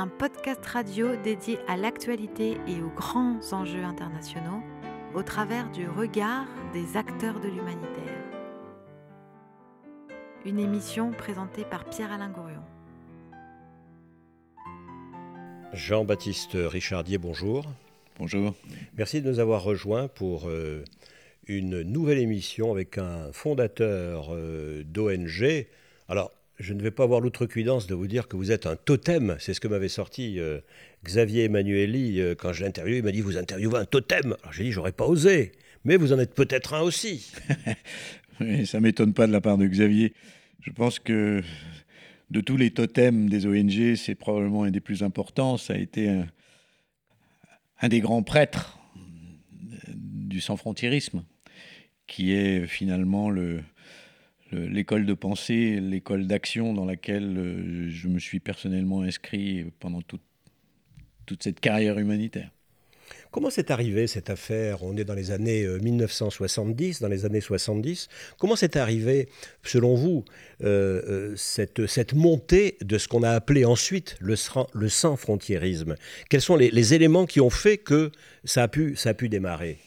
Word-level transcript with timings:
Un 0.00 0.08
podcast 0.08 0.64
radio 0.64 1.14
dédié 1.16 1.58
à 1.68 1.76
l'actualité 1.76 2.56
et 2.66 2.80
aux 2.80 2.88
grands 2.88 3.38
enjeux 3.52 3.84
internationaux 3.84 4.62
au 5.14 5.22
travers 5.22 5.70
du 5.72 5.86
regard 5.90 6.46
des 6.72 6.96
acteurs 6.96 7.38
de 7.38 7.48
l'humanitaire. 7.48 8.24
Une 10.46 10.58
émission 10.58 11.10
présentée 11.10 11.66
par 11.66 11.84
Pierre-Alain 11.84 12.30
Gourion. 12.30 12.62
Jean-Baptiste 15.74 16.52
Richardier, 16.54 17.18
bonjour. 17.18 17.66
Bonjour. 18.18 18.54
Merci 18.96 19.20
de 19.20 19.30
nous 19.30 19.38
avoir 19.38 19.62
rejoints 19.62 20.08
pour 20.08 20.48
euh, 20.48 20.82
une 21.46 21.82
nouvelle 21.82 22.20
émission 22.20 22.72
avec 22.72 22.96
un 22.96 23.30
fondateur 23.32 24.28
euh, 24.30 24.82
d'ONG. 24.82 25.66
Alors, 26.08 26.32
je 26.60 26.74
ne 26.74 26.82
vais 26.82 26.90
pas 26.90 27.04
avoir 27.04 27.20
l'outrecuidance 27.20 27.86
de 27.86 27.94
vous 27.94 28.06
dire 28.06 28.28
que 28.28 28.36
vous 28.36 28.52
êtes 28.52 28.66
un 28.66 28.76
totem. 28.76 29.34
C'est 29.38 29.54
ce 29.54 29.60
que 29.60 29.68
m'avait 29.68 29.88
sorti 29.88 30.38
euh, 30.38 30.60
Xavier 31.04 31.44
Emmanueli 31.44 32.20
euh, 32.20 32.34
quand 32.34 32.52
je 32.52 32.60
l'ai 32.60 32.68
interviewé. 32.68 32.98
Il 32.98 33.04
m'a 33.04 33.12
dit 33.12 33.22
Vous 33.22 33.38
interviewez 33.38 33.78
un 33.78 33.86
totem. 33.86 34.36
Alors 34.42 34.52
j'ai 34.52 34.64
dit 34.64 34.72
J'aurais 34.72 34.92
pas 34.92 35.06
osé. 35.06 35.52
Mais 35.84 35.96
vous 35.96 36.12
en 36.12 36.18
êtes 36.18 36.34
peut-être 36.34 36.74
un 36.74 36.82
aussi. 36.82 37.32
oui, 38.40 38.66
ça 38.66 38.78
m'étonne 38.78 39.14
pas 39.14 39.26
de 39.26 39.32
la 39.32 39.40
part 39.40 39.56
de 39.56 39.66
Xavier. 39.66 40.12
Je 40.60 40.70
pense 40.70 40.98
que 40.98 41.42
de 42.30 42.40
tous 42.42 42.58
les 42.58 42.70
totems 42.70 43.30
des 43.30 43.46
ONG, 43.46 43.96
c'est 43.96 44.14
probablement 44.14 44.64
un 44.64 44.70
des 44.70 44.80
plus 44.80 45.02
importants. 45.02 45.56
Ça 45.56 45.72
a 45.72 45.78
été 45.78 46.10
un, 46.10 46.26
un 47.80 47.88
des 47.88 48.00
grands 48.00 48.22
prêtres 48.22 48.78
du 49.88 50.42
sans-frontiérisme, 50.42 51.24
qui 52.06 52.32
est 52.32 52.66
finalement 52.66 53.30
le, 53.30 53.62
l'école 54.52 55.06
de 55.06 55.14
pensée, 55.14 55.80
l'école 55.80 56.26
d'action 56.26 56.74
dans 56.74 56.84
laquelle 56.84 57.36
euh, 57.36 57.90
je 57.90 58.08
me 58.08 58.18
suis 58.18 58.40
personnellement 58.40 59.02
inscrit 59.02 59.66
pendant 59.78 60.02
toute, 60.02 60.22
toute 61.26 61.42
cette 61.42 61.60
carrière 61.60 61.98
humanitaire. 61.98 62.50
Comment 63.32 63.50
c'est 63.50 63.70
arrivé 63.70 64.08
cette 64.08 64.28
affaire? 64.28 64.82
On 64.82 64.96
est 64.96 65.04
dans 65.04 65.14
les 65.14 65.30
années 65.30 65.64
1970, 65.64 66.96
euh, 66.96 67.04
dans 67.04 67.08
les 67.08 67.24
années 67.24 67.40
70. 67.40 68.08
Comment 68.38 68.56
c'est 68.56 68.76
arrivé, 68.76 69.28
selon 69.62 69.94
vous, 69.94 70.24
euh, 70.62 71.32
cette, 71.36 71.86
cette, 71.86 72.14
montée 72.14 72.76
de 72.82 72.98
ce 72.98 73.06
qu'on 73.06 73.22
a 73.22 73.30
appelé 73.30 73.64
ensuite 73.64 74.16
le, 74.20 74.34
le 74.74 74.88
sans-frontiérisme 74.88 75.94
Quels 76.28 76.40
sont 76.40 76.56
les, 76.56 76.70
les, 76.70 76.94
éléments 76.94 77.26
qui 77.26 77.40
ont 77.40 77.50
fait 77.50 77.78
que 77.78 78.10
ça 78.44 78.64
a 78.64 78.68
pu, 78.68 78.96
ça 78.96 79.10
a 79.10 79.14
pu 79.14 79.28
démarrer? 79.28 79.78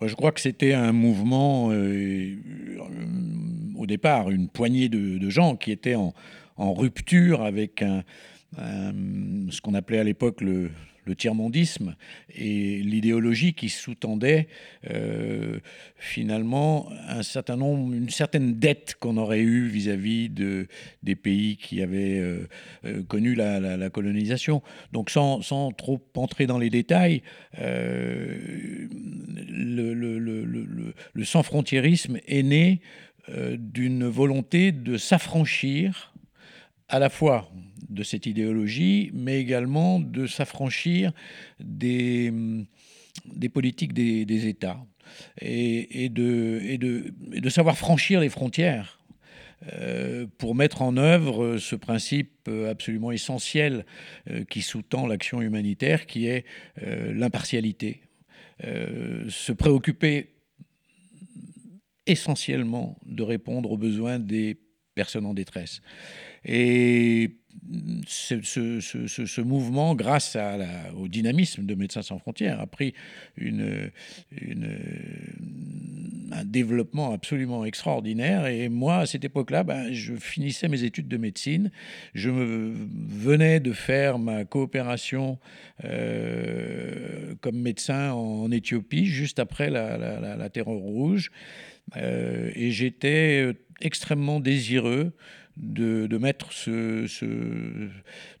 Je 0.00 0.14
crois 0.14 0.30
que 0.30 0.40
c'était 0.40 0.74
un 0.74 0.92
mouvement, 0.92 1.70
euh, 1.72 2.36
départ, 3.88 4.30
une 4.30 4.48
poignée 4.48 4.88
de, 4.88 5.28
gens 5.28 5.56
qui 5.56 5.72
étaient 5.72 5.96
en, 5.96 6.14
rupture 6.58 7.42
avec 7.42 7.84
ce 8.56 9.60
qu'on 9.60 9.74
appelait 9.74 9.98
à 9.98 10.04
l'époque 10.04 10.40
le, 10.40 10.70
le 11.08 11.16
tiers-mondisme 11.16 11.96
et 12.34 12.80
l'idéologie 12.82 13.54
qui 13.54 13.68
sous-tendait 13.70 14.46
euh, 14.90 15.58
finalement 15.96 16.88
un 17.08 17.22
certain 17.22 17.56
nombre, 17.56 17.94
une 17.94 18.10
certaine 18.10 18.58
dette 18.58 18.94
qu'on 19.00 19.16
aurait 19.16 19.40
eue 19.40 19.66
vis-à-vis 19.66 20.28
de, 20.28 20.68
des 21.02 21.16
pays 21.16 21.56
qui 21.56 21.82
avaient 21.82 22.18
euh, 22.18 22.46
euh, 22.84 23.02
connu 23.02 23.34
la, 23.34 23.88
colonisation. 23.90 24.62
Donc 24.92 25.08
sans, 25.10 25.40
sans, 25.40 25.72
trop 25.72 26.00
entrer 26.14 26.46
dans 26.46 26.58
les 26.58 26.68
détails, 26.68 27.22
le, 27.58 28.88
le, 31.14 31.24
sans-frontiérisme 31.24 32.18
est 32.26 32.42
né 32.42 32.82
d'une 33.58 34.06
volonté 34.06 34.72
de 34.72 34.96
s'affranchir 34.96 36.14
à 36.88 36.98
la 36.98 37.10
fois 37.10 37.50
de 37.88 38.02
cette 38.02 38.26
idéologie, 38.26 39.10
mais 39.12 39.40
également 39.40 40.00
de 40.00 40.26
s'affranchir 40.26 41.12
des, 41.60 42.32
des 43.24 43.48
politiques 43.48 43.92
des, 43.92 44.46
États 44.46 44.84
et, 45.40 46.08
de, 46.08 46.60
et, 46.62 46.78
de, 46.78 47.12
de, 47.20 47.48
savoir 47.48 47.76
franchir 47.76 48.20
les 48.20 48.28
frontières 48.28 49.00
euh, 49.72 50.26
pour 50.38 50.54
mettre 50.54 50.82
en 50.82 50.96
œuvre 50.96 51.58
ce 51.58 51.74
principe 51.76 52.48
absolument 52.68 53.10
essentiel 53.10 53.84
euh, 54.30 54.44
qui 54.44 54.62
sous-tend 54.62 55.06
l'action 55.06 55.42
humanitaire, 55.42 56.06
qui 56.06 56.26
est 56.26 56.44
euh, 56.82 57.12
l'impartialité. 57.12 58.02
se 58.60 59.52
préoccuper 59.52 60.30
essentiellement 62.08 62.98
de 63.06 63.22
répondre 63.22 63.70
aux 63.70 63.76
besoins 63.76 64.18
des 64.18 64.58
personnes 64.94 65.26
en 65.26 65.34
détresse. 65.34 65.80
Et 66.44 67.36
ce, 68.06 68.40
ce, 68.42 69.40
mouvement, 69.40 69.94
grâce 69.94 70.36
au 70.96 71.08
dynamisme 71.08 71.64
de 71.64 71.74
Médecins 71.74 72.02
sans 72.02 72.18
frontières, 72.18 72.60
a 72.60 72.66
pris 72.66 72.94
une, 73.36 73.90
un 76.32 76.44
développement 76.44 77.12
absolument 77.12 77.64
extraordinaire. 77.64 78.46
Et 78.46 78.68
moi, 78.68 78.98
à 78.98 79.06
cette 79.06 79.24
époque-là, 79.24 79.64
ben, 79.64 79.92
je 79.92 80.14
finissais 80.14 80.68
mes 80.68 80.84
études 80.84 81.08
de 81.08 81.16
médecine. 81.16 81.70
Je 82.14 82.30
venais 82.30 83.60
de 83.60 83.72
faire 83.72 84.18
ma 84.18 84.44
coopération 84.44 85.38
euh, 85.84 87.34
comme 87.40 87.58
médecin 87.58 88.12
en 88.12 88.50
Éthiopie, 88.50 89.06
juste 89.06 89.38
après 89.38 89.70
la 89.70 90.48
terreur 90.50 90.76
rouge. 90.76 91.30
Euh, 91.96 92.50
et 92.54 92.70
j'étais 92.70 93.52
extrêmement 93.80 94.40
désireux 94.40 95.12
de, 95.56 96.18
mettre 96.18 96.52
ce, 96.52 97.06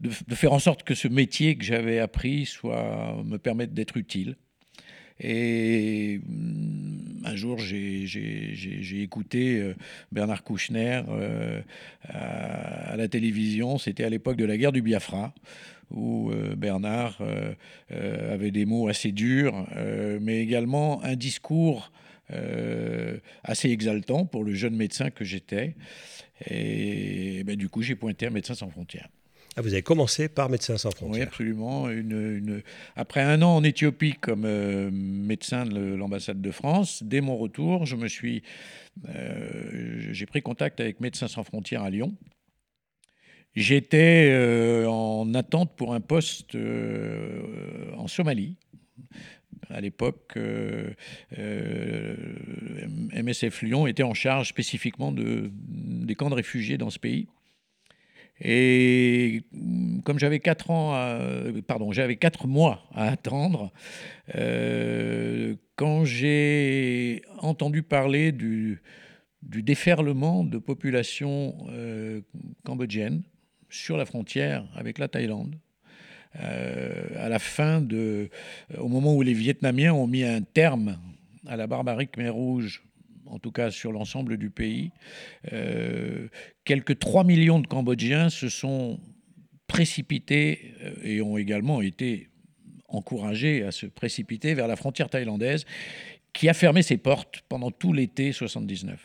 de, 0.00 0.34
faire 0.34 0.52
en 0.52 0.58
sorte 0.58 0.84
que 0.84 0.94
ce 0.94 1.08
métier 1.08 1.56
que 1.56 1.64
j'avais 1.64 1.98
appris 1.98 2.46
soit 2.46 3.22
me 3.24 3.38
permette 3.38 3.74
d'être 3.74 3.96
utile. 3.96 4.36
Et 5.20 6.20
mm, 6.26 7.24
un 7.24 7.36
jour, 7.36 7.58
j'ai 7.58 9.02
écouté 9.02 9.60
euh, 9.60 9.74
Bernard 10.12 10.42
Kouchner 10.44 11.02
euh, 11.08 11.60
à, 12.08 12.96
la 12.96 13.08
télévision. 13.08 13.78
C'était 13.78 14.04
à 14.04 14.10
l'époque 14.10 14.36
de 14.36 14.44
la 14.44 14.56
guerre 14.56 14.72
du 14.72 14.82
Biafra, 14.82 15.34
où 15.90 16.30
euh, 16.30 16.54
Bernard 16.54 17.20
avait 17.90 18.50
des 18.50 18.66
mots 18.66 18.88
assez 18.88 19.12
durs, 19.12 19.66
mais 20.20 20.40
également 20.40 21.02
un 21.02 21.16
discours 21.16 21.90
assez 23.44 23.70
exaltant 23.70 24.26
pour 24.26 24.44
le 24.44 24.54
jeune 24.54 24.76
médecin 24.76 25.10
que 25.10 25.24
j'étais. 25.24 25.74
Et 26.46 27.42
ben, 27.44 27.56
du 27.56 27.68
coup, 27.68 27.82
j'ai 27.82 27.96
pointé 27.96 28.26
à 28.26 28.30
Médecins 28.30 28.54
sans 28.54 28.70
frontières. 28.70 29.08
Ah, 29.58 29.60
vous 29.60 29.72
avez 29.72 29.82
commencé 29.82 30.28
par 30.28 30.48
Médecins 30.48 30.78
sans 30.78 30.92
frontières 30.92 31.12
Oui, 31.14 31.22
absolument. 31.22 31.90
Une, 31.90 32.62
Après 32.94 33.22
un 33.22 33.42
an 33.42 33.56
en 33.56 33.64
Éthiopie 33.64 34.12
comme 34.12 34.44
euh, 34.44 34.88
médecin 34.92 35.66
de 35.66 35.94
l'ambassade 35.94 36.40
de 36.40 36.50
France, 36.52 37.02
dès 37.02 37.20
mon 37.20 37.36
retour, 37.36 37.84
je 37.84 37.96
me 37.96 38.06
suis, 38.06 38.44
euh, 39.08 40.12
j'ai 40.12 40.26
pris 40.26 40.42
contact 40.42 40.78
avec 40.78 41.00
Médecins 41.00 41.26
sans 41.26 41.42
frontières 41.42 41.82
à 41.82 41.90
Lyon. 41.90 42.14
J'étais 43.56 44.28
euh, 44.30 44.88
en 44.88 45.34
attente 45.34 45.74
pour 45.74 45.92
un 45.92 46.00
poste 46.00 46.56
en 47.96 48.06
Somalie 48.06 48.54
à 49.70 49.80
l'époque, 49.80 50.32
euh, 50.36 50.90
euh, 51.38 52.16
MSF 53.12 53.62
Lyon 53.62 53.86
était 53.86 54.02
en 54.02 54.14
charge 54.14 54.48
spécifiquement 54.48 55.12
de, 55.12 55.50
des 55.52 56.14
camps 56.14 56.30
de 56.30 56.34
réfugiés 56.34 56.78
dans 56.78 56.90
ce 56.90 56.98
pays. 56.98 57.28
Et 58.40 59.42
comme 60.04 60.18
j'avais 60.20 60.38
quatre 60.38 60.70
ans, 60.70 60.92
pardon, 61.66 61.90
j'avais 61.90 62.16
mois 62.44 62.84
à 62.94 63.08
attendre, 63.08 63.72
euh, 64.36 65.56
quand 65.74 66.04
j'ai 66.04 67.22
entendu 67.38 67.82
parler 67.82 68.30
du, 68.30 68.80
déferlement 69.42 70.44
de 70.44 70.58
population 70.58 71.66
cambodgienne 72.64 73.24
sur 73.70 73.96
la 73.96 74.06
frontière 74.06 74.64
avec 74.76 74.98
la 74.98 75.08
Thaïlande, 75.08 75.56
à 76.34 77.28
la 77.28 77.38
fin 77.38 77.80
de, 77.80 78.28
euh, 78.74 78.78
au 78.78 78.88
moment 78.88 79.14
où 79.14 79.22
les 79.22 79.32
Vietnamiens 79.32 79.92
ont 79.92 80.06
mis 80.06 80.24
un 80.24 80.42
terme 80.42 80.98
à 81.46 81.56
la 81.56 81.66
barbarie 81.66 82.08
Khmer 82.08 82.30
Rouge 82.30 82.82
en 83.26 83.38
tout 83.38 83.52
cas 83.52 83.70
sur 83.70 83.92
l'ensemble 83.92 84.38
du 84.38 84.48
pays. 84.48 84.90
Euh, 85.52 86.28
quelques 86.64 86.98
3 86.98 87.24
millions 87.24 87.60
de 87.60 87.66
Cambodgiens 87.66 88.30
se 88.30 88.48
sont 88.48 88.98
précipités 89.66 90.72
et 91.02 91.20
ont 91.20 91.36
également 91.36 91.82
été 91.82 92.28
encouragés 92.88 93.64
à 93.64 93.70
se 93.70 93.84
précipiter 93.84 94.54
vers 94.54 94.66
la 94.66 94.76
frontière 94.76 95.10
thaïlandaise 95.10 95.66
qui 96.32 96.48
a 96.48 96.54
fermé 96.54 96.80
ses 96.80 96.96
portes 96.96 97.42
pendant 97.50 97.70
tout 97.70 97.92
l'été 97.92 98.32
79. 98.32 98.98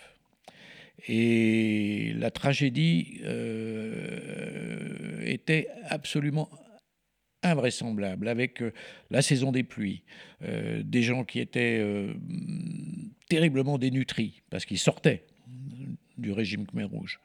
Et 1.10 2.14
la 2.16 2.32
tragédie 2.32 3.20
était 5.26 5.68
absolument 5.90 6.48
invraisemblable 7.44 8.28
avec 8.28 8.62
euh, 8.62 8.72
la 9.12 9.22
saison 9.22 9.52
des 9.52 9.64
pluies, 9.64 10.04
euh, 10.44 10.82
des 10.84 11.04
gens 11.04 11.24
qui 11.24 11.40
étaient 11.40 11.80
euh, 11.80 12.14
terriblement 13.30 13.78
dénutris 13.78 14.42
parce 14.50 14.66
qu'ils 14.66 14.80
sortaient 14.80 15.24
du 16.18 16.32
régime 16.32 16.66
Khmer 16.66 16.86
Rouge. 16.86 17.20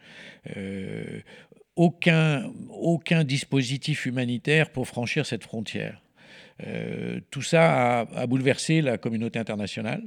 aucun, 1.77 2.51
aucun 2.71 3.23
dispositif 3.23 4.07
humanitaire 4.07 4.71
pour 4.71 4.89
franchir 4.89 5.27
cette 5.27 5.45
frontière. 5.45 6.03
tout 7.31 7.43
ça 7.43 8.01
a, 8.01 8.27
bouleversé 8.27 8.81
la 8.81 8.97
communauté 8.97 9.39
internationale. 9.39 10.03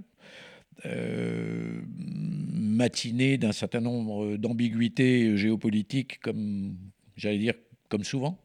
Matinée 2.54 3.38
d'un 3.38 3.52
certain 3.52 3.82
nombre 3.82 4.36
d'ambiguïtés 4.38 5.38
géopolitiques, 5.38 6.20
comme 6.22 6.76
j'allais 7.16 7.38
dire, 7.38 7.54
comme 7.88 8.04
souvent. 8.04 8.40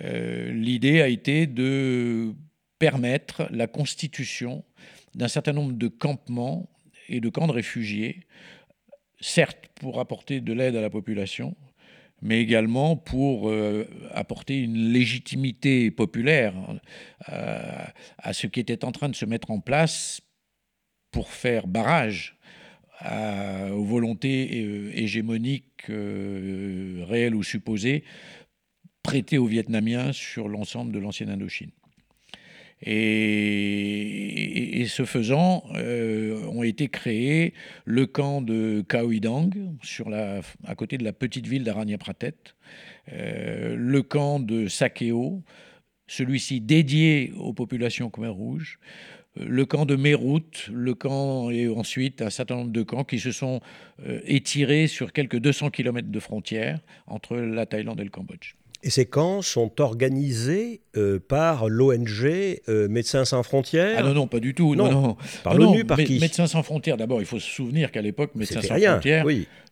Euh, 0.00 0.52
l'idée 0.52 1.00
a 1.00 1.08
été 1.08 1.46
de 1.46 2.34
permettre 2.78 3.48
la 3.50 3.66
constitution 3.66 4.64
d'un 5.14 5.28
certain 5.28 5.52
nombre 5.52 5.72
de 5.72 5.88
campements 5.88 6.68
et 7.08 7.20
de 7.20 7.28
camps 7.28 7.46
de 7.46 7.52
réfugiés, 7.52 8.20
certes 9.20 9.68
pour 9.76 9.98
apporter 9.98 10.40
de 10.40 10.52
l'aide 10.52 10.76
à 10.76 10.80
la 10.80 10.90
population, 10.90 11.56
mais 12.20 12.40
également 12.40 12.96
pour 12.96 13.48
euh, 13.48 13.88
apporter 14.12 14.60
une 14.60 14.92
légitimité 14.92 15.90
populaire 15.90 16.54
à 17.26 18.32
ce 18.32 18.46
qui 18.46 18.60
était 18.60 18.84
en 18.84 18.92
train 18.92 19.08
de 19.08 19.14
se 19.14 19.24
mettre 19.24 19.50
en 19.50 19.60
place 19.60 20.20
pour 21.10 21.30
faire 21.30 21.66
barrage 21.66 22.38
aux 23.72 23.84
volontés 23.84 24.50
euh, 24.54 24.90
hégémoniques 24.92 25.88
euh, 25.88 27.04
réelles 27.08 27.34
ou 27.34 27.42
supposées 27.42 28.02
prêtées 29.08 29.38
aux 29.38 29.46
Vietnamiens 29.46 30.12
sur 30.12 30.48
l'ensemble 30.48 30.92
de 30.92 30.98
l'ancienne 30.98 31.30
Indochine. 31.30 31.70
Et, 32.82 34.84
ce 34.86 35.06
faisant, 35.06 35.64
euh, 35.76 36.44
ont 36.48 36.62
été 36.62 36.88
créés 36.88 37.54
le 37.86 38.06
camp 38.06 38.42
de 38.42 38.84
Dang, 39.18 39.50
sur 39.82 40.10
à 40.12 40.74
côté 40.74 40.98
de 40.98 41.04
la 41.04 41.14
petite 41.14 41.46
ville 41.46 41.64
d'Aranyaprathet, 41.64 42.34
le 43.10 44.00
camp 44.02 44.40
de 44.40 44.68
Sakeo, 44.68 45.42
celui-ci 46.06 46.60
dédié 46.60 47.32
aux 47.38 47.54
populations 47.54 48.10
Khmer 48.10 48.28
rouges, 48.28 48.78
le 49.40 49.64
camp 49.64 49.86
de 49.86 49.96
Merout, 49.96 50.68
le 50.72 50.94
camp 50.94 51.50
et 51.50 51.68
ensuite 51.68 52.22
un 52.22 52.30
certain 52.30 52.56
nombre 52.56 52.72
de 52.72 52.82
camps 52.82 53.04
qui 53.04 53.18
se 53.18 53.32
sont 53.32 53.60
euh, 54.06 54.20
étirés 54.24 54.86
sur 54.86 55.12
quelques 55.12 55.38
200 55.38 55.70
km 55.70 56.08
de 56.08 56.20
frontière 56.20 56.80
entre 57.06 57.36
la 57.36 57.66
Thaïlande 57.66 58.00
et 58.00 58.04
le 58.04 58.10
Cambodge. 58.10 58.54
Et 58.82 58.90
ces 58.90 59.06
camps 59.06 59.42
sont 59.42 59.80
organisés 59.80 60.82
euh, 60.96 61.18
par 61.18 61.68
l'ONG 61.68 62.60
euh, 62.68 62.88
Médecins 62.88 63.24
sans 63.24 63.42
frontières? 63.42 63.96
Ah 63.98 64.02
non, 64.02 64.14
non, 64.14 64.26
pas 64.28 64.38
du 64.38 64.54
tout. 64.54 64.76
Non, 64.76 64.90
non. 64.90 65.16
Par 65.42 65.54
l'ONU, 65.54 65.84
par 65.84 65.98
qui? 65.98 66.20
Médecins 66.20 66.46
sans 66.46 66.62
frontières, 66.62 66.96
d'abord, 66.96 67.20
il 67.20 67.26
faut 67.26 67.40
se 67.40 67.50
souvenir 67.50 67.90
qu'à 67.90 68.02
l'époque, 68.02 68.34
Médecins 68.34 68.62
sans 68.62 68.78
frontières 68.78 69.26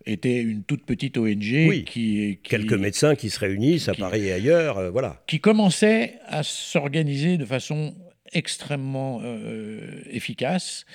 était 0.08 0.40
une 0.40 0.62
toute 0.62 0.84
petite 0.84 1.18
ONG 1.18 1.84
qui, 1.84 2.38
Quelques 2.42 2.72
médecins 2.74 3.16
qui 3.16 3.28
se 3.30 3.40
réunissent 3.40 3.88
à 3.88 3.94
Paris 3.94 4.26
et 4.26 4.32
ailleurs, 4.32 4.90
voilà. 4.92 5.22
Qui 5.26 5.40
commençait 5.40 6.14
à 6.26 6.42
s'organiser 6.42 7.38
de 7.38 7.44
façon 7.44 7.94
extrêmement 8.32 9.20
euh, 9.22 10.02
efficace 10.10 10.86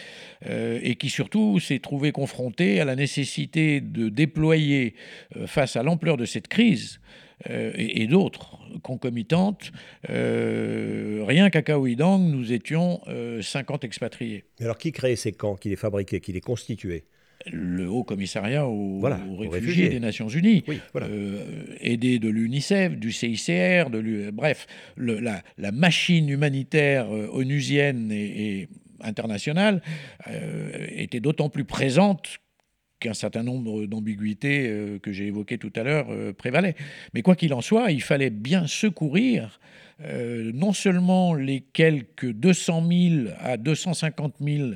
euh, 0.47 0.79
et 0.81 0.95
qui 0.95 1.09
surtout 1.09 1.59
s'est 1.59 1.79
trouvé 1.79 2.11
confronté 2.11 2.79
à 2.79 2.85
la 2.85 2.95
nécessité 2.95 3.81
de 3.81 4.09
déployer 4.09 4.95
euh, 5.35 5.47
face 5.47 5.75
à 5.75 5.83
l'ampleur 5.83 6.17
de 6.17 6.25
cette 6.25 6.47
crise 6.47 6.99
et, 7.47 8.07
d'autres 8.07 8.59
concomitantes. 8.83 9.71
rien 10.07 11.49
qu'à 11.49 11.61
Kaouidang, 11.61 12.19
nous 12.19 12.53
étions 12.53 13.01
50 13.41 13.83
expatriés. 13.83 14.43
Mais 14.59 14.65
alors 14.65 14.77
qui 14.77 14.91
crée 14.91 15.15
ces 15.15 15.31
camps, 15.31 15.55
qui 15.55 15.69
les 15.69 15.75
fabriquait, 15.75 16.19
qui 16.19 16.33
les 16.33 16.41
constituait? 16.41 17.05
Le 17.51 17.89
Haut 17.89 18.03
Commissariat 18.03 18.67
aux, 18.67 19.01
réfugiés, 19.49 19.89
des 19.89 19.99
Nations 19.99 20.27
Unies, 20.27 20.63
euh, 20.95 21.65
aidé 21.79 22.19
de 22.19 22.29
l'UNICEF, 22.29 22.97
du 22.97 23.11
CICR, 23.11 23.89
de 23.89 24.29
bref, 24.31 24.67
la, 24.97 25.71
machine 25.71 26.29
humanitaire 26.29 27.07
euh, 27.11 27.27
onusienne 27.31 28.11
et, 28.11 28.67
internationale 29.03 29.81
euh, 30.27 30.87
était 30.91 31.19
d'autant 31.19 31.49
plus 31.49 31.63
présente 31.63 32.37
qu'un 33.01 33.13
certain 33.13 33.43
nombre 33.43 33.85
d'ambiguïtés 33.85 34.99
que 35.01 35.11
j'ai 35.11 35.27
évoquées 35.27 35.57
tout 35.57 35.73
à 35.75 35.83
l'heure 35.83 36.07
prévalaient. 36.35 36.75
Mais 37.13 37.21
quoi 37.21 37.35
qu'il 37.35 37.53
en 37.53 37.61
soit, 37.61 37.91
il 37.91 38.01
fallait 38.01 38.29
bien 38.29 38.67
secourir 38.67 39.59
non 39.99 40.71
seulement 40.71 41.33
les 41.33 41.61
quelques 41.73 42.31
200 42.31 42.87
000 42.87 43.29
à 43.39 43.57
250 43.57 44.35
000 44.39 44.71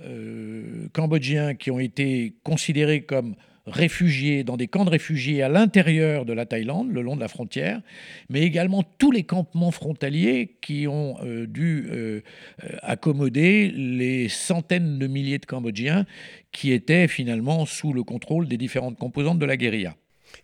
euh, 0.00 0.88
cambodgiens 0.92 1.54
qui 1.54 1.70
ont 1.70 1.78
été 1.78 2.34
considérés 2.42 3.02
comme 3.02 3.36
réfugiés 3.66 4.44
dans 4.44 4.56
des 4.56 4.68
camps 4.68 4.84
de 4.84 4.90
réfugiés 4.90 5.42
à 5.42 5.48
l'intérieur 5.48 6.24
de 6.24 6.32
la 6.32 6.46
Thaïlande, 6.46 6.92
le 6.92 7.02
long 7.02 7.16
de 7.16 7.20
la 7.20 7.28
frontière, 7.28 7.80
mais 8.28 8.42
également 8.42 8.82
tous 8.98 9.10
les 9.10 9.22
campements 9.22 9.70
frontaliers 9.70 10.56
qui 10.60 10.86
ont 10.86 11.16
euh, 11.22 11.46
dû 11.46 11.86
euh, 11.90 12.20
accommoder 12.82 13.70
les 13.70 14.28
centaines 14.28 14.98
de 14.98 15.06
milliers 15.06 15.38
de 15.38 15.46
Cambodgiens 15.46 16.06
qui 16.52 16.72
étaient 16.72 17.08
finalement 17.08 17.66
sous 17.66 17.92
le 17.92 18.02
contrôle 18.02 18.48
des 18.48 18.56
différentes 18.56 18.98
composantes 18.98 19.38
de 19.38 19.46
la 19.46 19.56
guérilla. 19.56 19.96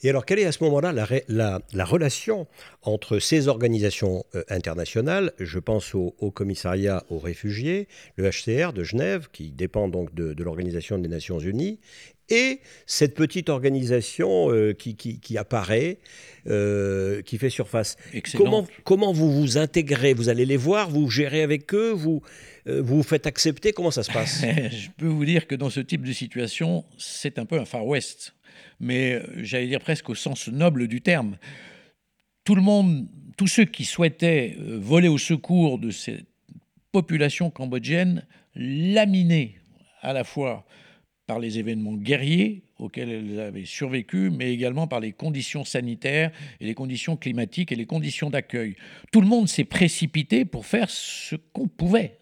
Et 0.03 0.09
alors, 0.09 0.25
quelle 0.25 0.39
est 0.39 0.47
à 0.47 0.53
ce 0.53 0.63
moment-là 0.65 0.93
la, 0.93 1.85
relation 1.85 2.47
entre 2.83 3.19
ces 3.19 3.49
organisations 3.49 4.25
euh, 4.35 4.43
internationales? 4.49 5.33
Je 5.39 5.59
pense 5.59 5.95
au, 5.95 6.13
commissariat 6.31 7.05
aux 7.11 7.19
réfugiés, 7.19 7.89
le 8.17 8.31
HCR 8.31 8.73
de 8.73 8.85
Genève, 8.85 9.29
qui 9.33 9.51
dépend 9.51 9.89
donc 9.89 10.15
de, 10.15 10.43
l'Organisation 10.43 10.99
des 10.99 11.09
Nations 11.09 11.39
Unies, 11.39 11.81
et 12.31 12.61
cette 12.87 13.15
petite 13.15 13.49
organisation 13.49 14.53
euh, 14.53 14.73
qui, 14.73 15.37
apparaît, 15.37 15.99
euh, 16.47 17.23
qui 17.23 17.39
fait 17.39 17.51
surface. 17.51 17.97
Comment, 18.37 18.67
comment 18.85 19.13
vous 19.13 19.31
vous 19.31 19.59
intégrez? 19.59 20.15
Vous 20.15 20.29
allez 20.29 20.47
les 20.47 20.57
voir, 20.57 20.89
vous 20.89 21.11
gérez 21.11 21.43
avec 21.43 21.75
eux, 21.75 21.91
vous 21.91 22.23
vous, 22.67 22.83
vous 22.99 23.03
faites 23.03 23.27
accepter? 23.27 23.73
Comment 23.73 23.91
ça 23.91 24.03
se 24.03 24.13
passe? 24.13 24.41
Je 24.71 24.89
peux 24.97 25.07
vous 25.07 25.25
dire 25.25 25.47
que 25.47 25.55
dans 25.55 25.71
ce 25.71 25.81
type 25.81 26.07
de 26.07 26.13
situation, 26.13 26.85
c'est 26.99 27.39
un 27.39 27.47
peu 27.47 27.59
un 27.59 27.65
Far 27.65 27.87
West 27.87 28.35
mais 28.81 29.13
euh, 29.13 29.23
j'allais 29.37 29.67
dire 29.67 29.81
presque 29.81 30.09
au 30.09 30.15
sens 30.15 30.49
noble 30.49 30.89
du 30.89 31.01
terme. 31.01 31.37
Tout 32.45 32.55
le 32.55 32.63
monde, 32.63 33.07
tous 33.37 33.47
ceux 33.47 33.67
qui 33.67 33.85
souhaitaient 33.85 34.57
euh, 34.59 34.79
voler 34.81 35.09
au 35.09 35.19
secours 35.19 35.79
de 35.79 35.91
cette 35.91 36.27
population 36.91 37.51
cambodgienne, 37.51 38.27
laminée 38.57 39.59
à 40.01 40.13
la 40.13 40.25
fois 40.25 40.65
par 41.31 41.39
les 41.39 41.61
événements 41.61 41.95
guerriers 41.95 42.65
auxquels 42.81 43.09
elles 43.09 43.39
avaient 43.39 43.65
survécu, 43.65 44.31
mais 44.37 44.53
également 44.53 44.89
par 44.89 44.99
les 44.99 45.13
conditions 45.13 45.63
sanitaires 45.63 46.33
et 46.61 46.67
les 46.67 46.75
conditions 46.75 47.17
climatiques 47.17 47.71
et 47.71 47.77
les 47.77 47.87
conditions 47.87 48.31
d'accueil. 48.31 48.75
Tout 49.13 49.21
le 49.21 49.29
monde 49.29 49.49
s'est 49.49 49.63
précipité 49.63 50.45
pour 50.45 50.67
faire 50.67 50.91
ce 50.91 51.37
qu'on 51.53 51.69
pouvait. 51.69 52.17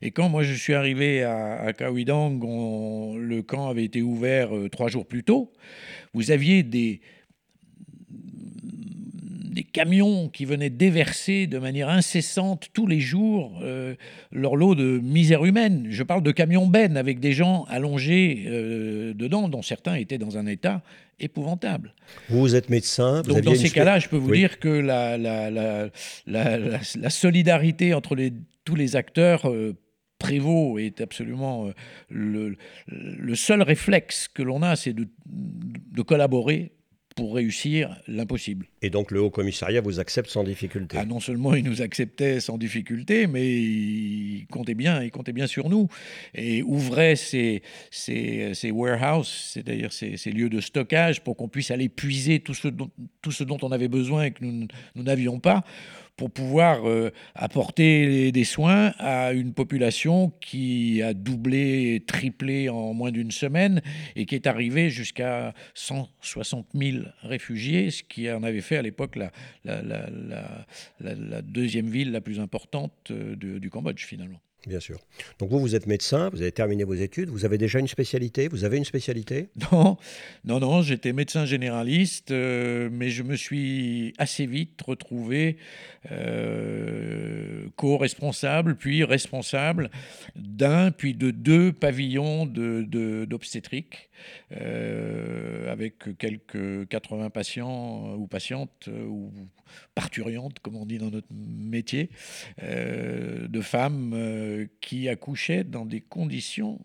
Et 0.00 0.10
quand 0.10 0.28
moi 0.28 0.42
je 0.42 0.54
suis 0.54 0.74
arrivé 0.74 1.22
à, 1.22 1.66
à 1.66 1.70
le 1.70 3.40
camp 3.42 3.68
avait 3.68 3.84
été 3.84 4.02
ouvert 4.02 4.56
euh, 4.56 4.68
trois 4.68 4.88
jours 4.88 5.06
plus 5.06 5.22
tôt. 5.22 5.52
Vous 6.12 6.32
aviez 6.32 6.64
des, 6.64 7.00
des 9.52 9.62
camions 9.62 10.28
qui 10.28 10.44
venaient 10.44 10.70
déverser 10.70 11.46
de 11.46 11.58
manière 11.58 11.88
incessante 11.88 12.70
tous 12.72 12.86
les 12.86 13.00
jours 13.00 13.60
euh, 13.62 13.94
leur 14.32 14.56
lot 14.56 14.74
de 14.74 14.98
misère 14.98 15.44
humaine. 15.44 15.86
Je 15.90 16.02
parle 16.02 16.22
de 16.22 16.32
camions 16.32 16.66
bennes 16.66 16.96
avec 16.96 17.20
des 17.20 17.32
gens 17.32 17.64
allongés 17.68 18.44
euh, 18.46 19.14
dedans, 19.14 19.48
dont 19.48 19.62
certains 19.62 19.94
étaient 19.94 20.18
dans 20.18 20.38
un 20.38 20.46
état 20.46 20.82
épouvantable. 21.20 21.94
Vous 22.30 22.56
êtes 22.56 22.70
médecin. 22.70 23.22
Donc 23.22 23.42
dans 23.42 23.54
ces 23.54 23.70
cas-là, 23.70 23.98
je 23.98 24.08
peux 24.08 24.16
vous 24.16 24.32
dire 24.32 24.58
que 24.58 24.68
la, 24.68 25.18
la, 25.18 25.50
la, 25.50 25.88
la, 26.26 27.10
solidarité 27.10 27.94
entre 27.94 28.14
les, 28.16 28.32
tous 28.64 28.74
les 28.74 28.96
acteurs 28.96 29.46
prévaut 30.22 30.78
est 30.78 31.00
absolument 31.00 31.66
euh, 31.66 31.72
le, 32.08 32.56
le 32.86 33.34
seul 33.34 33.60
réflexe 33.62 34.28
que 34.28 34.42
l'on 34.42 34.62
a, 34.62 34.76
c'est 34.76 34.92
de, 34.92 35.08
de 35.26 36.02
collaborer 36.02 36.72
pour 37.14 37.34
réussir 37.34 37.96
l'impossible. 38.08 38.66
Et 38.80 38.90
donc 38.90 39.10
le 39.10 39.20
Haut 39.20 39.30
Commissariat 39.30 39.80
vous 39.80 40.00
accepte 40.00 40.30
sans 40.30 40.44
difficulté. 40.44 40.96
Ah, 41.00 41.04
Non 41.04 41.20
seulement 41.20 41.54
il 41.54 41.64
nous 41.64 41.82
acceptait 41.82 42.40
sans 42.40 42.58
difficulté, 42.58 43.26
mais 43.26 43.46
il 43.46 44.46
comptait 44.50 44.74
bien, 44.74 45.02
il 45.02 45.10
comptait 45.10 45.32
bien 45.32 45.46
sur 45.46 45.68
nous. 45.68 45.88
Et 46.34 46.62
ouvrait 46.62 47.16
ses, 47.16 47.62
ses, 47.90 48.54
ses 48.54 48.70
warehouses, 48.70 49.28
c'est-à-dire 49.52 49.92
ses, 49.92 50.16
lieux 50.30 50.48
de 50.48 50.60
stockage, 50.60 51.22
pour 51.22 51.36
qu'on 51.36 51.48
puisse 51.48 51.70
aller 51.70 51.88
puiser 51.88 52.40
tout 52.40 52.54
ce, 52.54 52.68
dont, 52.68 52.90
tout 53.20 53.32
ce 53.32 53.44
dont 53.44 53.58
on 53.62 53.72
avait 53.72 53.88
besoin 53.88 54.24
et 54.24 54.30
que 54.32 54.44
nous 54.44 54.68
n'avions 54.94 55.38
pas 55.38 55.64
pour 56.22 56.30
pouvoir 56.30 56.88
euh, 56.88 57.10
apporter 57.34 58.30
des 58.30 58.44
soins 58.44 58.92
à 59.00 59.32
une 59.32 59.52
population 59.52 60.32
qui 60.40 61.02
a 61.02 61.14
doublé, 61.14 62.04
triplé 62.06 62.68
en 62.68 62.94
moins 62.94 63.10
d'une 63.10 63.32
semaine 63.32 63.82
et 64.14 64.24
qui 64.24 64.36
est 64.36 64.46
arrivée 64.46 64.88
jusqu'à 64.88 65.52
160 65.74 66.68
000 66.74 66.98
réfugiés, 67.22 67.90
ce 67.90 68.04
qui 68.04 68.30
en 68.30 68.44
avait 68.44 68.60
fait 68.60 68.76
à 68.76 68.82
l'époque 68.82 69.18
la, 69.64 69.82
deuxième 71.42 71.88
ville 71.88 72.12
la 72.12 72.20
plus 72.20 72.38
importante 72.38 73.10
euh, 73.10 73.34
du 73.34 73.68
Cambodge 73.68 74.04
finalement. 74.04 74.38
Bien 74.66 74.78
sûr. 74.78 74.98
Donc 75.40 75.50
vous, 75.50 75.58
vous 75.58 75.74
êtes 75.74 75.86
médecin, 75.86 76.28
vous 76.30 76.40
avez 76.40 76.52
terminé 76.52 76.84
vos 76.84 76.94
études, 76.94 77.30
vous 77.30 77.44
avez 77.44 77.58
déjà 77.58 77.80
une 77.80 77.88
spécialité 77.88 78.46
Vous 78.46 78.64
avez 78.64 78.76
une 78.76 78.84
spécialité? 78.84 79.48
Non, 79.72 79.96
non, 80.44 80.60
non, 80.60 80.82
j'étais 80.82 81.12
médecin 81.12 81.46
généraliste, 81.46 82.30
euh, 82.30 82.88
mais 82.92 83.10
je 83.10 83.22
me 83.22 83.36
suis 83.36 84.12
assez 84.18 84.46
vite 84.46 84.80
retrouvé 84.82 85.56
euh, 86.10 87.66
co-responsable, 87.76 88.76
puis 88.76 89.02
responsable 89.04 89.90
d'un, 90.36 90.90
puis 90.90 91.14
de 91.14 91.30
deux 91.30 91.72
pavillons 91.72 92.46
d'obstétrique, 92.46 94.10
euh, 94.52 95.72
avec 95.72 96.16
quelques 96.18 96.88
80 96.88 97.30
patients 97.30 98.14
ou 98.14 98.26
patientes 98.26 98.88
ou 98.88 99.32
parturiantes, 99.94 100.58
comme 100.60 100.76
on 100.76 100.84
dit 100.84 100.98
dans 100.98 101.10
notre 101.10 101.32
métier, 101.32 102.10
de 102.60 103.60
femmes 103.62 104.12
qui 104.80 105.08
accouchait 105.08 105.64
dans 105.64 105.86
des 105.86 106.00
conditions 106.00 106.84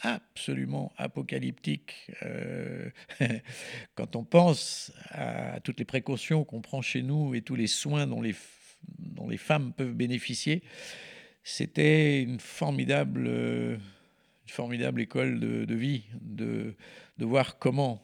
absolument 0.00 0.92
apocalyptiques. 0.96 2.10
Euh, 2.22 2.90
quand 3.94 4.16
on 4.16 4.24
pense 4.24 4.92
à 5.10 5.60
toutes 5.60 5.78
les 5.78 5.84
précautions 5.84 6.44
qu'on 6.44 6.60
prend 6.60 6.82
chez 6.82 7.02
nous 7.02 7.34
et 7.34 7.42
tous 7.42 7.56
les 7.56 7.66
soins 7.66 8.06
dont 8.06 8.20
les, 8.20 8.34
dont 8.98 9.28
les 9.28 9.38
femmes 9.38 9.72
peuvent 9.72 9.94
bénéficier, 9.94 10.62
c'était 11.42 12.22
une 12.22 12.40
formidable, 12.40 13.28
une 13.28 13.80
formidable 14.48 15.00
école 15.00 15.40
de, 15.40 15.64
de 15.64 15.74
vie, 15.74 16.04
de, 16.20 16.74
de, 17.18 17.24
voir 17.24 17.58
comment, 17.58 18.02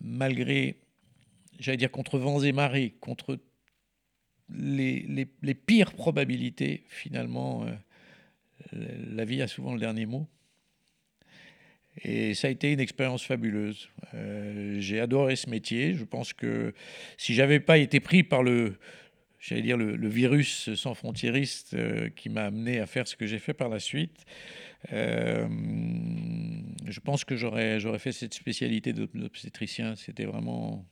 malgré, 0.00 0.78
j'allais 1.58 1.78
dire 1.78 1.90
contre 1.90 2.18
vents 2.18 2.40
et 2.40 2.52
marées, 2.52 2.94
contre 3.00 3.38
les, 4.56 5.26
les, 5.42 5.54
pires 5.54 5.92
probabilités, 5.92 6.84
finalement, 6.88 7.64
euh, 7.64 7.72
la 9.14 9.24
vie 9.24 9.42
a 9.42 9.48
souvent 9.48 9.74
le 9.74 9.80
dernier 9.80 10.06
mot. 10.06 10.26
Et 12.04 12.32
ça 12.34 12.48
a 12.48 12.50
été 12.50 12.72
une 12.72 12.80
expérience 12.80 13.22
fabuleuse. 13.22 13.90
Euh, 14.14 14.80
j'ai 14.80 14.98
adoré 14.98 15.36
ce 15.36 15.50
métier. 15.50 15.94
Je 15.94 16.04
pense 16.04 16.32
que 16.32 16.72
si 17.18 17.34
j'avais 17.34 17.60
pas 17.60 17.76
été 17.76 18.00
pris 18.00 18.22
par 18.22 18.42
le, 18.42 18.78
j'allais 19.38 19.60
dire 19.62 19.76
le, 19.76 20.08
virus 20.08 20.72
sans 20.74 20.94
frontiériste 20.94 21.74
euh, 21.74 22.08
qui 22.08 22.30
m'a 22.30 22.44
amené 22.44 22.80
à 22.80 22.86
faire 22.86 23.06
ce 23.06 23.14
que 23.14 23.26
j'ai 23.26 23.38
fait 23.38 23.52
par 23.52 23.68
la 23.68 23.78
suite, 23.78 24.24
je 24.90 25.46
pense 27.04 27.24
que 27.24 27.36
j'aurais 27.36 27.78
j'aurais 27.78 28.00
fait 28.00 28.10
cette 28.10 28.34
spécialité 28.34 28.92
d'obstétricien. 28.92 29.94
C'était 29.94 30.24
vraiment 30.24 30.84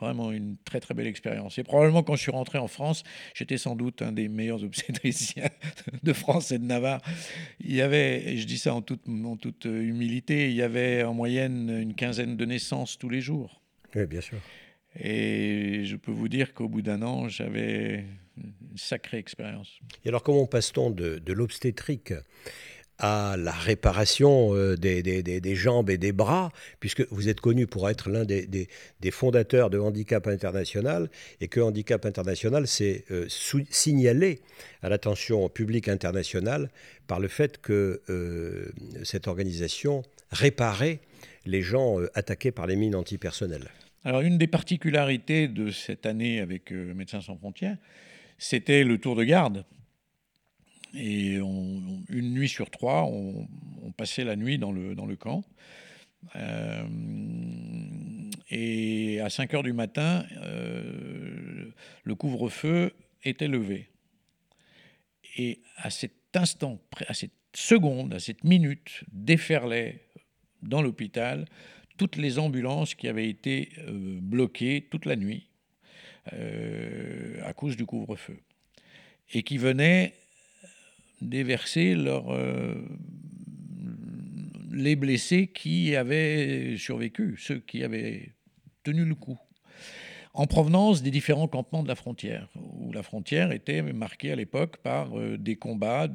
Vraiment 0.00 0.32
une 0.32 0.56
très 0.64 0.80
très 0.80 0.92
belle 0.92 1.06
expérience. 1.06 1.56
Et 1.58 1.62
probablement 1.62 2.02
quand 2.02 2.16
je 2.16 2.22
suis 2.22 2.32
rentré 2.32 2.58
en 2.58 2.66
France, 2.66 3.04
j'étais 3.32 3.58
sans 3.58 3.76
doute 3.76 4.02
un 4.02 4.10
des 4.10 4.28
meilleurs 4.28 4.64
obstétriciens 4.64 5.50
de 6.02 6.12
France 6.12 6.50
et 6.50 6.58
de 6.58 6.64
Navarre. 6.64 7.00
Il 7.60 7.74
y 7.74 7.80
avait, 7.80 8.28
et 8.28 8.36
je 8.38 8.46
dis 8.46 8.58
ça 8.58 8.74
en 8.74 8.82
toute, 8.82 9.08
en 9.08 9.36
toute 9.36 9.66
humilité, 9.66 10.50
il 10.50 10.56
y 10.56 10.62
avait 10.62 11.04
en 11.04 11.14
moyenne 11.14 11.70
une 11.70 11.94
quinzaine 11.94 12.36
de 12.36 12.44
naissances 12.44 12.98
tous 12.98 13.08
les 13.08 13.20
jours. 13.20 13.60
Oui, 13.94 14.06
bien 14.06 14.20
sûr. 14.20 14.38
Et 14.98 15.84
je 15.84 15.96
peux 15.96 16.12
vous 16.12 16.28
dire 16.28 16.54
qu'au 16.54 16.68
bout 16.68 16.82
d'un 16.82 17.02
an, 17.02 17.28
j'avais 17.28 18.04
une 18.36 18.52
sacrée 18.76 19.18
expérience. 19.18 19.78
Et 20.04 20.08
alors 20.08 20.22
comment 20.22 20.46
passe-t-on 20.46 20.90
de, 20.90 21.18
de 21.18 21.32
l'obstétrique 21.32 22.12
à 22.98 23.36
la 23.36 23.52
réparation 23.52 24.54
euh, 24.54 24.76
des, 24.76 25.02
des, 25.02 25.54
jambes 25.56 25.90
et 25.90 25.98
des 25.98 26.12
bras, 26.12 26.52
puisque 26.78 27.06
vous 27.10 27.28
êtes 27.28 27.40
connu 27.40 27.66
pour 27.66 27.88
être 27.90 28.08
l'un 28.08 28.24
des, 28.24 28.68
fondateurs 29.10 29.70
de 29.70 29.78
Handicap 29.78 30.26
International, 30.28 31.10
et 31.40 31.48
que 31.48 31.60
Handicap 31.60 32.06
International 32.06 32.66
s'est 32.66 33.04
euh, 33.10 33.26
signalé 33.70 34.40
à 34.82 34.88
l'attention 34.88 35.48
publique 35.48 35.88
internationale 35.88 36.70
par 37.06 37.20
le 37.20 37.28
fait 37.28 37.60
que 37.60 38.00
euh, 38.08 38.70
cette 39.02 39.26
organisation 39.26 40.02
réparait 40.30 41.00
les 41.46 41.62
gens 41.62 41.98
attaqués 42.14 42.52
par 42.52 42.66
les 42.66 42.76
mines 42.76 42.94
antipersonnelles. 42.94 43.68
Alors 44.04 44.20
une 44.20 44.38
des 44.38 44.46
particularités 44.46 45.48
de 45.48 45.70
cette 45.70 46.06
année 46.06 46.40
avec 46.40 46.70
Médecins 46.70 47.20
sans 47.20 47.36
frontières, 47.36 47.76
c'était 48.38 48.84
le 48.84 48.98
tour 48.98 49.16
de 49.16 49.24
garde 49.24 49.64
et 50.96 51.34
une 51.34 52.34
nuit 52.34 52.48
sur 52.48 52.70
trois, 52.70 53.04
on, 53.04 53.46
passait 53.96 54.24
la 54.24 54.34
nuit 54.34 54.58
dans 54.58 54.72
le, 54.72 54.94
dans 54.94 55.06
le 55.06 55.14
camp. 55.14 55.44
Euh, 56.36 56.84
et 58.50 59.20
à 59.20 59.30
5 59.30 59.54
heures 59.54 59.62
du 59.62 59.72
matin, 59.72 60.24
euh, 60.38 61.70
le 62.02 62.14
couvre-feu 62.14 62.92
était 63.22 63.48
levé. 63.48 63.88
Et 65.36 65.60
à 65.76 65.90
cet 65.90 66.12
instant, 66.34 66.80
à 67.06 67.14
cette 67.14 67.32
seconde, 67.54 68.14
à 68.14 68.20
cette 68.20 68.44
minute, 68.44 69.04
déferlaient 69.12 70.00
dans 70.62 70.82
l'hôpital 70.82 71.46
toutes 71.96 72.16
les 72.16 72.38
ambulances 72.38 72.94
qui 72.94 73.06
avaient 73.08 73.28
été 73.28 73.70
euh, 73.78 74.18
bloquées 74.20 74.88
toute 74.90 75.06
la 75.06 75.16
nuit 75.16 75.48
à 77.44 77.52
cause 77.52 77.76
du 77.76 77.84
couvre-feu. 77.84 78.38
Et 79.34 79.42
qui 79.42 79.58
venaient 79.58 80.14
déverser 81.24 81.94
leur, 81.94 82.30
euh, 82.30 82.74
les 84.72 84.96
blessés 84.96 85.48
qui 85.48 85.96
avaient 85.96 86.76
survécu, 86.76 87.36
ceux 87.38 87.60
qui 87.60 87.82
avaient 87.82 88.34
tenu 88.82 89.04
le 89.04 89.14
coup 89.14 89.38
en 90.34 90.46
provenance 90.48 91.02
des 91.02 91.12
différents 91.12 91.46
campements 91.46 91.84
de 91.84 91.88
la 91.88 91.94
frontière, 91.94 92.48
où 92.56 92.92
la 92.92 93.04
frontière 93.04 93.52
était 93.52 93.82
marquée 93.82 94.32
à 94.32 94.36
l'époque 94.36 94.78
par 94.78 95.16
euh, 95.16 95.38
des 95.38 95.54
combats 95.54 96.08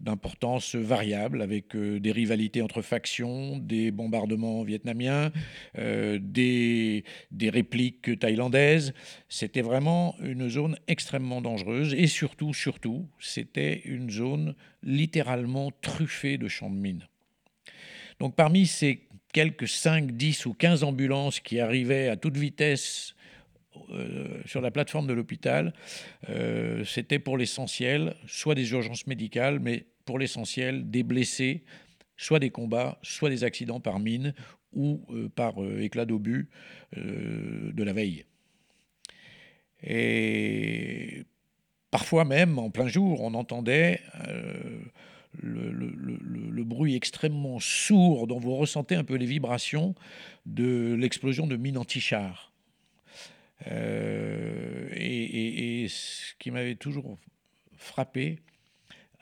d'importance 0.00 0.74
variable, 0.74 1.40
avec 1.40 1.76
euh, 1.76 2.00
des 2.00 2.10
rivalités 2.10 2.62
entre 2.62 2.82
factions, 2.82 3.58
des 3.58 3.92
bombardements 3.92 4.64
vietnamiens, 4.64 5.30
euh, 5.78 6.18
des, 6.20 7.04
des 7.30 7.48
répliques 7.48 8.18
thaïlandaises. 8.18 8.92
C'était 9.28 9.62
vraiment 9.62 10.16
une 10.20 10.48
zone 10.48 10.76
extrêmement 10.88 11.40
dangereuse, 11.40 11.94
et 11.94 12.08
surtout, 12.08 12.52
surtout, 12.52 13.06
c'était 13.20 13.82
une 13.84 14.10
zone 14.10 14.56
littéralement 14.82 15.70
truffée 15.80 16.38
de 16.38 16.48
champs 16.48 16.70
de 16.70 16.76
mines. 16.76 17.06
Donc 18.18 18.34
parmi 18.34 18.66
ces 18.66 19.06
quelques 19.32 19.68
5, 19.68 20.12
10 20.12 20.46
ou 20.46 20.54
15 20.54 20.84
ambulances 20.84 21.40
qui 21.40 21.60
arrivaient 21.60 22.08
à 22.08 22.16
toute 22.16 22.36
vitesse 22.36 23.14
euh, 23.90 24.40
sur 24.44 24.60
la 24.60 24.70
plateforme 24.70 25.06
de 25.06 25.14
l'hôpital, 25.14 25.72
euh, 26.28 26.84
c'était 26.84 27.18
pour 27.18 27.38
l'essentiel 27.38 28.14
soit 28.26 28.54
des 28.54 28.70
urgences 28.70 29.06
médicales, 29.06 29.60
mais 29.60 29.86
pour 30.04 30.18
l'essentiel 30.18 30.90
des 30.90 31.02
blessés, 31.02 31.64
soit 32.16 32.38
des 32.38 32.50
combats, 32.50 32.98
soit 33.02 33.30
des 33.30 33.44
accidents 33.44 33.80
par 33.80 33.98
mine 33.98 34.34
ou 34.74 35.04
euh, 35.10 35.28
par 35.28 35.54
éclat 35.80 36.04
d'obus 36.04 36.48
de 36.94 37.82
la 37.82 37.94
veille. 37.94 38.26
Et 39.82 41.24
parfois 41.90 42.26
même, 42.26 42.58
en 42.58 42.70
plein 42.70 42.88
jour, 42.88 43.22
on 43.22 43.32
entendait 43.32 44.02
le, 45.40 46.64
bruit 46.64 46.94
extrêmement 46.94 47.58
sourd 47.60 48.26
dont 48.26 48.38
vous 48.38 48.54
ressentez 48.56 48.94
un 48.94 49.04
peu 49.04 49.14
les 49.14 49.26
vibrations 49.26 49.94
de 50.46 50.94
l'explosion 50.94 51.46
de 51.46 51.56
mines 51.56 51.78
anti-chars. 51.78 52.52
Euh, 53.68 54.88
et, 54.92 55.86
ce 55.88 56.34
qui 56.38 56.50
m'avait 56.50 56.74
toujours 56.74 57.18
frappé, 57.76 58.38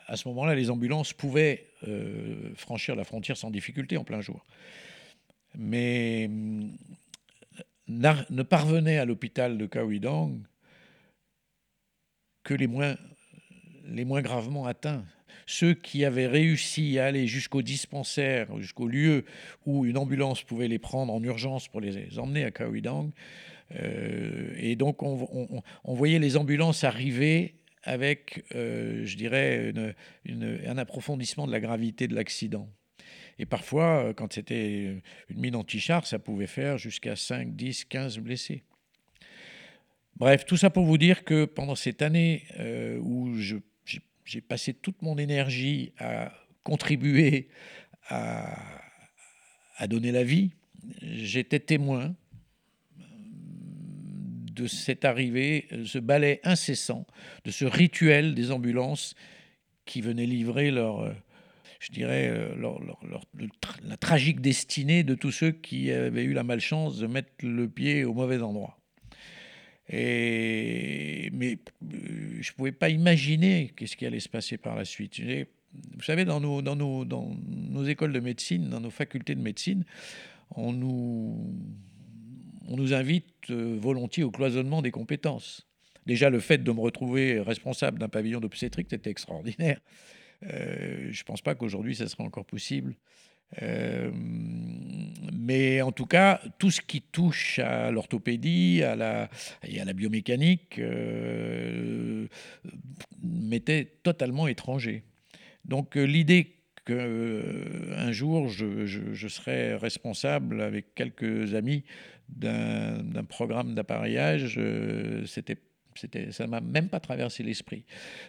à 0.06 0.16
ce 0.16 0.28
moment-là, 0.28 0.54
les 0.54 0.70
ambulances 0.70 1.12
pouvaient 1.12 1.66
euh, 1.86 2.52
franchir 2.54 2.96
la 2.96 3.04
frontière 3.04 3.36
sans 3.36 3.50
difficulté 3.50 3.96
en 3.96 4.04
plein 4.04 4.20
jour. 4.20 4.44
Mais 5.56 6.28
ne 7.88 8.42
parvenaient 8.42 8.98
à 8.98 9.04
l'hôpital 9.04 9.58
de 9.58 9.66
Kaouidang 9.66 10.38
que 12.44 12.54
les 12.54 12.66
moins 12.66 14.22
gravement 14.22 14.66
atteints 14.66 15.04
ceux 15.50 15.74
qui 15.74 16.04
avaient 16.04 16.28
réussi 16.28 16.98
à 17.00 17.06
aller 17.06 17.26
jusqu'au 17.26 17.60
dispensaire, 17.60 18.56
jusqu'au 18.60 18.86
lieu 18.86 19.24
où 19.66 19.84
une 19.84 19.98
ambulance 19.98 20.42
pouvait 20.44 20.68
les 20.68 20.78
prendre 20.78 21.12
en 21.12 21.20
urgence 21.22 21.66
pour 21.66 21.80
les 21.80 22.18
emmener 22.18 22.44
à 22.44 22.52
Kaouidang. 22.52 23.10
Euh, 23.74 24.54
et 24.56 24.76
donc, 24.76 25.02
on, 25.02 25.62
voyait 25.84 26.20
les 26.20 26.36
ambulances 26.36 26.84
arriver 26.84 27.56
avec, 27.82 28.44
euh, 28.54 29.04
je 29.04 29.16
dirais, 29.16 29.72
un 30.66 30.78
approfondissement 30.78 31.48
de 31.48 31.52
la 31.52 31.60
gravité 31.60 32.06
de 32.06 32.14
l'accident. 32.14 32.68
Et 33.40 33.46
parfois, 33.46 34.04
euh, 34.04 34.12
quand 34.12 34.32
c'était 34.32 35.00
une 35.30 35.40
mine 35.40 35.56
anti-char, 35.56 36.06
ça 36.06 36.20
pouvait 36.20 36.46
faire 36.46 36.78
jusqu'à 36.78 37.16
5, 37.16 37.56
10, 37.56 37.86
15 37.86 38.18
blessés. 38.18 38.62
Bref, 40.16 40.44
tout 40.44 40.58
ça 40.58 40.70
pour 40.70 40.84
vous 40.84 40.98
dire 40.98 41.24
que 41.24 41.44
pendant 41.44 41.74
cette 41.74 42.02
année 42.02 42.44
où 43.00 43.36
je 43.36 43.56
j'ai 44.24 44.40
passé 44.40 44.74
toute 44.74 45.02
mon 45.02 45.18
énergie 45.18 45.92
à 45.98 46.32
contribuer 46.62 47.48
à, 48.08 49.86
donner 49.88 50.12
la 50.12 50.24
vie. 50.24 50.50
J'étais 51.00 51.60
témoin 51.60 52.14
de 52.96 54.66
cette 54.66 55.04
arrivée, 55.04 55.68
ce 55.86 55.98
balai 55.98 56.40
incessant, 56.44 57.06
de 57.44 57.50
ce 57.50 57.64
rituel 57.64 58.34
des 58.34 58.50
ambulances 58.50 59.14
qui 59.86 60.00
venaient 60.00 60.26
livrer 60.26 60.70
leur, 60.70 61.14
je 61.80 61.92
dirais, 61.92 62.52
la 63.82 63.96
tragique 63.96 64.40
destinée 64.40 65.02
de 65.02 65.14
tous 65.14 65.32
ceux 65.32 65.52
qui 65.52 65.90
avaient 65.90 66.24
eu 66.24 66.34
la 66.34 66.44
malchance 66.44 66.98
de 66.98 67.06
mettre 67.06 67.30
le 67.42 67.68
pied 67.68 68.04
au 68.04 68.12
mauvais 68.12 68.42
endroit. 68.42 68.79
Mais 69.92 71.30
euh, 71.32 72.38
je 72.40 72.50
ne 72.50 72.56
pouvais 72.56 72.72
pas 72.72 72.88
imaginer 72.88 73.72
qu'est-ce 73.76 73.96
qui 73.96 74.06
allait 74.06 74.20
se 74.20 74.28
passer 74.28 74.56
par 74.56 74.76
la 74.76 74.84
suite. 74.84 75.20
Vous 75.20 76.02
savez, 76.02 76.24
dans 76.24 76.40
nos, 76.40 77.84
écoles 77.84 78.12
de 78.12 78.20
médecine, 78.20 78.68
dans 78.68 78.80
nos 78.80 78.90
facultés 78.90 79.34
de 79.34 79.42
médecine, 79.42 79.84
on 80.54 80.72
nous, 80.72 81.54
on 82.68 82.76
nous 82.76 82.92
invite 82.92 83.50
euh, 83.50 83.78
volontiers 83.80 84.24
au 84.24 84.30
cloisonnement 84.30 84.82
des 84.82 84.90
compétences. 84.90 85.66
Déjà, 86.06 86.30
le 86.30 86.40
fait 86.40 86.58
de 86.58 86.72
me 86.72 86.80
retrouver 86.80 87.40
responsable 87.40 87.98
d'un 87.98 88.08
pavillon 88.08 88.40
d'obstétrique, 88.40 88.88
c'était 88.90 89.10
extraordinaire. 89.10 89.80
Euh, 90.44 91.08
je 91.10 91.20
ne 91.20 91.24
pense 91.24 91.42
pas 91.42 91.54
qu'aujourd'hui, 91.54 91.94
ça 91.94 92.08
serait 92.08 92.24
encore 92.24 92.46
possible. 92.46 92.96
Euh, 93.62 94.10
mais 95.32 95.82
en 95.82 95.92
tout 95.92 96.06
cas, 96.06 96.40
tout 96.58 96.70
ce 96.70 96.80
qui 96.80 97.02
touche 97.02 97.58
à 97.58 97.90
l'orthopédie 97.90 98.82
à 98.82 98.94
la, 98.94 99.28
et 99.66 99.80
à 99.80 99.84
la 99.84 99.92
biomécanique 99.92 100.78
euh, 100.78 102.26
m'était 103.22 103.86
totalement 104.02 104.46
étranger. 104.46 105.02
Donc 105.64 105.96
euh, 105.96 106.04
l'idée 106.04 106.54
qu'un 106.86 108.12
jour 108.12 108.48
je, 108.48 108.86
je, 108.86 109.28
serais 109.28 109.76
responsable 109.76 110.62
avec 110.62 110.94
quelques 110.94 111.54
amis 111.54 111.84
d'un 112.28 113.24
programme 113.28 113.74
d'appareillage, 113.74 114.58
c'était 115.26 115.58
ça 116.30 116.46
m'a 116.46 116.60
même 116.60 116.88
pas 116.88 117.00
traversé 117.00 117.42
l'esprit. 117.42 117.84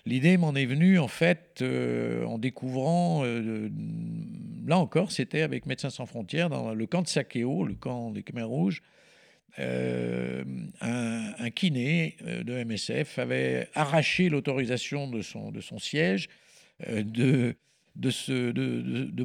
L'idée 0.05 0.37
m'en 0.37 0.55
est 0.55 0.65
venue 0.65 0.99
en 0.99 1.07
fait 1.07 1.59
euh, 1.61 2.23
en 2.25 2.37
découvrant, 2.37 3.21
euh, 3.23 3.69
là 4.65 4.77
encore, 4.77 5.11
c'était 5.11 5.41
avec 5.41 5.65
Médecins 5.65 5.89
sans 5.89 6.05
frontières 6.05 6.49
dans 6.49 6.73
le 6.73 6.85
camp 6.85 7.01
de 7.01 7.07
Sakeo, 7.07 7.65
le 7.65 7.75
camp 7.75 8.11
des 8.11 8.23
Khmer 8.23 8.43
rouges. 8.43 8.81
Euh, 9.59 10.45
un, 10.79 11.49
kiné 11.49 12.15
de 12.25 12.63
MSF 12.63 13.19
avait 13.19 13.67
arraché 13.73 14.29
l'autorisation 14.29 15.09
de 15.09 15.21
son, 15.21 15.51
siège 15.77 16.29
de, 16.87 17.55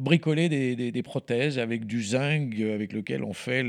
bricoler 0.01 0.49
des, 0.49 1.03
prothèses 1.03 1.57
avec 1.59 1.85
du 1.85 2.03
zinc 2.03 2.53
avec 2.59 2.91
lequel 2.91 3.23
on 3.23 3.31
fait 3.31 3.63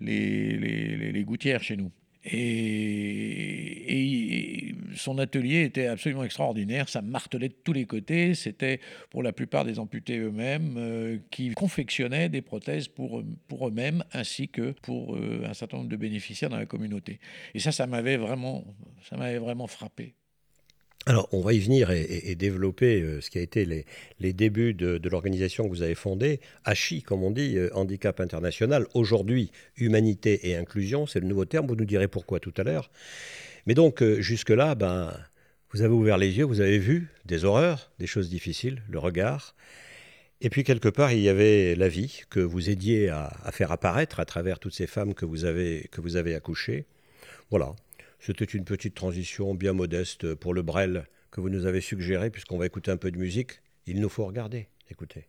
les 0.00 1.24
gouttières 1.26 1.62
chez 1.62 1.76
nous. 1.76 1.92
Et, 2.24 4.02
son 4.94 5.18
atelier 5.18 5.62
était 5.62 5.86
absolument 5.86 6.22
extraordinaire, 6.22 6.88
ça 6.88 7.02
martelait 7.02 7.48
de 7.48 7.54
tous 7.64 7.72
les 7.72 7.86
côtés, 7.86 8.34
c'était 8.34 8.78
pour 9.10 9.22
la 9.22 9.32
plupart 9.32 9.64
des 9.64 9.78
amputés 9.78 10.18
eux-mêmes 10.18 10.74
euh, 10.76 11.18
qui 11.30 11.50
confectionnaient 11.52 12.28
des 12.28 12.42
prothèses 12.42 12.88
pour, 12.88 13.22
pour 13.48 13.68
eux-mêmes 13.68 14.04
ainsi 14.12 14.48
que 14.48 14.72
pour 14.82 15.16
euh, 15.16 15.46
un 15.46 15.54
certain 15.54 15.78
nombre 15.78 15.88
de 15.88 15.96
bénéficiaires 15.96 16.50
dans 16.50 16.58
la 16.58 16.66
communauté. 16.66 17.20
Et 17.54 17.58
ça, 17.58 17.72
ça 17.72 17.86
m'avait 17.86 18.18
vraiment, 18.18 18.64
ça 19.08 19.16
m'avait 19.16 19.38
vraiment 19.38 19.66
frappé. 19.66 20.14
Alors, 21.06 21.28
on 21.32 21.40
va 21.40 21.52
y 21.52 21.58
venir 21.58 21.90
et, 21.90 22.36
développer 22.36 23.02
euh, 23.02 23.20
ce 23.20 23.28
qui 23.28 23.38
a 23.38 23.40
été 23.40 23.64
les, 24.20 24.32
débuts 24.32 24.72
de, 24.72 25.08
l'organisation 25.08 25.64
que 25.64 25.68
vous 25.68 25.82
avez 25.82 25.96
fondée, 25.96 26.40
HI, 26.64 27.02
comme 27.02 27.24
on 27.24 27.32
dit, 27.32 27.56
euh, 27.56 27.70
Handicap 27.74 28.20
International. 28.20 28.86
Aujourd'hui, 28.94 29.50
humanité 29.76 30.48
et 30.48 30.56
inclusion, 30.56 31.06
c'est 31.06 31.18
le 31.18 31.26
nouveau 31.26 31.44
terme. 31.44 31.66
Vous 31.66 31.74
nous 31.74 31.84
direz 31.84 32.06
pourquoi 32.06 32.38
tout 32.38 32.54
à 32.56 32.62
l'heure. 32.62 32.88
Mais 33.66 33.74
donc, 33.74 34.00
euh, 34.00 34.20
jusque-là, 34.20 34.76
ben, 34.76 35.12
vous 35.72 35.82
avez 35.82 35.92
ouvert 35.92 36.18
les 36.18 36.38
yeux, 36.38 36.44
vous 36.44 36.60
avez 36.60 36.78
vu 36.78 37.08
des 37.24 37.44
horreurs, 37.44 37.90
des 37.98 38.06
choses 38.06 38.30
difficiles, 38.30 38.80
le 38.88 39.00
regard. 39.00 39.56
Et 40.40 40.50
puis, 40.50 40.62
quelque 40.62 40.88
part, 40.88 41.10
il 41.10 41.20
y 41.20 41.28
avait 41.28 41.74
la 41.74 41.88
vie 41.88 42.22
que 42.30 42.38
vous 42.38 42.70
aidiez 42.70 43.08
à, 43.08 43.32
faire 43.50 43.72
apparaître 43.72 44.20
à 44.20 44.24
travers 44.24 44.60
toutes 44.60 44.74
ces 44.74 44.86
femmes 44.86 45.14
que 45.14 45.26
vous 45.26 45.46
avez 45.46 46.34
accouchées. 46.36 46.86
Voilà. 47.50 47.74
C'était 48.24 48.44
une 48.44 48.64
petite 48.64 48.94
transition 48.94 49.52
bien 49.52 49.72
modeste 49.72 50.36
pour 50.36 50.54
le 50.54 50.62
Brel 50.62 51.08
que 51.32 51.40
vous 51.40 51.50
nous 51.50 51.66
avez 51.66 51.80
suggéré, 51.80 52.30
puisqu'on 52.30 52.56
va 52.56 52.66
écouter 52.66 52.92
un 52.92 52.96
peu 52.96 53.10
de 53.10 53.18
musique. 53.18 53.62
Il 53.86 54.00
nous 54.00 54.08
faut 54.08 54.24
regarder. 54.24 54.68
Écoutez. 54.88 55.26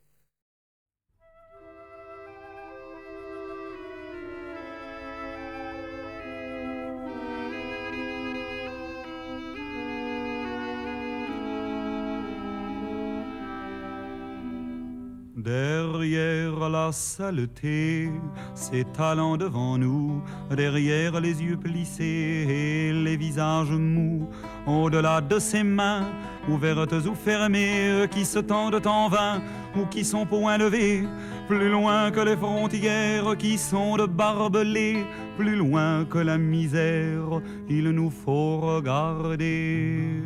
Derrière 15.43 16.69
la 16.69 16.93
saleté, 16.93 18.09
s'étalant 18.55 19.35
devant 19.35 19.77
nous, 19.77 20.23
derrière 20.49 21.19
les 21.19 21.43
yeux 21.43 21.57
plissés 21.57 22.45
et 22.47 22.93
les 22.93 23.17
visages 23.17 23.71
mous, 23.71 24.29
au-delà 24.65 25.19
de 25.19 25.39
ses 25.39 25.63
mains, 25.63 26.05
ouvertes 26.47 26.93
ou 26.93 27.13
fermées, 27.13 28.07
qui 28.09 28.23
se 28.23 28.39
tendent 28.39 28.87
en 28.87 29.09
vain 29.09 29.41
ou 29.75 29.85
qui 29.87 30.05
sont 30.05 30.25
point 30.25 30.57
levées, 30.57 31.03
plus 31.49 31.69
loin 31.69 32.09
que 32.11 32.21
les 32.21 32.37
frontières 32.37 33.35
qui 33.37 33.57
sont 33.57 33.97
de 33.97 34.05
barbelés, 34.05 35.03
plus 35.35 35.57
loin 35.57 36.05
que 36.05 36.19
la 36.19 36.37
misère, 36.37 37.41
il 37.67 37.89
nous 37.89 38.11
faut 38.11 38.61
regarder 38.61 40.23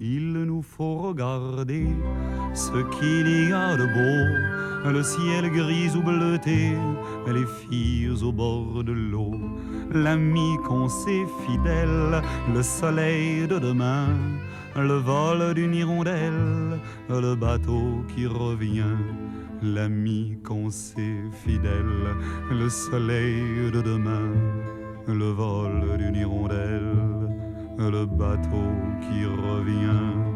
il 0.00 0.32
nous 0.32 0.62
faut 0.62 0.96
regarder 0.96 1.86
ce 2.54 2.72
qu'il 2.96 3.48
y 3.50 3.52
a 3.52 3.76
de 3.76 3.84
beau, 3.84 4.90
le 4.90 5.02
ciel 5.02 5.50
gris 5.50 5.94
ou 5.94 6.02
bleuté, 6.02 6.72
les 7.26 7.44
filles 7.44 8.10
au 8.22 8.32
bord 8.32 8.82
de 8.82 8.92
l'eau, 8.92 9.34
l'ami 9.92 10.56
qu'on 10.66 10.88
sait 10.88 11.26
fidèle, 11.46 12.22
le 12.54 12.62
soleil 12.62 13.46
de 13.46 13.58
demain, 13.58 14.08
le 14.74 14.94
vol 14.94 15.52
d'une 15.52 15.74
hirondelle, 15.74 16.78
le 17.10 17.34
bateau 17.34 18.02
qui 18.14 18.26
revient. 18.26 18.96
L'ami 19.62 20.38
qu'on 20.42 20.70
sait 20.70 21.20
fidèle, 21.44 22.16
le 22.50 22.70
soleil 22.70 23.70
de 23.70 23.82
demain, 23.82 24.32
le 25.06 25.32
vol 25.32 25.98
d'une 25.98 26.16
hirondelle 26.16 27.19
le 27.88 28.04
bateau 28.04 28.68
qui 29.00 29.24
revient. 29.24 30.30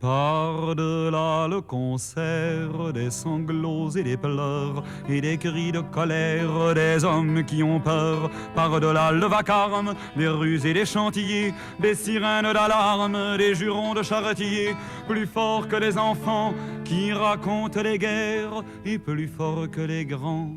Par-delà 0.00 1.48
le 1.48 1.60
concert 1.60 2.92
des 2.94 3.10
sanglots 3.10 3.90
et 3.90 4.02
des 4.02 4.16
pleurs 4.16 4.84
et 5.08 5.20
des 5.20 5.36
cris 5.36 5.72
de 5.72 5.80
colère 5.80 6.74
des 6.74 7.04
hommes 7.04 7.44
qui 7.44 7.62
ont 7.62 7.80
peur, 7.80 8.30
par-delà 8.54 9.10
le 9.10 9.26
vacarme 9.26 9.94
des 10.16 10.28
rues 10.28 10.64
et 10.64 10.74
des 10.74 10.86
chantiers, 10.86 11.52
des 11.80 11.94
sirènes 11.94 12.52
d'alarme, 12.52 13.36
des 13.36 13.54
jurons 13.54 13.94
de 13.94 14.02
charretiers, 14.02 14.76
plus 15.08 15.26
forts 15.26 15.66
que 15.66 15.76
les 15.76 15.98
enfants 15.98 16.54
qui 16.84 17.12
racontent 17.12 17.82
les 17.82 17.98
guerres 17.98 18.62
et 18.84 18.98
plus 18.98 19.28
forts 19.28 19.68
que 19.70 19.80
les 19.80 20.04
grands 20.04 20.52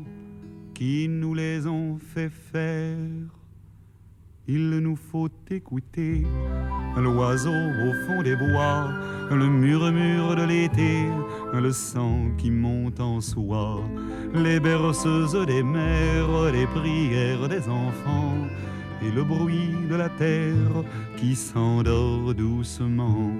qui 0.80 1.08
nous 1.10 1.34
les 1.34 1.66
ont 1.66 1.98
fait 1.98 2.30
faire. 2.30 2.96
Il 4.48 4.70
nous 4.78 4.96
faut 4.96 5.28
écouter 5.50 6.24
l'oiseau 6.96 7.52
au 7.52 7.92
fond 8.06 8.22
des 8.22 8.34
bois, 8.34 8.88
le 9.30 9.46
murmure 9.46 10.36
de 10.36 10.44
l'été, 10.44 11.04
le 11.52 11.70
sang 11.70 12.30
qui 12.38 12.50
monte 12.50 12.98
en 12.98 13.20
soi, 13.20 13.84
les 14.32 14.58
berceuses 14.58 15.46
des 15.46 15.62
mères, 15.62 16.50
les 16.50 16.66
prières 16.66 17.46
des 17.46 17.68
enfants 17.68 18.38
et 19.02 19.10
le 19.10 19.22
bruit 19.22 19.74
de 19.86 19.96
la 19.96 20.08
terre 20.08 20.82
qui 21.18 21.36
s'endort 21.36 22.32
doucement, 22.34 23.34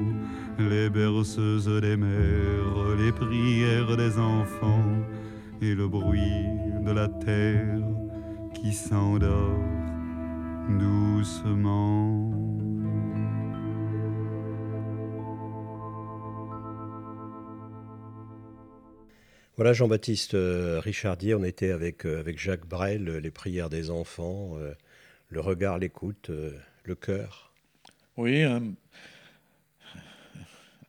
les 0.59 0.91
berceuses 0.91 1.81
des 1.81 1.97
mères, 1.97 2.97
les 2.99 3.13
prières 3.13 3.97
des 3.97 4.19
enfants 4.19 4.85
et 5.63 5.75
le 5.75 5.89
bruit 5.89 6.47
de 6.85 6.91
la 6.91 7.09
terre 7.09 7.79
qui 8.55 8.73
s'endort 8.73 9.59
doucement. 10.79 12.31
Voilà 19.57 19.75
Jean-Baptiste 19.75 20.33
euh, 20.33 20.81
Richardier, 20.81 21.35
on 21.35 21.45
était 21.45 21.71
avec, 21.71 22.07
euh, 22.07 22.19
avec 22.19 22.39
Jacques 22.39 22.67
Brel, 22.67 23.07
euh, 23.11 23.21
les 23.21 23.31
prières 23.31 23.69
des 23.69 23.91
enfants, 23.91 24.57
le 25.29 25.41
regard, 25.41 25.79
l'écoute, 25.79 26.31
le 26.85 26.95
cœur. 26.95 27.53
Oui, 28.17 28.43
un, 28.43 28.73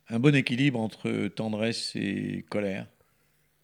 un, 0.08 0.18
bon 0.18 0.34
équilibre 0.34 0.80
entre 0.80 1.28
tendresse 1.28 1.92
et 1.96 2.46
colère. 2.48 2.86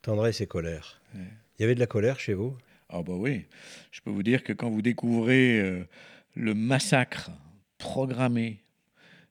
Tendresse 0.09 0.41
et 0.41 0.47
colère. 0.47 1.03
Il 1.15 1.61
y 1.61 1.65
avait 1.65 1.75
de 1.75 1.81
la 1.81 1.87
colère 1.87 2.19
chez 2.19 2.33
vous? 2.33 2.57
Ah 2.89 3.03
bah 3.03 3.13
oui. 3.13 3.45
Je 3.91 4.01
peux 4.01 4.09
vous 4.09 4.23
dire 4.23 4.43
que 4.43 4.55
quand 4.55 4.71
vous 4.71 4.81
découvrez 4.81 5.61
euh, 5.61 5.85
le 6.35 6.55
massacre 6.55 7.31
programmé 7.77 8.63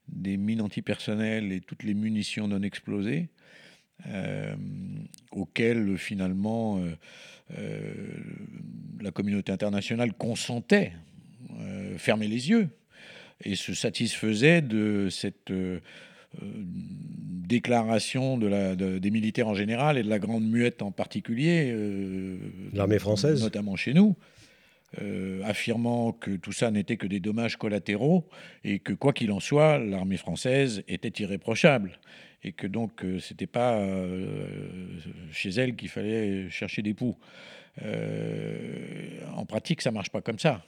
des 0.08 0.38
mines 0.38 0.62
antipersonnelles 0.62 1.52
et 1.52 1.62
toutes 1.62 1.82
les 1.82 1.96
munitions 1.96 2.48
non 2.48 2.62
explosées, 2.62 3.30
euh, 4.06 4.56
auxquelles 5.32 5.98
finalement 5.98 6.78
euh, 6.78 6.96
euh, 7.58 7.92
la 9.02 9.10
communauté 9.10 9.52
internationale 9.52 10.14
consentait, 10.14 10.94
fermait 11.98 12.28
les 12.28 12.52
yeux 12.52 12.70
et 13.44 13.56
se 13.56 13.74
satisfaisait 13.74 14.62
de 14.62 15.08
cette 15.10 15.52
déclaration 17.48 18.38
de 18.38 18.48
la, 18.48 18.76
de- 18.76 18.98
des 19.00 19.12
militaires 19.12 19.48
en 19.48 19.54
général 19.56 19.98
et 19.98 20.04
de 20.04 20.10
la 20.10 20.20
Grande 20.20 20.48
Muette 20.48 20.82
en 20.82 20.92
particulier, 20.92 21.72
euh, 21.72 22.38
L'armée 22.74 23.00
française 23.00 23.42
notamment 23.42 23.76
chez 23.76 23.94
nous, 23.94 24.16
euh, 25.02 25.42
affirmant 25.44 26.12
que 26.12 26.36
tout 26.36 26.52
ça 26.52 26.72
n'était 26.72 26.98
que 26.98 27.08
des 27.08 27.20
dommages 27.20 27.58
collatéraux 27.58 28.28
et 28.64 28.80
que 28.80 28.94
quoi 28.94 29.14
qu'il 29.14 29.32
en 29.32 29.40
soit, 29.40 29.80
l'armée 29.80 30.18
française 30.18 30.84
était 30.88 31.22
irréprochable 31.24 32.00
et 32.44 32.52
que 32.52 32.68
donc 32.68 33.04
euh, 33.04 33.20
c'était 33.20 33.48
pas 33.48 33.82
chez 35.32 35.50
elle 35.50 35.76
qu'il 35.76 35.90
fallait 35.90 36.50
chercher 36.50 36.82
des 36.82 36.94
poux. 36.94 37.16
Euh, 37.84 39.20
en 39.36 39.46
pratique, 39.46 39.82
ça 39.82 39.92
marche 39.92 40.10
pas 40.10 40.22
comme 40.22 40.40
ça. 40.40 40.64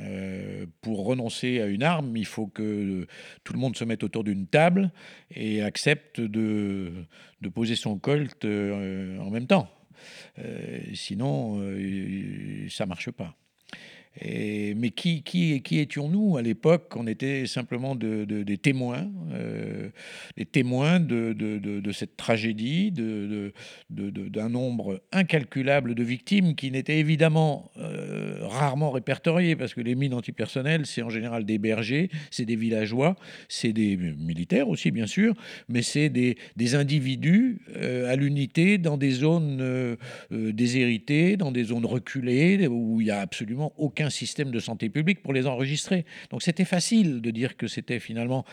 Euh, 0.00 0.66
pour 0.80 1.04
renoncer 1.04 1.60
à 1.60 1.66
une 1.66 1.82
arme, 1.82 2.16
il 2.16 2.26
faut 2.26 2.46
que 2.46 3.06
tout 3.42 3.52
le 3.52 3.58
monde 3.58 3.76
se 3.76 3.84
mette 3.84 4.04
autour 4.04 4.24
d'une 4.24 4.46
table 4.46 4.90
et 5.30 5.62
accepte 5.62 6.20
de, 6.20 6.92
de 7.40 7.48
poser 7.48 7.76
son 7.76 7.98
colt 7.98 8.44
euh, 8.44 9.18
en 9.18 9.30
même 9.30 9.46
temps. 9.46 9.68
Sinon, 10.92 11.62
ça 12.68 12.84
marche 12.84 13.10
pas. 13.10 13.34
Mais 14.22 14.90
qui, 14.90 15.62
étions-nous 15.72 16.36
à 16.36 16.42
l'époque? 16.42 16.92
On 16.96 17.06
était 17.06 17.46
simplement 17.46 17.96
de- 17.96 18.24
de- 18.24 18.44
des 18.44 18.58
témoins, 18.58 19.10
euh, 19.32 19.88
des 20.36 20.46
témoins 20.46 21.00
de, 21.00 21.34
cette 21.92 22.16
tragédie, 22.16 22.92
d'un 23.90 24.48
nombre 24.48 25.02
incalculable 25.12 25.94
de 25.94 26.02
victimes 26.02 26.54
qui 26.54 26.70
n'étaient 26.70 26.98
évidemment 26.98 27.70
euh, 27.76 28.38
rarement 28.42 28.90
répertoriées, 28.90 29.56
parce 29.56 29.74
que 29.74 29.80
les 29.80 29.94
mines 29.94 30.14
antipersonnelles, 30.14 30.86
c'est 30.86 31.02
en 31.02 31.10
général 31.10 31.44
des 31.44 31.58
bergers, 31.58 32.08
c'est 32.30 32.44
des 32.44 32.56
villageois, 32.56 33.16
c'est 33.48 33.72
des 33.72 33.96
militaires 33.96 34.68
aussi, 34.68 34.90
bien 34.90 35.06
sûr, 35.06 35.34
mais 35.68 35.82
c'est 35.82 36.08
des, 36.08 36.36
individus 36.74 37.60
euh, 37.76 38.10
à 38.10 38.16
l'unité 38.16 38.78
dans 38.78 38.96
des 38.96 39.10
zones 39.10 39.96
déshéritées, 40.30 41.36
dans 41.36 41.52
des 41.52 41.64
zones 41.64 41.84
reculées, 41.84 42.66
où 42.66 43.00
il 43.00 43.04
n'y 43.04 43.10
a 43.10 43.20
absolument 43.20 43.72
aucun 43.76 44.03
système 44.10 44.50
de 44.50 44.58
santé 44.58 44.88
publique 44.88 45.22
pour 45.22 45.32
les 45.32 45.46
enregistrer. 45.46 46.04
Donc 46.30 46.42
c'était 46.42 46.64
facile 46.64 47.20
de 47.20 47.30
dire 47.30 47.56
que 47.56 47.66
c'était 47.66 48.00
finalement 48.00 48.44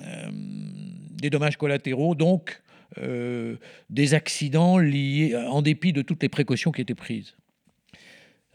euh, 0.00 0.28
des 0.32 1.30
dommages 1.30 1.56
collatéraux, 1.56 2.14
donc 2.14 2.62
euh, 2.98 3.56
des 3.90 4.14
accidents 4.14 4.78
liés, 4.78 5.36
en 5.36 5.62
dépit 5.62 5.92
de 5.92 6.02
toutes 6.02 6.22
les 6.22 6.28
précautions 6.28 6.72
qui 6.72 6.80
étaient 6.80 6.94
prises. 6.94 7.36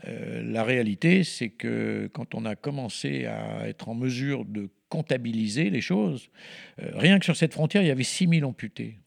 Euh, 0.07 0.41
la 0.43 0.63
réalité, 0.63 1.23
c'est 1.23 1.49
que 1.49 2.09
quand 2.13 2.33
on 2.33 2.45
a 2.45 2.55
commencé 2.55 3.25
à 3.25 3.67
être 3.67 3.89
en 3.89 3.93
mesure 3.93 4.45
de 4.45 4.69
comptabiliser 4.89 5.69
les 5.69 5.81
choses, 5.81 6.29
rien 6.77 7.17
que 7.17 7.25
sur 7.25 7.37
cette 7.37 7.53
frontière, 7.53 7.81
il 7.81 7.87
y 7.87 7.91
avait 7.91 8.03
6 8.03 8.27
000 8.27 8.49
amputés. 8.49 8.97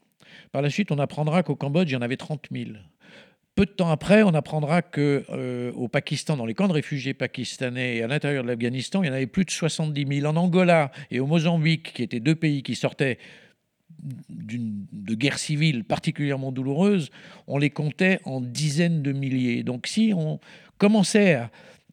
Par 0.51 0.61
la 0.61 0.69
suite, 0.69 0.91
on 0.91 0.99
apprendra 0.99 1.43
qu'au 1.43 1.55
Cambodge, 1.55 1.89
il 1.91 1.93
y 1.93 1.95
en 1.95 2.01
avait 2.01 2.17
30 2.17 2.47
000. 2.51 2.71
Peu 3.55 3.65
de 3.65 3.71
temps 3.71 3.89
après, 3.89 4.21
on 4.23 4.33
apprendra 4.33 4.81
que 4.81 5.23
euh, 5.29 5.71
au 5.73 5.87
Pakistan, 5.87 6.35
dans 6.35 6.45
les 6.45 6.53
camps 6.53 6.67
de 6.67 6.73
réfugiés 6.73 7.13
pakistanais 7.13 7.97
et 7.97 8.03
à 8.03 8.07
l'intérieur 8.07 8.43
de 8.43 8.49
l'Afghanistan, 8.49 9.01
il 9.01 9.07
y 9.07 9.09
en 9.09 9.13
avait 9.13 9.27
plus 9.27 9.45
de 9.45 9.49
70 9.51 10.05
000. 10.19 10.25
En 10.29 10.35
Angola 10.35 10.91
et 11.09 11.21
au 11.21 11.25
Mozambique, 11.25 11.93
qui 11.93 12.03
étaient 12.03 12.19
deux 12.19 12.35
pays 12.35 12.63
qui 12.63 12.75
sortaient 12.75 13.17
de 13.99 15.15
guerre 15.15 15.39
civile 15.39 15.85
particulièrement 15.85 16.51
douloureuse, 16.51 17.11
on 17.47 17.57
les 17.57 17.69
comptait 17.69 18.19
en 18.25 18.41
dizaines 18.41 19.01
de 19.01 19.13
milliers. 19.13 19.63
Donc 19.63 19.87
si 19.87 20.11
on 20.15 20.39
commençait 20.77 21.39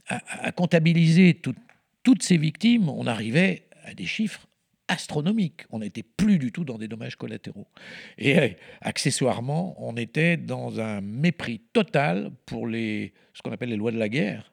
à, 0.08 0.52
comptabiliser 0.52 1.34
tout- 1.34 1.54
toutes 2.02 2.24
ces 2.24 2.36
victimes, 2.36 2.88
on 2.88 3.06
arrivait 3.06 3.62
à 3.84 3.94
des 3.94 4.04
chiffres 4.04 4.48
astronomiques. 4.92 5.62
On 5.70 5.80
n'était 5.80 6.02
plus 6.02 6.38
du 6.38 6.52
tout 6.52 6.64
dans 6.64 6.78
des 6.78 6.88
dommages 6.88 7.16
collatéraux. 7.16 7.66
Et 8.18 8.38
euh, 8.38 8.48
accessoirement, 8.80 9.74
on 9.78 9.96
était 9.96 10.36
dans 10.36 10.80
un 10.80 11.00
mépris 11.00 11.60
total 11.72 12.30
pour 12.46 12.66
les, 12.66 13.12
ce 13.34 13.42
qu'on 13.42 13.52
appelle 13.52 13.70
les 13.70 13.76
lois 13.76 13.92
de 13.92 13.98
la 13.98 14.08
guerre. 14.08 14.52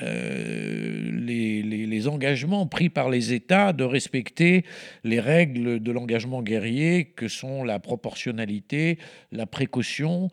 Euh, 0.00 1.10
les 1.10 2.06
engagements 2.06 2.66
pris 2.66 2.88
par 2.88 3.10
les 3.10 3.32
États 3.32 3.72
de 3.72 3.82
respecter 3.82 4.64
les 5.02 5.18
règles 5.18 5.80
de 5.80 5.92
l'engagement 5.92 6.42
guerrier 6.42 7.06
que 7.06 7.26
sont 7.26 7.64
la 7.64 7.80
proportionnalité, 7.80 8.98
la 9.32 9.46
précaution, 9.46 10.30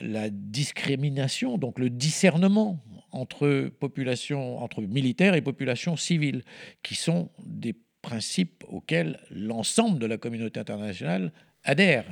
la 0.00 0.30
discrimination, 0.30 1.58
donc 1.58 1.80
le 1.80 1.90
discernement 1.90 2.80
entre 3.10 3.70
population, 3.80 4.58
entre 4.58 4.82
militaires 4.82 5.34
et 5.34 5.40
population 5.40 5.96
civile, 5.96 6.42
qui 6.82 6.94
sont 6.94 7.30
des 7.44 7.74
principes 8.02 8.64
auxquels 8.68 9.20
l'ensemble 9.30 9.98
de 9.98 10.06
la 10.06 10.16
communauté 10.16 10.60
internationale 10.60 11.32
adhère 11.64 12.04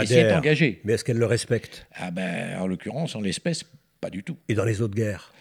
et 0.00 0.06
s'y 0.06 0.14
est 0.14 0.20
Adhère. 0.20 0.38
engagé. 0.38 0.80
Mais 0.84 0.94
est-ce 0.94 1.04
qu'elle 1.04 1.18
le 1.18 1.26
respecte? 1.26 1.86
Ah 1.94 2.10
ben, 2.10 2.58
en 2.60 2.66
l'occurrence, 2.66 3.14
en 3.16 3.20
l'espèce, 3.20 3.64
pas 4.00 4.10
du 4.10 4.22
tout. 4.22 4.36
Et 4.48 4.54
dans 4.54 4.64
les 4.64 4.80
autres 4.80 4.94
guerres? 4.94 5.32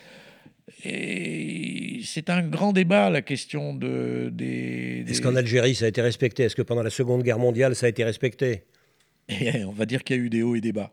Et 0.83 2.01
c'est 2.03 2.29
un 2.29 2.41
grand 2.47 2.73
débat, 2.73 3.09
la 3.09 3.21
question 3.21 3.73
de, 3.73 4.29
des... 4.31 5.03
Est-ce 5.07 5.21
qu'en 5.21 5.35
Algérie, 5.35 5.75
ça 5.75 5.85
a 5.85 5.87
été 5.87 6.01
respecté? 6.01 6.43
Est-ce 6.43 6.55
que 6.55 6.61
pendant 6.61 6.83
la 6.83 6.89
Seconde 6.89 7.23
Guerre 7.23 7.39
mondiale, 7.39 7.75
ça 7.75 7.87
a 7.87 7.89
été 7.89 8.03
respecté? 8.03 8.63
Et 9.27 9.63
on 9.65 9.71
va 9.71 9.85
dire 9.85 10.03
qu'il 10.03 10.15
y 10.15 10.19
a 10.19 10.21
eu 10.23 10.29
des 10.29 10.41
hauts 10.41 10.55
et 10.55 10.61
des 10.61 10.71
bas. 10.71 10.91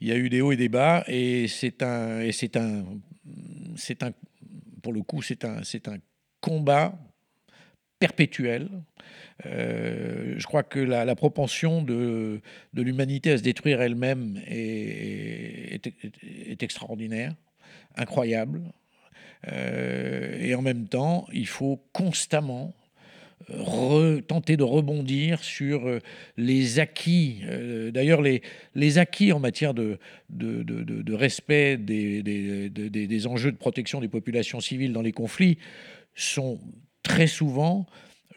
Il 0.00 0.08
y 0.08 0.12
a 0.12 0.16
eu 0.16 0.30
des 0.30 0.40
hauts 0.40 0.52
et 0.52 0.56
des 0.56 0.70
bas, 0.70 1.04
et 1.06 1.46
c'est 1.46 1.82
un, 1.82 2.20
et 2.20 2.32
c'est 2.32 2.56
un, 2.56 2.84
c'est 3.76 4.02
un, 4.02 4.12
pour 4.82 4.92
le 4.92 5.02
coup, 5.02 5.20
c'est 5.20 5.44
un, 5.44 5.62
c'est 5.62 5.86
un 5.88 5.98
combat 6.40 6.98
perpétuel. 8.00 8.68
Euh, 9.46 10.34
je 10.36 10.46
crois 10.46 10.64
que 10.64 10.80
la, 10.80 11.14
propension 11.14 11.82
de, 11.82 12.40
de 12.74 12.82
l'humanité 12.82 13.30
à 13.30 13.38
se 13.38 13.42
détruire 13.42 13.80
elle-même 13.80 14.40
est, 14.46 15.86
est, 15.86 16.62
extraordinaire, 16.62 17.34
incroyable. 17.96 18.62
Euh, 19.48 20.38
et 20.40 20.54
en 20.54 20.62
même 20.62 20.88
temps, 20.88 21.26
il 21.32 21.46
faut 21.46 21.82
constamment 21.92 22.74
re- 23.50 24.22
tenter 24.22 24.56
de 24.56 24.62
rebondir 24.62 25.42
sur 25.42 25.86
euh, 25.86 25.98
les 26.36 26.78
acquis. 26.78 27.40
Euh, 27.44 27.90
D'ailleurs, 27.90 28.20
les, 28.22 28.98
acquis 28.98 29.32
en 29.32 29.40
matière 29.40 29.72
de, 29.72 29.98
respect 31.14 31.78
des, 31.78 32.22
des- 32.22 32.68
de- 32.68 32.88
des- 32.88 33.06
des 33.06 33.26
enjeux 33.26 33.52
de 33.52 33.56
protection 33.56 34.00
des 34.00 34.08
populations 34.08 34.60
civiles 34.60 34.92
dans 34.92 35.02
les 35.02 35.12
conflits 35.12 35.58
sont 36.14 36.58
très 37.02 37.26
souvent 37.26 37.86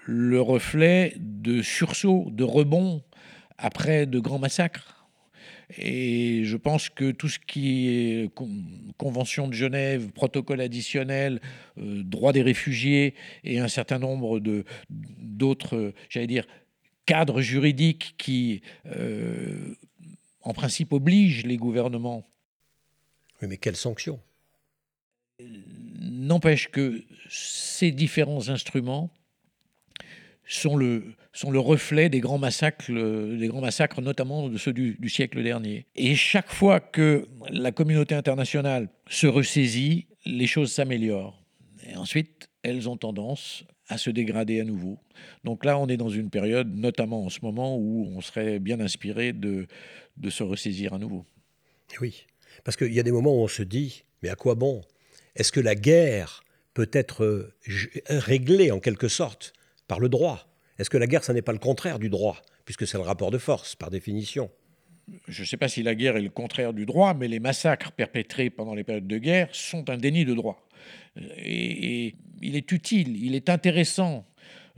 le 0.05 0.41
reflet 0.41 1.13
de 1.17 1.61
sursauts, 1.61 2.27
de 2.31 2.43
rebonds 2.43 3.03
après 3.57 4.05
de 4.05 4.19
grands 4.19 4.39
massacres. 4.39 5.07
Et 5.77 6.43
je 6.43 6.57
pense 6.57 6.89
que 6.89 7.11
tout 7.11 7.29
ce 7.29 7.39
qui 7.39 7.87
est 7.89 8.33
con- 8.33 8.49
Convention 8.97 9.47
de 9.47 9.53
Genève, 9.53 10.11
protocole 10.11 10.61
additionnel, 10.61 11.41
euh, 11.79 12.03
droit 12.03 12.31
des 12.33 12.41
réfugiés 12.43 13.15
et 13.43 13.59
un 13.59 13.67
certain 13.67 13.97
nombre 13.97 14.39
d'autres, 14.89 15.93
j'allais 16.09 16.27
dire, 16.27 16.45
cadres 17.05 17.41
juridiques 17.41 18.15
qui, 18.17 18.61
euh, 18.85 19.75
en 20.41 20.53
principe, 20.53 20.93
obligent 20.93 21.45
les 21.45 21.57
gouvernements, 21.57 22.27
Oui, 23.41 23.47
mais 23.47 23.57
quelles 23.57 23.75
sanctions? 23.77 24.19
N'empêche 26.27 26.69
que 26.69 27.03
ces 27.29 27.91
différents 27.91 28.49
instruments 28.49 29.11
sont 30.47 30.75
le, 30.75 31.13
sont 31.31 31.51
le 31.51 31.59
reflet 31.59 32.09
des 32.09 32.19
grands 32.19 32.37
massacres, 32.37 32.85
euh, 32.89 33.37
des 33.37 33.47
grands 33.47 33.61
massacres 33.61 34.01
notamment 34.01 34.49
de 34.49 34.57
ceux 34.57 34.73
du, 34.73 34.95
du 34.99 35.09
siècle 35.09 35.41
dernier. 35.41 35.85
Et 35.95 36.15
chaque 36.15 36.51
fois 36.51 36.79
que 36.79 37.27
la 37.49 37.71
communauté 37.71 38.15
internationale 38.15 38.89
se 39.07 39.27
ressaisit, 39.27 40.07
les 40.25 40.47
choses 40.47 40.71
s'améliorent. 40.71 41.41
Et 41.89 41.95
ensuite, 41.95 42.49
elles 42.61 42.89
ont 42.89 42.97
tendance 42.97 43.65
à 43.87 43.97
se 43.97 44.09
dégrader 44.09 44.61
à 44.61 44.63
nouveau. 44.63 44.97
Donc 45.43 45.65
là, 45.65 45.77
on 45.77 45.87
est 45.87 45.97
dans 45.97 46.09
une 46.09 46.29
période, 46.29 46.73
notamment 46.73 47.25
en 47.25 47.29
ce 47.29 47.39
moment, 47.41 47.77
où 47.77 48.07
on 48.15 48.21
serait 48.21 48.59
bien 48.59 48.79
inspiré 48.79 49.33
de, 49.33 49.67
de 50.17 50.29
se 50.29 50.43
ressaisir 50.43 50.93
à 50.93 50.99
nouveau. 50.99 51.25
Oui. 51.99 52.25
Parce 52.63 52.77
qu'il 52.77 52.93
y 52.93 52.99
a 52.99 53.03
des 53.03 53.11
moments 53.11 53.33
où 53.33 53.43
on 53.43 53.47
se 53.47 53.63
dit, 53.63 54.03
mais 54.21 54.29
à 54.29 54.35
quoi 54.35 54.55
bon? 54.55 54.81
Est-ce 55.35 55.51
que 55.51 55.59
la 55.59 55.75
guerre 55.75 56.43
peut 56.73 56.89
être 56.91 57.23
euh, 57.23 57.55
réglée 58.09 58.71
en 58.71 58.79
quelque 58.79 59.07
sorte 59.07 59.53
par 59.87 59.99
le 59.99 60.09
droit? 60.09 60.47
Est-ce 60.79 60.89
que 60.89 60.97
la 60.97 61.07
guerre, 61.07 61.23
ça 61.23 61.33
n'est 61.33 61.41
pas 61.41 61.53
le 61.53 61.59
contraire 61.59 61.99
du 61.99 62.09
droit 62.09 62.41
Puisque 62.65 62.87
c'est 62.87 62.97
le 62.97 63.03
rapport 63.03 63.29
de 63.29 63.37
force, 63.37 63.75
par 63.75 63.89
définition? 63.89 64.49
je 65.27 65.41
ne 65.41 65.45
sais 65.45 65.57
pas 65.57 65.67
si 65.67 65.83
la 65.83 65.95
guerre 65.95 66.17
est 66.17 66.21
le 66.21 66.29
contraire 66.29 66.73
du 66.73 66.85
droit, 66.85 67.13
mais 67.13 67.27
les 67.27 67.39
massacres 67.39 67.91
perpétrés 67.91 68.49
pendant 68.49 68.73
les 68.73 68.83
périodes 68.83 69.07
de 69.07 69.17
guerre 69.17 69.49
sont 69.51 69.89
un 69.89 69.97
déni 69.97 70.25
de 70.25 70.33
droit. 70.33 70.67
Et, 71.37 72.15
il 72.41 72.57
est 72.57 72.71
utile, 72.73 73.23
il 73.23 73.35
est 73.35 73.49
intéressant 73.49 74.25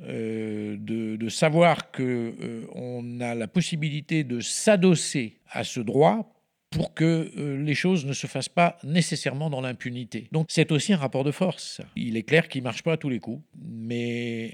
euh, 0.04 0.76
de, 0.78 1.30
savoir 1.30 1.92
qu'on 1.92 2.04
euh, 2.04 3.20
a 3.22 3.34
la 3.34 3.48
possibilité 3.48 4.24
de 4.24 4.40
s'adosser 4.40 5.40
à 5.50 5.64
ce 5.64 5.80
droit 5.80 6.35
pour 6.76 6.94
que 6.94 7.32
euh, 7.38 7.58
les 7.64 7.74
choses 7.74 8.06
ne 8.06 8.14
se 8.14 8.28
fassent 8.28 8.50
pas 8.50 8.78
nécessairement 8.84 9.50
dans 9.50 9.62
l'impunité. 9.62 10.28
Donc 10.32 10.48
c'est 10.50 10.72
aussi 10.72 10.94
un 10.94 10.98
rapport 10.98 11.24
de 11.24 11.32
force. 11.32 11.82
Il 11.96 12.18
est 12.18 12.24
clair 12.24 12.48
qu'il 12.48 12.62
ne 12.62 12.66
marche 12.66 12.84
pas 12.84 12.94
à 12.94 12.98
tous 12.98 13.10
les 13.10 13.20
coups, 13.20 13.44
mais 13.60 14.54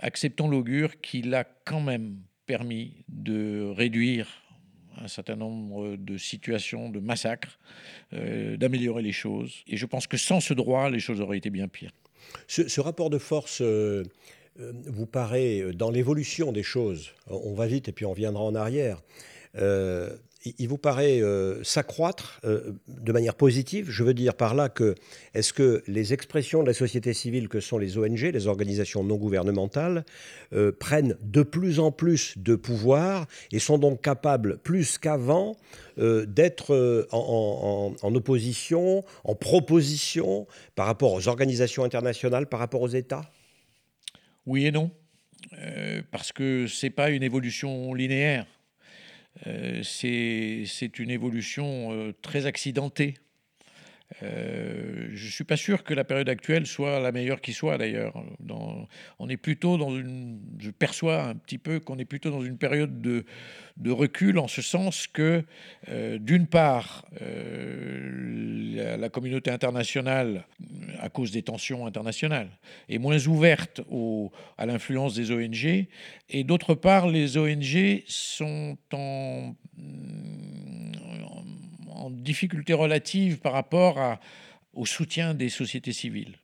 acceptons 0.00 0.48
l'augure 0.48 1.00
qu'il 1.00 1.34
a 1.34 1.44
quand 1.44 1.80
même 1.80 2.18
permis 2.46 3.04
de 3.08 3.72
réduire 3.74 4.26
un 5.00 5.08
certain 5.08 5.36
nombre 5.36 5.96
de 5.96 6.16
situations 6.16 6.88
de 6.88 7.00
massacres, 7.00 7.58
euh, 8.12 8.56
d'améliorer 8.56 9.02
les 9.02 9.12
choses. 9.12 9.64
Et 9.66 9.76
je 9.76 9.86
pense 9.86 10.06
que 10.06 10.16
sans 10.16 10.40
ce 10.40 10.54
droit, 10.54 10.90
les 10.90 11.00
choses 11.00 11.20
auraient 11.20 11.38
été 11.38 11.50
bien 11.50 11.68
pires. 11.68 11.92
Ce, 12.46 12.80
rapport 12.80 13.10
de 13.10 13.18
force 13.18 13.60
euh, 13.60 14.02
euh, 14.60 14.72
vous 14.86 15.06
paraît, 15.06 15.72
dans 15.74 15.90
l'évolution 15.90 16.52
des 16.52 16.62
choses, 16.62 17.10
on 17.26 17.54
va 17.54 17.66
vite 17.66 17.88
et 17.88 17.92
puis 17.92 18.06
on 18.06 18.12
viendra 18.12 18.42
en 18.42 18.54
arrière, 18.54 19.02
il 20.44 20.68
vous 20.68 20.78
paraît 20.78 21.22
euh, 21.22 21.62
s'accroître 21.64 22.40
euh, 22.44 22.72
de 22.88 23.12
manière 23.12 23.34
positive? 23.34 23.90
Je 23.90 24.04
veux 24.04 24.14
dire 24.14 24.34
par 24.34 24.54
là 24.54 24.68
que 24.68 24.94
est-ce 25.32 25.52
que 25.52 25.82
les 25.86 26.12
expressions 26.12 26.62
de 26.62 26.66
la 26.66 26.74
société 26.74 27.14
civile 27.14 27.48
que 27.48 27.60
sont 27.60 27.78
les 27.78 27.96
ONG, 27.96 28.20
les 28.20 28.46
organisations 28.46 29.02
non 29.04 29.16
gouvernementales, 29.16 30.04
euh, 30.52 30.70
prennent 30.72 31.16
de 31.22 31.42
plus 31.42 31.80
en 31.80 31.92
plus 31.92 32.36
de 32.36 32.56
pouvoir 32.56 33.26
et 33.52 33.58
sont 33.58 33.78
donc 33.78 34.02
capables, 34.02 34.58
plus 34.58 34.98
qu'avant, 34.98 35.56
d'être 35.96 37.06
en, 37.12 37.94
en, 38.02 38.14
opposition, 38.16 39.04
en 39.22 39.34
proposition 39.36 40.48
par 40.74 40.86
rapport 40.86 41.12
aux 41.12 41.28
organisations 41.28 41.84
internationales, 41.84 42.48
par 42.48 42.58
rapport 42.58 42.82
aux 42.82 42.88
États? 42.88 43.30
Oui 44.44 44.66
et 44.66 44.72
non. 44.72 44.90
parce 46.10 46.32
que 46.32 46.66
ce 46.66 46.86
n'est 46.86 46.90
pas 46.90 47.10
une 47.10 47.22
évolution 47.22 47.94
linéaire. 47.94 48.44
Euh, 49.46 49.82
c'est 49.82 50.98
une 50.98 51.10
évolution 51.10 51.92
euh, 51.92 52.12
très 52.22 52.46
accidentée. 52.46 53.14
Euh, 54.22 55.08
je 55.12 55.26
ne 55.26 55.30
suis 55.30 55.44
pas 55.44 55.56
sûr 55.56 55.82
que 55.82 55.94
la 55.94 56.04
période 56.04 56.28
actuelle 56.28 56.66
soit 56.66 57.00
la 57.00 57.10
meilleure 57.10 57.40
qui 57.40 57.52
soit 57.52 57.78
d'ailleurs. 57.78 58.14
On 59.18 59.28
est 59.28 59.36
plutôt 59.36 59.76
dans 59.76 59.96
une. 59.96 60.40
Je 60.58 60.70
perçois 60.70 61.22
un 61.22 61.34
petit 61.34 61.58
peu 61.58 61.80
qu'on 61.80 61.98
est 61.98 62.04
plutôt 62.04 62.30
dans 62.30 62.42
une 62.42 62.58
période 62.58 63.00
de, 63.00 63.24
recul 63.90 64.38
en 64.38 64.48
ce 64.48 64.62
sens 64.62 65.06
que, 65.06 65.44
d'une 66.18 66.46
part, 66.46 67.06
la, 67.20 68.96
la, 68.96 69.08
communauté 69.08 69.50
internationale, 69.50 70.44
à 71.00 71.08
cause 71.08 71.32
des 71.32 71.42
tensions 71.42 71.86
internationales, 71.86 72.50
est 72.88 72.98
moins 72.98 73.26
ouverte 73.26 73.80
à 74.58 74.66
l'influence 74.66 75.14
des 75.14 75.32
ONG, 75.32 75.86
et 76.28 76.44
d'autre 76.44 76.74
part, 76.74 77.08
les 77.08 77.36
ONG 77.36 78.02
sont 78.06 78.76
en 78.92 79.54
en 81.94 82.10
difficulté 82.10 82.72
relative 82.72 83.38
par 83.38 83.52
rapport 83.52 83.98
à, 83.98 84.20
au 84.74 84.86
soutien 84.86 85.34
des 85.34 85.48
sociétés 85.48 85.92
civiles. 85.92 86.36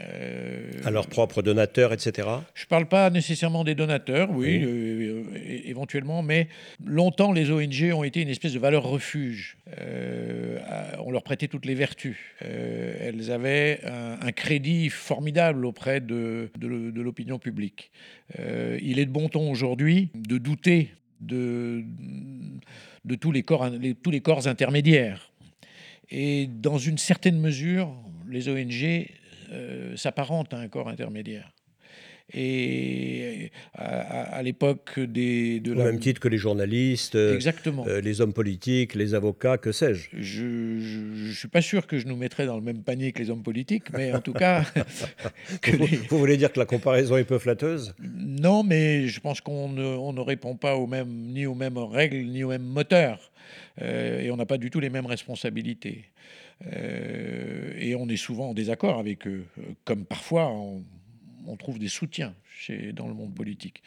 Euh, 0.00 0.70
à 0.84 0.90
leurs 0.90 1.06
propres 1.06 1.42
donateurs, 1.42 1.92
etc. 1.92 2.28
Je 2.54 2.64
ne 2.64 2.68
parle 2.68 2.86
pas 2.86 3.10
nécessairement 3.10 3.64
des 3.64 3.74
donateurs, 3.74 4.30
oui, 4.30 4.62
euh, 4.62 5.24
éventuellement, 5.64 6.22
mais 6.22 6.48
longtemps 6.84 7.32
les 7.32 7.50
ONG 7.50 7.90
ont 7.94 8.04
été 8.04 8.20
une 8.20 8.28
espèce 8.28 8.52
de 8.52 8.58
valeur 8.58 8.84
refuge. 8.84 9.56
Euh, 9.80 10.58
on 11.04 11.10
leur 11.10 11.22
prêtait 11.22 11.48
toutes 11.48 11.64
les 11.64 11.74
vertus. 11.74 12.16
elles 12.40 13.30
avaient 13.30 13.80
un, 13.84 14.32
crédit 14.32 14.90
formidable 14.90 15.64
auprès 15.64 16.00
de, 16.00 16.50
de 16.58 17.00
l'opinion 17.00 17.38
publique. 17.38 17.90
il 18.38 18.98
est 18.98 19.06
de 19.06 19.10
bon 19.10 19.28
ton 19.28 19.50
aujourd'hui 19.50 20.10
de 20.14 20.38
douter 20.38 20.90
de 21.20 21.82
de 22.97 22.97
corps, 23.42 23.70
tous 24.02 24.10
les 24.10 24.20
corps 24.20 24.46
intermédiaires. 24.46 25.30
Et 26.10 26.46
dans 26.46 26.78
une 26.78 26.98
certaine 26.98 27.38
mesure, 27.38 27.94
les 28.28 28.48
ONG 28.48 29.06
euh, 29.50 29.96
s'apparentent 29.96 30.54
à 30.54 30.58
un 30.58 30.68
corps 30.68 30.88
intermédiaire. 30.88 31.50
Et 32.34 33.50
à, 33.74 34.42
l'époque 34.42 35.00
des... 35.00 35.60
De 35.60 35.72
Au 35.72 35.76
même 35.76 35.98
titre 35.98 36.20
que 36.20 36.28
les 36.28 36.36
journalistes, 36.36 37.14
Exactement. 37.14 37.86
Euh, 37.88 38.02
les 38.02 38.20
hommes 38.20 38.34
politiques, 38.34 38.94
les 38.94 39.14
avocats, 39.14 39.56
que 39.56 39.72
sais-je. 39.72 40.10
Je 40.12 40.44
ne 40.44 41.32
suis 41.32 41.48
pas 41.48 41.62
sûr 41.62 41.86
que 41.86 41.98
je 41.98 42.06
nous 42.06 42.16
mettrais 42.16 42.44
dans 42.44 42.56
le 42.56 42.62
même 42.62 42.82
panier 42.82 43.12
que 43.12 43.20
les 43.20 43.30
hommes 43.30 43.42
politiques, 43.42 43.90
mais 43.92 44.12
en 44.12 44.20
tout 44.20 44.34
cas... 44.34 44.64
vous, 46.10 46.18
voulez 46.18 46.36
dire 46.36 46.52
que 46.52 46.58
la 46.58 46.66
comparaison 46.66 47.16
est 47.16 47.24
peu 47.24 47.38
flatteuse? 47.38 47.94
Non, 47.98 48.62
mais 48.62 49.08
je 49.08 49.20
pense 49.20 49.40
qu'on 49.40 49.70
ne, 49.70 49.84
on 49.84 50.12
ne 50.12 50.20
répond 50.20 50.54
pas 50.54 50.76
aux 50.76 50.86
mêmes, 50.86 51.08
ni 51.08 51.46
aux 51.46 51.54
mêmes 51.54 51.78
règles, 51.78 52.18
ni 52.26 52.44
aux 52.44 52.48
mêmes 52.48 52.62
moteurs. 52.62 53.32
Euh, 53.80 54.20
et 54.20 54.30
on 54.30 54.36
n'a 54.36 54.46
pas 54.46 54.58
du 54.58 54.70
tout 54.70 54.80
les 54.80 54.90
mêmes 54.90 55.06
responsabilités. 55.06 56.04
Euh, 56.72 57.72
et 57.78 57.94
on 57.94 58.08
est 58.08 58.16
souvent 58.16 58.50
en 58.50 58.54
désaccord 58.54 58.98
avec 58.98 59.26
eux, 59.26 59.44
comme 59.84 60.04
parfois 60.04 60.48
on 60.50 60.82
on 61.46 61.56
trouve 61.56 61.78
des 61.78 61.88
soutiens 61.88 62.34
dans 62.92 63.06
le 63.06 63.14
monde 63.14 63.34
politique. 63.34 63.82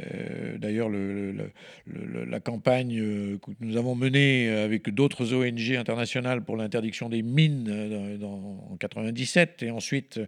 Euh, 0.00 0.58
d'ailleurs, 0.58 0.88
la 0.88 2.40
campagne 2.40 2.98
euh, 3.00 3.38
que 3.38 3.50
nous 3.60 3.76
avons 3.76 3.94
menée 3.94 4.48
avec 4.48 4.90
d'autres 4.90 5.32
ONG 5.34 5.76
internationales 5.76 6.42
pour 6.42 6.56
l'interdiction 6.56 7.08
des 7.08 7.22
mines 7.22 7.68
euh, 7.68 8.22
en 8.22 8.76
97 8.78 9.62
et 9.62 9.70
ensuite 9.70 10.20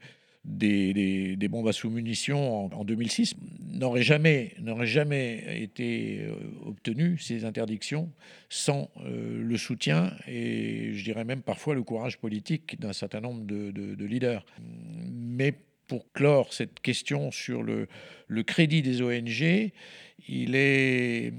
des, 0.44 1.36
bombes 1.48 1.68
à 1.68 1.72
sous-munitions 1.72 2.74
en, 2.74 2.84
2006 2.84 3.34
n'aurait 3.74 4.02
jamais, 4.02 4.54
jamais 4.82 5.62
été 5.62 6.26
obtenue, 6.66 7.16
ces 7.18 7.44
interdictions, 7.44 8.10
sans 8.48 8.90
le 9.04 9.56
soutien 9.56 10.12
et 10.26 10.94
je 10.94 11.04
dirais 11.04 11.24
même 11.24 11.42
parfois 11.42 11.76
le 11.76 11.84
courage 11.84 12.18
politique 12.18 12.80
d'un 12.80 12.92
certain 12.92 13.20
nombre 13.20 13.44
de, 13.44 13.70
de 13.70 14.04
leaders. 14.04 14.44
Mais 15.12 15.54
pour 15.92 16.10
clore 16.14 16.54
cette 16.54 16.80
question 16.80 17.30
sur 17.30 17.62
le, 17.62 17.86
crédit 18.44 18.80
des 18.80 19.02
ONG, 19.02 19.72
il 20.26 20.54
est, 20.54 21.34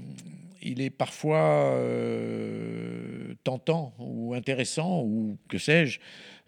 parfois 0.96 1.74
euh, 1.74 3.34
tentant 3.42 3.94
ou 3.98 4.32
intéressant, 4.32 5.02
ou 5.02 5.36
que 5.48 5.58
sais-je, 5.58 5.98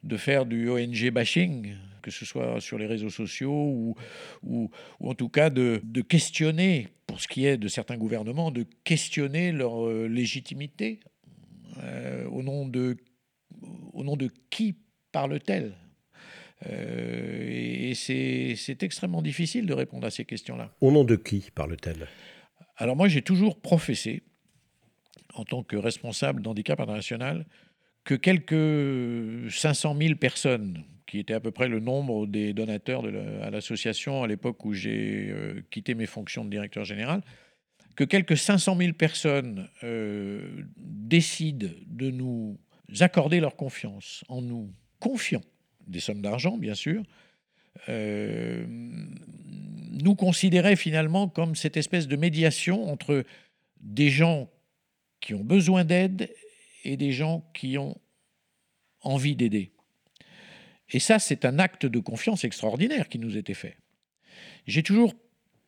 de 0.05 0.17
faire 0.17 0.47
du 0.47 0.71
ONG 0.71 1.11
bashing, 1.11 1.75
que 2.01 2.13
ce 2.13 2.25
soit 2.25 2.61
sur 2.61 2.79
les 2.79 2.87
réseaux 2.87 3.11
sociaux 3.11 3.97
ou, 4.45 4.71
en 5.01 5.15
tout 5.15 5.29
cas 5.29 5.51
de, 5.51 5.81
questionner, 6.03 6.87
pour 7.09 7.21
ce 7.21 7.27
qui 7.27 7.45
est 7.45 7.57
de 7.57 7.67
certains 7.67 7.97
gouvernements, 7.97 8.53
de 8.53 8.67
questionner 8.85 9.51
leur 9.51 9.85
euh, 9.85 10.07
légitimité. 10.07 11.01
Euh, 11.83 12.25
au, 12.29 12.45
nom 12.45 12.69
de, 12.69 12.99
au 13.93 14.05
nom 14.05 14.15
de 14.15 14.31
qui 14.49 14.77
parle-t-elle? 15.11 15.75
Et 16.65 17.93
c'est 17.95 18.83
extrêmement 18.83 19.23
difficile 19.23 19.67
de 19.67 19.75
répondre 19.75 20.07
à 20.07 20.11
ces 20.11 20.25
questions-là. 20.25 20.73
Au 20.81 20.91
nom 20.91 21.05
de 21.05 21.17
qui 21.17 21.51
parle-t-elle? 21.55 22.09
Alors 22.77 22.97
moi, 22.97 23.09
j'ai 23.09 23.23
toujours 23.23 23.61
professé, 23.61 24.23
en 25.35 25.45
tant 25.45 25.63
que 25.63 25.77
responsable 25.77 26.43
d'handicap 26.43 26.81
international, 26.81 27.47
que 28.05 28.15
quelques 28.15 29.51
500 29.51 29.97
000 29.99 30.15
personnes, 30.17 30.85
qui 31.07 31.19
étaient 31.19 31.35
à 31.35 31.41
peu 31.41 31.51
près 31.51 31.69
le 31.69 31.81
nombre 31.81 32.27
des 32.27 32.53
donateurs 32.53 33.03
de 33.03 33.41
à 33.43 33.51
l'association 33.51 34.23
à 34.23 34.27
l'époque 34.27 34.65
où 34.65 34.73
j'ai 34.73 35.29
euh, 35.31 35.63
quitté 35.71 35.95
mes 35.95 36.07
fonctions 36.07 36.45
de 36.45 36.51
directeur 36.51 36.85
général, 36.85 37.23
que 37.95 38.05
quelques 38.05 38.37
500 38.37 38.77
000 38.77 38.93
personnes 38.93 39.69
euh, 39.83 40.65
décident 40.77 41.69
de 41.87 42.11
nous 42.11 42.59
accorder 43.01 43.41
leur 43.41 43.57
confiance 43.57 44.25
en 44.29 44.43
nous, 44.43 44.73
confiants 45.01 45.43
des 45.87 46.01
sommes 46.01 46.23
d'argent, 46.23 46.57
bien 46.57 46.75
sûr, 46.75 47.03
euh, 47.89 48.65
nous 48.69 50.15
considérait 50.15 50.77
finalement 50.77 51.29
comme 51.29 51.55
cette 51.55 51.77
espèce 51.77 52.09
de 52.09 52.17
médiation 52.17 52.91
entre 52.91 53.25
des 53.81 54.11
gens 54.11 54.51
qui 55.21 55.35
ont 55.35 55.45
besoin 55.45 55.85
d'aide 55.85 56.33
et 56.85 56.97
des 56.97 57.13
gens 57.13 57.45
qui 57.55 57.79
ont 57.79 57.99
envie 59.03 59.37
d'aider. 59.37 59.73
Et 60.91 61.01
ça, 61.01 61.19
c'est 61.19 61.45
un 61.45 61.59
acte 61.59 61.87
de 61.87 61.99
confiance 61.99 62.45
extraordinaire 62.45 63.09
qui 63.09 63.19
nous 63.19 63.37
était 63.37 63.55
fait. 63.55 63.77
J'ai 64.67 64.83
toujours 64.83 65.15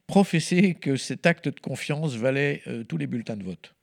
professé 0.07 0.75
que 0.75 0.97
cet 0.97 1.27
acte 1.27 1.49
de 1.49 1.61
confiance 1.61 2.15
valait 2.15 2.63
euh, 2.67 2.85
tous 2.85 2.97
les 2.97 3.07
bulletins 3.07 3.37
de 3.37 3.45
vote. 3.45 3.75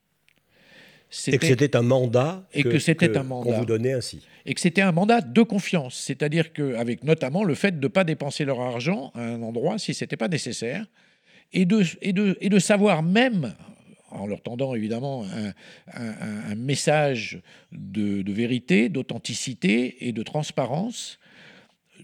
Et 1.27 1.37
que 1.37 1.45
c'était 1.45 1.75
un 1.75 1.81
mandat 1.81 2.43
et 2.53 2.63
que, 2.63 2.79
c'était 2.79 3.17
un 3.17 3.23
mandat. 3.23 3.51
qu'on 3.51 3.59
vous 3.59 3.65
donnait 3.65 3.93
ainsi. 3.93 4.21
Et 4.45 4.53
que 4.53 4.61
c'était 4.61 4.81
un 4.81 4.91
mandat 4.91 5.21
de 5.21 5.41
confiance, 5.41 5.95
c'est-à-dire 5.95 6.53
qu'avec 6.53 7.03
notamment 7.03 7.43
le 7.43 7.55
fait 7.55 7.79
de 7.79 7.85
ne 7.85 7.87
pas 7.87 8.03
dépenser 8.03 8.45
leur 8.45 8.59
argent 8.61 9.11
à 9.15 9.21
un 9.21 9.41
endroit 9.41 9.77
si 9.77 9.93
ce 9.93 10.03
n'était 10.03 10.17
pas 10.17 10.27
nécessaire, 10.27 10.85
et 11.53 11.65
de, 11.65 11.83
et, 12.01 12.13
de, 12.13 12.37
et 12.41 12.49
de 12.49 12.59
savoir 12.59 13.01
même 13.03 13.53
en 14.11 14.27
leur 14.27 14.41
tendant 14.41 14.75
évidemment 14.75 15.25
un, 15.93 16.55
message 16.55 17.41
de, 17.71 18.31
vérité, 18.31 18.89
d'authenticité 18.89 20.07
et 20.07 20.11
de 20.11 20.23
transparence, 20.23 21.19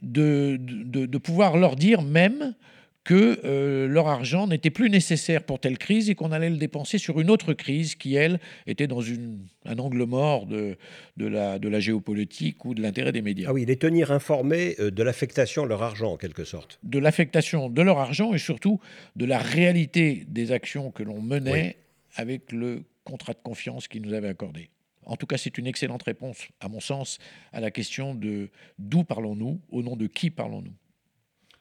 de, 0.02 0.58
de, 0.60 1.18
pouvoir 1.18 1.58
leur 1.58 1.76
dire 1.76 2.02
même 2.02 2.56
que 3.04 3.40
euh, 3.44 3.88
leur 3.88 4.08
argent 4.08 4.48
n'était 4.48 4.70
plus 4.70 4.90
nécessaire 4.90 5.44
pour 5.44 5.60
telle 5.60 5.78
crise 5.78 6.10
et 6.10 6.16
qu'on 6.16 6.32
allait 6.32 6.50
le 6.50 6.58
dépenser 6.58 6.98
sur 6.98 7.20
une 7.20 7.32
autre 7.32 7.54
crise 7.54 7.96
qui, 7.96 8.16
elle, 8.16 8.40
était 8.68 8.88
dans 8.88 9.02
une, 9.02 9.40
un 9.66 9.80
angle 9.80 10.04
mort 10.06 10.46
de, 10.46 10.78
de, 11.18 11.26
la, 11.26 11.58
de 11.58 11.68
la 11.68 11.80
géopolitique 11.80 12.64
ou 12.64 12.76
de 12.76 12.82
l'intérêt 12.82 13.12
des 13.12 13.24
médias. 13.24 13.48
Ah 13.50 13.54
oui, 13.54 13.66
les 13.66 13.78
tenir 13.78 14.12
informés 14.12 14.76
euh, 14.80 14.92
de 14.92 15.04
l'affectation 15.04 15.64
de 15.64 15.70
leur 15.70 15.82
argent, 15.82 16.14
en 16.14 16.18
quelque 16.18 16.44
sorte. 16.44 16.80
De 16.84 17.00
l'affectation 17.00 17.70
de 17.70 17.82
leur 17.82 17.98
argent 17.98 18.34
et 18.34 18.38
surtout 18.38 18.80
de 19.16 19.26
la 19.26 19.40
réalité 19.40 20.26
des 20.28 20.52
actions 20.52 20.92
que 20.92 21.02
l'on 21.02 21.22
menait 21.22 21.78
avec 22.16 22.52
le 22.52 22.84
contrat 23.04 23.34
de 23.34 23.40
confiance 23.42 23.88
qu'ils 23.88 24.04
nous 24.04 24.14
avaient 24.14 24.28
accordé. 24.28 24.70
En 25.06 25.16
tout 25.16 25.26
cas, 25.26 25.38
c'est 25.38 25.58
une 25.58 25.66
excellente 25.66 26.04
réponse, 26.04 26.48
à 26.60 26.70
mon 26.70 26.80
sens, 26.80 27.18
à 27.52 27.60
la 27.60 27.72
question 27.72 28.14
de 28.14 28.50
d'où 28.78 29.04
parlons-nous, 29.04 29.60
au 29.72 29.82
nom 29.82 29.96
de 29.96 30.06
qui 30.06 30.30
parlons-nous. 30.30 30.74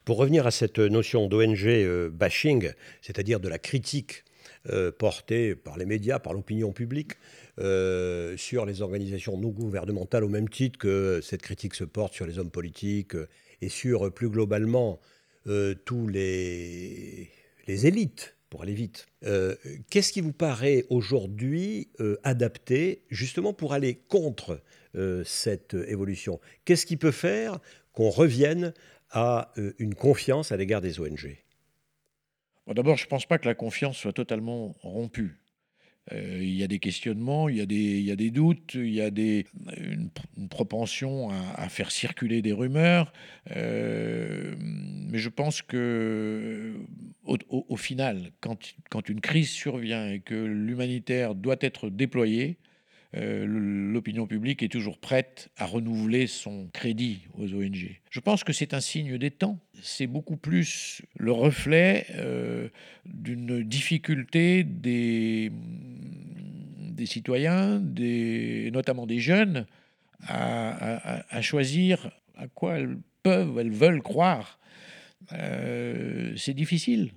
Pour 0.03 0.17
revenir 0.17 0.47
à 0.47 0.51
cette 0.51 0.79
notion 0.79 1.27
d'ONG 1.27 1.67
euh, 1.67 2.09
bashing, 2.09 2.71
c'est-à-dire 3.01 3.39
de 3.39 3.47
la 3.47 3.59
critique 3.59 4.23
euh, 4.69 4.91
portée 4.91 5.53
par 5.53 5.77
les 5.77 5.85
médias, 5.85 6.17
par 6.17 6.33
l'opinion 6.33 6.71
publique, 6.71 7.13
euh, 7.59 8.35
sur 8.35 8.65
les 8.65 8.81
organisations 8.81 9.37
non 9.37 9.49
gouvernementales, 9.49 10.23
au 10.23 10.29
même 10.29 10.49
titre 10.49 10.79
que 10.79 11.19
cette 11.21 11.43
critique 11.43 11.75
se 11.75 11.83
porte 11.83 12.15
sur 12.15 12.25
les 12.25 12.39
hommes 12.39 12.49
politiques 12.49 13.15
et 13.61 13.69
sur 13.69 14.11
plus 14.11 14.29
globalement 14.29 14.99
tous 15.85 16.07
les, 16.07 17.31
les 17.67 17.87
élites 17.87 18.35
pour 18.49 18.61
aller 18.61 18.75
vite. 18.75 19.07
Qu'est-ce 19.89 20.11
qui 20.11 20.21
vous 20.21 20.33
paraît 20.33 20.85
aujourd'hui 20.89 21.89
adapté 22.23 23.01
justement 23.09 23.51
pour 23.51 23.73
aller 23.73 23.95
contre 24.07 24.61
cette 25.25 25.73
évolution? 25.73 26.39
Qu'est-ce 26.63 26.85
qui 26.85 26.97
peut 26.97 27.11
faire 27.11 27.59
qu'on 27.93 28.11
revienne 28.11 28.73
à 29.11 29.51
euh, 29.57 29.73
une 29.79 29.95
confiance 29.95 30.51
à 30.51 30.57
l'égard 30.57 30.81
des 30.81 30.99
ONG 30.99 31.37
D'abord, 32.67 32.95
je 32.95 33.03
ne 33.03 33.09
pense 33.09 33.25
pas 33.25 33.37
que 33.37 33.47
la 33.47 33.55
confiance 33.55 33.97
soit 33.97 34.13
totalement 34.13 34.75
rompue. 34.81 35.41
Euh, 36.13 36.39
il 36.41 36.55
y 36.55 36.63
a 36.63 36.67
des 36.67 36.79
questionnements, 36.79 37.47
il 37.47 37.57
y 37.57 37.61
a 37.61 37.65
des, 37.65 37.99
y 38.01 38.11
a 38.11 38.15
des 38.15 38.31
doutes, 38.31 38.73
il 38.73 38.93
y 38.93 39.01
a 39.01 39.11
des, 39.11 39.45
une, 39.77 40.09
propension 40.49 41.29
à, 41.29 41.69
faire 41.69 41.91
circuler 41.91 42.41
des 42.41 42.53
rumeurs. 42.53 43.13
Euh, 43.55 44.55
mais 44.59 45.19
je 45.19 45.29
pense 45.29 45.61
que 45.61 46.73
au, 47.23 47.37
au, 47.49 47.77
final, 47.77 48.31
quand, 48.39 48.57
quand, 48.89 49.09
une 49.09 49.21
crise 49.21 49.49
survient 49.49 50.09
et 50.09 50.19
que 50.19 50.35
l'humanitaire 50.35 51.35
doit 51.35 51.57
être 51.61 51.89
déployé, 51.89 52.57
euh, 53.15 53.45
l'opinion 53.45 54.25
publique 54.25 54.63
est 54.63 54.69
toujours 54.69 54.97
prête 54.97 55.49
à 55.57 55.65
renouveler 55.65 56.27
son 56.27 56.69
crédit 56.71 57.27
aux 57.37 57.53
ONG. 57.53 57.99
Je 58.09 58.19
pense 58.21 58.43
que 58.43 58.53
c'est 58.53 58.73
un 58.73 58.79
signe 58.79 59.17
des 59.17 59.31
temps. 59.31 59.59
C'est 59.81 60.07
beaucoup 60.07 60.37
plus 60.37 61.01
le 61.17 61.33
reflet 61.33 62.05
euh, 62.11 62.69
d'une 63.05 63.63
difficulté 63.63 64.63
des, 64.63 65.51
citoyens, 67.05 67.81
notamment 68.71 69.07
des 69.07 69.19
jeunes, 69.19 69.65
à, 70.27 71.41
choisir 71.41 72.11
à 72.35 72.47
quoi 72.47 72.77
elles 72.77 72.97
peuvent, 73.23 73.57
elles 73.59 73.71
veulent 73.71 74.03
croire. 74.03 74.59
Euh, 75.33 76.33
c'est 76.37 76.53
difficile. 76.53 77.11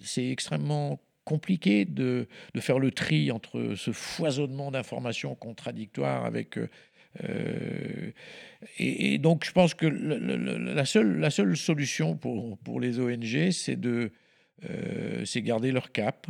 C'est 0.00 0.28
extrêmement 0.28 1.00
compliqué 1.24 1.84
de, 1.84 2.26
faire 2.58 2.78
le 2.78 2.90
tri 2.90 3.30
entre 3.30 3.74
ce 3.76 3.92
foisonnement 3.92 4.70
d'informations 4.70 5.34
contradictoires 5.34 6.24
avec... 6.24 6.58
Euh, 6.58 6.68
euh, 7.24 8.10
et, 8.78 9.18
donc 9.18 9.44
je 9.44 9.52
pense 9.52 9.74
que 9.74 9.86
la, 9.86 10.84
seule, 10.86 11.18
la 11.18 11.30
seule 11.30 11.56
solution 11.56 12.16
pour, 12.16 12.56
pour 12.58 12.80
les 12.80 12.98
ONG, 12.98 13.50
c'est 13.50 13.76
de 13.76 14.12
euh, 14.70 15.24
garder 15.36 15.72
leur 15.72 15.92
cap, 15.92 16.26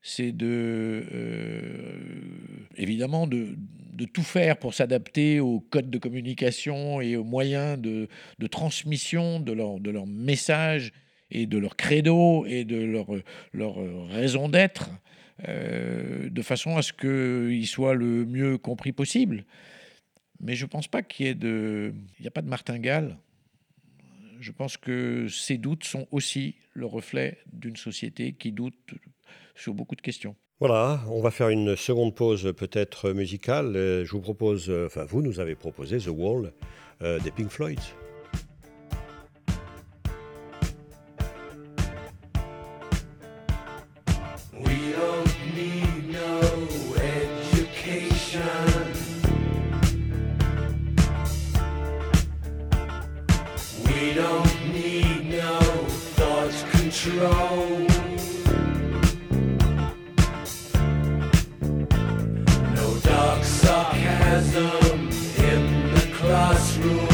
c'est 0.00 0.32
de 0.32 1.04
évidemment 2.76 3.26
de, 3.26 3.48
de, 3.92 4.06
tout 4.06 4.22
faire 4.22 4.56
pour 4.56 4.72
s'adapter 4.72 5.38
aux 5.38 5.60
codes 5.60 5.90
de 5.90 5.98
communication 5.98 7.02
et 7.02 7.16
aux 7.16 7.24
moyens 7.24 7.78
de, 7.78 8.08
de 8.38 8.46
transmission 8.46 9.38
de 9.40 9.52
leur, 9.52 9.80
de 9.80 9.90
leur 9.90 10.06
message 10.06 10.94
et 11.30 11.46
de 11.46 11.58
leur 11.58 11.76
credo 11.76 12.44
et 12.46 12.64
de 12.64 12.76
leur, 12.76 13.06
leur 13.52 13.76
raison 14.08 14.48
d'être, 14.48 14.90
euh, 15.48 16.28
de 16.28 16.42
façon 16.42 16.76
à 16.76 16.82
ce 16.82 16.92
qu'ils 16.92 17.66
soient 17.66 17.94
le 17.94 18.24
mieux 18.26 18.58
compris 18.58 18.92
possible. 18.92 19.44
Mais 20.40 20.54
je 20.54 20.64
ne 20.64 20.70
pense 20.70 20.88
pas 20.88 21.02
qu'il 21.02 21.26
y 21.26 21.28
ait 21.28 21.34
de... 21.34 21.92
Il 22.18 22.22
n'y 22.22 22.28
a 22.28 22.30
pas 22.30 22.42
de 22.42 22.48
martingale. 22.48 23.16
Je 24.40 24.52
pense 24.52 24.76
que 24.76 25.28
ces 25.28 25.58
doutes 25.58 25.84
sont 25.84 26.06
aussi 26.10 26.56
le 26.72 26.86
reflet 26.86 27.38
d'une 27.52 27.76
société 27.76 28.32
qui 28.32 28.52
doute 28.52 28.94
sur 29.54 29.74
beaucoup 29.74 29.96
de 29.96 30.00
questions. 30.00 30.34
Voilà, 30.60 31.02
on 31.08 31.20
va 31.20 31.30
faire 31.30 31.48
une 31.48 31.76
seconde 31.76 32.14
pause 32.14 32.52
peut-être 32.56 33.12
musicale. 33.12 33.72
Je 33.74 34.10
vous 34.10 34.20
propose, 34.20 34.70
enfin 34.86 35.04
vous 35.04 35.22
nous 35.22 35.40
avez 35.40 35.54
proposé 35.54 35.98
The 35.98 36.08
Wall 36.08 36.52
euh, 37.02 37.18
des 37.20 37.30
Pink 37.30 37.48
Floyd. 37.48 37.80
control. 57.02 57.86
No 62.74 62.98
dark 63.02 63.42
sarcasm 63.42 65.08
in 65.38 65.94
the 65.94 66.10
classroom. 66.12 67.09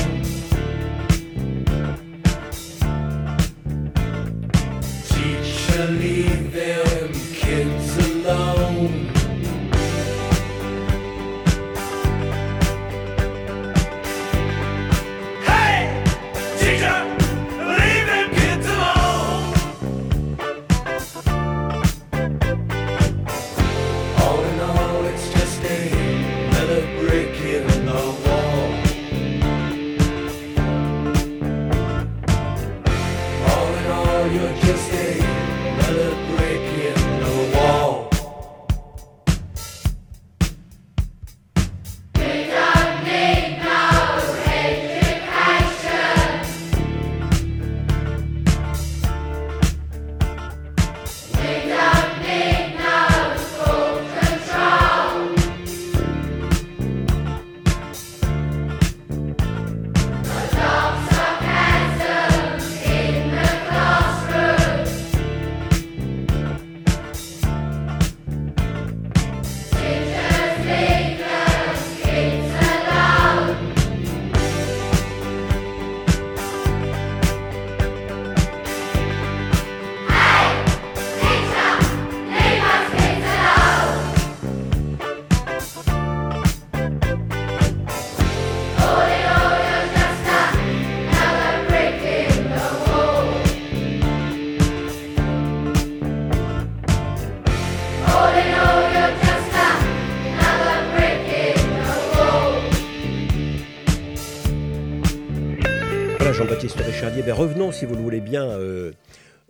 Jean-Baptiste 106.47 106.81
Richardier, 106.81 107.23
ben 107.25 107.33
revenons, 107.33 107.73
si 107.73 107.87
vous 107.87 107.97
le 107.97 108.03
voulez 108.03 108.21
bien, 108.21 108.49
euh, 108.49 108.93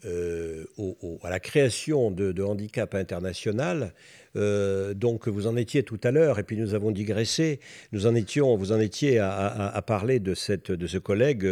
euh, 0.07 0.65
à 1.23 1.29
la 1.29 1.41
création 1.41 2.11
de, 2.11 2.43
Handicap 2.43 2.95
International. 2.95 3.93
Euh, 4.35 4.95
donc 4.95 5.29
vous 5.29 5.47
en 5.47 5.57
étiez 5.57 5.83
tout 5.83 6.01
à 6.05 6.11
l'heure, 6.11 6.39
et 6.39 6.43
puis 6.43 6.57
nous 6.57 6.73
avons 6.73 6.93
digressé. 6.93 7.61
Nous 7.93 8.07
en 8.07 8.15
étions, 8.15 8.57
vous 8.57 8.73
en 8.73 8.81
étiez 8.81 9.19
à, 9.19 9.83
parler 9.87 10.21
de, 10.21 10.33
cette, 10.33 10.73
de 10.73 10.87
ce 10.87 10.97
collègue. 10.97 11.47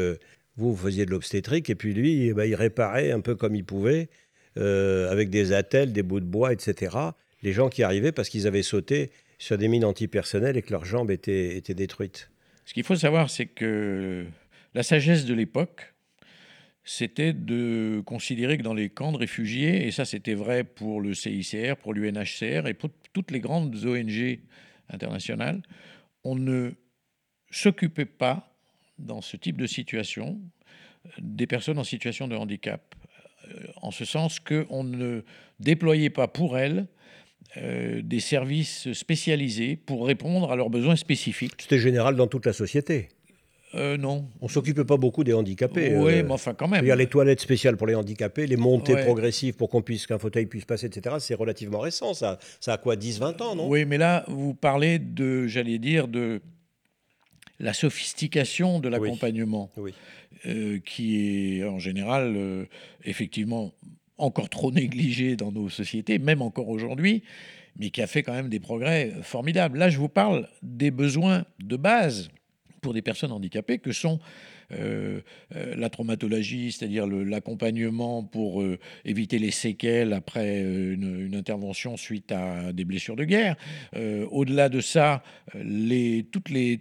Vous, 0.56 0.74
faisiez 0.74 1.04
de 1.04 1.10
l'obstétrique, 1.10 1.68
et 1.68 1.74
puis 1.74 1.92
lui, 1.92 2.28
eh 2.28 2.32
ben, 2.32 2.44
il 2.44 2.54
réparait 2.54 3.10
un 3.10 3.20
peu 3.20 3.34
comme 3.34 3.54
il 3.54 3.66
pouvait, 3.66 4.08
avec 4.56 5.28
des 5.28 5.52
attelles, 5.52 5.92
des 5.92 6.02
bouts 6.02 6.20
de 6.20 6.24
bois, 6.24 6.54
etc. 6.54 6.96
Les 7.42 7.52
gens 7.52 7.68
qui 7.68 7.82
arrivaient 7.82 8.12
parce 8.12 8.30
qu'ils 8.30 8.46
avaient 8.46 8.62
sauté 8.62 9.10
sur 9.36 9.58
des 9.58 9.68
mines 9.68 9.84
antipersonnelles 9.84 10.56
et 10.56 10.62
que 10.62 10.70
leurs 10.70 10.86
jambes 10.86 11.10
étaient, 11.10 11.54
étaient 11.54 11.74
détruites. 11.74 12.30
Ce 12.64 12.72
qu'il 12.72 12.84
faut 12.84 12.96
savoir, 12.96 13.28
c'est 13.28 13.44
que 13.44 14.24
la 14.74 14.82
sagesse 14.82 15.24
de 15.24 15.34
l'époque, 15.34 15.94
c'était 16.84 17.32
de 17.32 18.02
considérer 18.04 18.58
que 18.58 18.62
dans 18.62 18.74
les 18.74 18.90
camps 18.90 19.12
de 19.12 19.16
réfugiés, 19.16 19.86
et 19.86 19.90
ça 19.90 20.04
c'était 20.04 20.34
vrai 20.34 20.64
pour 20.64 21.00
le 21.00 21.14
CICR, 21.14 21.76
pour 21.76 21.94
l'UNHCR 21.94 22.66
et 22.66 22.74
pour 22.74 22.90
toutes 23.12 23.30
les 23.30 23.40
grandes 23.40 23.74
ONG 23.84 24.40
internationales, 24.90 25.62
on 26.24 26.34
ne 26.34 26.72
s'occupait 27.50 28.04
pas, 28.04 28.50
dans 28.98 29.20
ce 29.20 29.36
type 29.36 29.56
de 29.56 29.66
situation, 29.66 30.40
des 31.18 31.46
personnes 31.46 31.78
en 31.78 31.84
situation 31.84 32.28
de 32.28 32.36
handicap. 32.36 32.94
Euh, 33.48 33.66
en 33.82 33.90
ce 33.90 34.04
sens 34.04 34.40
qu'on 34.40 34.84
ne 34.84 35.22
déployait 35.60 36.10
pas 36.10 36.28
pour 36.28 36.58
elles 36.58 36.86
euh, 37.56 38.02
des 38.02 38.20
services 38.20 38.92
spécialisés 38.92 39.76
pour 39.76 40.06
répondre 40.06 40.50
à 40.50 40.56
leurs 40.56 40.70
besoins 40.70 40.96
spécifiques. 40.96 41.54
C'était 41.58 41.78
général 41.78 42.16
dans 42.16 42.26
toute 42.26 42.46
la 42.46 42.52
société 42.52 43.08
euh, 43.74 43.96
non. 43.96 44.28
On 44.40 44.48
s'occupait 44.48 44.84
pas 44.84 44.96
beaucoup 44.96 45.24
des 45.24 45.32
handicapés. 45.32 45.96
Oui, 45.96 46.14
euh, 46.14 46.22
mais 46.24 46.32
enfin 46.32 46.54
quand 46.54 46.68
même. 46.68 46.84
Il 46.84 46.88
y 46.88 46.92
a 46.92 46.96
les 46.96 47.06
toilettes 47.06 47.40
spéciales 47.40 47.76
pour 47.76 47.86
les 47.86 47.94
handicapés, 47.94 48.46
les 48.46 48.56
montées 48.56 48.96
progressives 48.96 49.54
pour 49.54 49.68
qu'on 49.68 49.82
puisse 49.82 50.06
qu'un 50.06 50.18
fauteuil 50.18 50.46
puisse 50.46 50.64
passer, 50.64 50.86
etc. 50.86 51.16
C'est 51.18 51.34
relativement 51.34 51.80
récent. 51.80 52.14
Ça, 52.14 52.38
ça 52.60 52.74
a 52.74 52.78
quoi 52.78 52.96
10-20 52.96 53.42
ans, 53.42 53.56
non? 53.56 53.68
Oui, 53.68 53.84
mais 53.84 53.98
là, 53.98 54.24
vous 54.28 54.54
parlez 54.54 54.98
de, 54.98 55.46
j'allais 55.46 55.78
dire, 55.78 56.08
de 56.08 56.40
la 57.58 57.72
sophistication 57.72 58.80
de 58.80 58.88
l'accompagnement, 58.88 59.70
qui 60.84 61.58
est 61.58 61.64
en 61.64 61.78
général, 61.78 62.66
effectivement, 63.04 63.72
encore 64.18 64.48
trop 64.48 64.70
négligé 64.70 65.36
dans 65.36 65.50
nos 65.50 65.68
sociétés, 65.68 66.18
même 66.18 66.42
encore 66.42 66.68
aujourd'hui, 66.68 67.22
mais 67.76 67.90
qui 67.90 68.02
a 68.02 68.06
fait 68.06 68.22
quand 68.22 68.32
même 68.32 68.48
des 68.48 68.60
progrès 68.60 69.12
formidables. 69.22 69.78
Là, 69.78 69.88
je 69.88 69.98
vous 69.98 70.08
parle 70.08 70.48
des 70.62 70.90
besoins 70.90 71.44
de 71.60 71.76
base 71.76 72.30
pour 72.84 72.92
des 72.92 73.02
personnes 73.02 73.32
handicapées 73.32 73.78
que 73.78 73.92
sont 73.92 74.20
euh, 74.72 75.20
euh, 75.56 75.74
la 75.76 75.88
traumatologie, 75.88 76.70
c'est-à-dire 76.70 77.06
l'accompagnement 77.06 78.22
pour 78.22 78.60
euh, 78.60 78.78
éviter 79.06 79.38
les 79.38 79.50
séquelles 79.50 80.12
après 80.12 80.60
une, 80.60 81.34
intervention 81.34 81.96
suite 81.96 82.30
à 82.30 82.74
des 82.74 82.84
blessures 82.84 83.16
de 83.16 83.24
guerre. 83.24 83.56
Au-delà 84.30 84.68
de 84.68 84.80
ça, 84.80 85.22
les, 85.54 86.26
toutes, 86.30 86.50
les, 86.50 86.78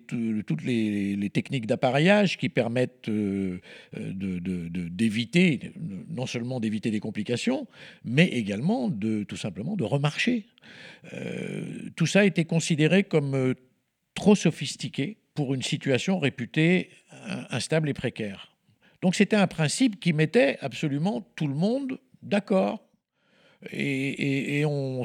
techniques 1.34 1.66
d'appareillage 1.66 2.38
qui 2.38 2.49
permettent 2.49 3.10
d'éviter, 3.93 5.72
non 6.10 6.26
seulement 6.26 6.60
d'éviter 6.60 6.91
des 6.91 6.99
complications, 6.99 7.66
mais 8.04 8.28
également 8.28 8.89
de 8.89 9.24
tout 9.24 9.38
simplement 9.38 9.76
de 9.76 9.84
remarcher. 9.84 10.45
tout 11.95 12.06
ça 12.06 12.20
a 12.20 12.26
été 12.26 12.45
considéré 12.45 13.04
comme 13.04 13.56
trop 14.14 14.36
sophistiqué 14.36 15.18
pour 15.34 15.53
une 15.53 15.63
situation 15.63 16.19
réputée 16.19 16.89
instable 17.49 17.89
et 17.89 17.93
précaire. 17.93 18.53
Donc 19.01 19.15
c'était 19.15 19.36
un 19.36 19.47
principe 19.47 19.99
qui 19.99 20.13
mettait 20.13 20.57
absolument 20.61 21.21
tout 21.36 21.47
le 21.47 21.55
monde 21.55 21.99
d'accord. 22.21 22.84
Et, 23.71 24.63
on 24.65 25.03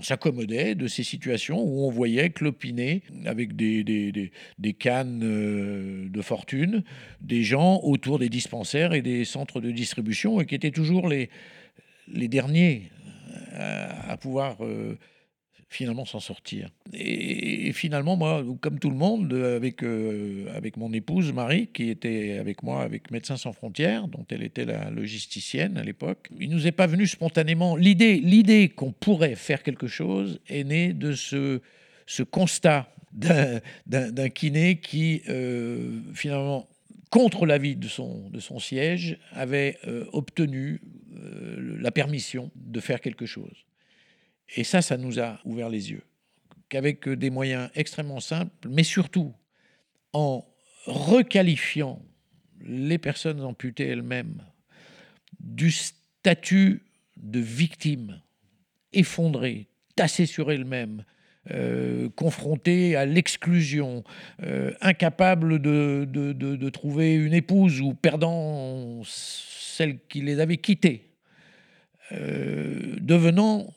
s'accommodait 0.00 0.74
de 0.74 0.86
ces 0.86 1.02
situations 1.02 1.60
où 1.62 1.84
on 1.84 1.90
voyait 1.90 2.30
clopiner 2.30 3.02
avec 3.24 3.56
des, 3.56 4.30
cannes 4.78 5.22
euh, 5.24 6.08
de 6.08 6.22
fortune 6.22 6.84
des 7.20 7.42
gens 7.42 7.80
autour 7.82 8.18
des 8.18 8.28
dispensaires 8.28 8.92
et 8.92 9.02
des 9.02 9.24
centres 9.24 9.60
de 9.60 9.70
distribution 9.70 10.40
et 10.40 10.46
qui 10.46 10.54
étaient 10.54 10.70
toujours 10.70 11.08
les, 11.08 11.28
derniers 12.06 12.90
à, 13.52 14.16
pouvoir 14.16 14.64
euh, 14.64 14.96
finalement 15.70 16.04
s'en 16.04 16.18
sortir. 16.18 16.68
Et, 16.92 17.72
finalement, 17.72 18.16
moi, 18.16 18.44
comme 18.60 18.80
tout 18.80 18.90
le 18.90 18.96
monde, 18.96 19.32
avec, 19.32 19.84
euh, 19.84 20.52
avec 20.54 20.76
mon 20.76 20.92
épouse 20.92 21.32
Marie, 21.32 21.68
qui 21.68 21.90
était 21.90 22.38
avec 22.38 22.64
moi 22.64 22.82
avec 22.82 23.12
Médecins 23.12 23.36
sans 23.36 23.52
frontières, 23.52 24.08
dont 24.08 24.26
elle 24.30 24.42
était 24.42 24.64
la 24.64 24.90
logisticienne 24.90 25.78
à 25.78 25.84
l'époque, 25.84 26.28
il 26.40 26.50
nous 26.50 26.66
est 26.66 26.72
pas 26.72 26.88
venu 26.88 27.06
spontanément. 27.06 27.76
L'idée, 27.76 28.16
l'idée 28.16 28.68
qu'on 28.68 28.90
pourrait 28.90 29.36
faire 29.36 29.62
quelque 29.62 29.86
chose 29.86 30.40
est 30.48 30.64
née 30.64 30.92
de 30.92 31.12
ce, 31.12 31.60
ce 32.04 32.24
constat 32.24 32.92
d'un 33.12 34.28
kiné 34.28 34.80
qui, 34.80 35.22
euh, 35.28 36.00
finalement, 36.14 36.68
contre 37.10 37.46
l'avis 37.46 37.76
de 37.76 37.86
son, 37.86 38.28
de 38.30 38.40
son 38.40 38.58
siège, 38.58 39.18
avait 39.32 39.78
euh, 39.86 40.04
obtenu 40.12 40.80
la 41.80 41.90
permission 41.90 42.50
de 42.56 42.80
faire 42.80 43.00
quelque 43.00 43.26
chose. 43.26 43.66
Et 44.56 44.64
ça, 44.64 44.82
ça 44.82 44.96
nous 44.96 45.20
a 45.20 45.38
ouvert 45.44 45.68
les 45.68 45.90
yeux. 45.90 46.02
Qu'avec 46.68 47.08
des 47.08 47.30
moyens 47.30 47.70
extrêmement 47.74 48.20
simples, 48.20 48.68
mais 48.68 48.84
surtout 48.84 49.32
en 50.12 50.44
requalifiant 50.86 52.02
les 52.60 52.98
personnes 52.98 53.40
amputées 53.42 53.88
elles-mêmes 53.88 54.42
du 55.40 55.70
statut 55.70 56.82
de 57.16 57.40
victime, 57.40 58.20
effondrées, 58.92 59.68
tassées 59.96 60.26
sur 60.26 60.50
elles-mêmes, 60.52 61.04
euh, 61.50 62.10
confrontées 62.16 62.96
à 62.96 63.06
l'exclusion, 63.06 64.04
euh, 64.42 64.72
incapables 64.80 65.58
de, 65.58 66.06
de, 66.06 66.68
trouver 66.68 67.14
une 67.14 67.32
épouse 67.32 67.80
ou 67.80 67.94
perdant 67.94 69.02
celle 69.04 69.98
qui 70.08 70.20
les 70.20 70.38
avait 70.38 70.58
quittées, 70.58 71.10
euh, 72.12 72.96
devenant 73.00 73.72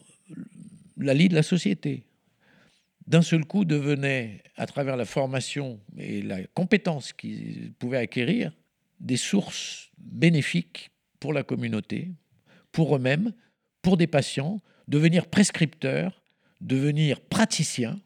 la 0.97 1.13
lie 1.13 1.29
de 1.29 1.35
la 1.35 1.43
société. 1.43 2.05
D'un 3.07 3.21
seul 3.21 3.45
coup 3.45 3.65
devenait, 3.65 4.43
à 4.55 4.65
travers 4.65 4.95
la 4.95 5.05
formation 5.05 5.79
et 5.97 6.21
la 6.21 6.43
compétence 6.53 7.11
qu'ils 7.13 7.73
pouvaient 7.77 7.97
acquérir, 7.97 8.53
des 8.99 9.17
sources 9.17 9.91
bénéfiques 9.97 10.91
pour 11.19 11.33
la 11.33 11.43
communauté, 11.43 12.11
pour 12.71 12.95
eux-mêmes, 12.95 13.33
pour 13.81 13.97
des 13.97 14.07
patients, 14.07 14.61
devenir 14.87 15.27
prescripteurs, 15.27 16.21
devenir 16.61 17.19
praticiens. 17.19 17.99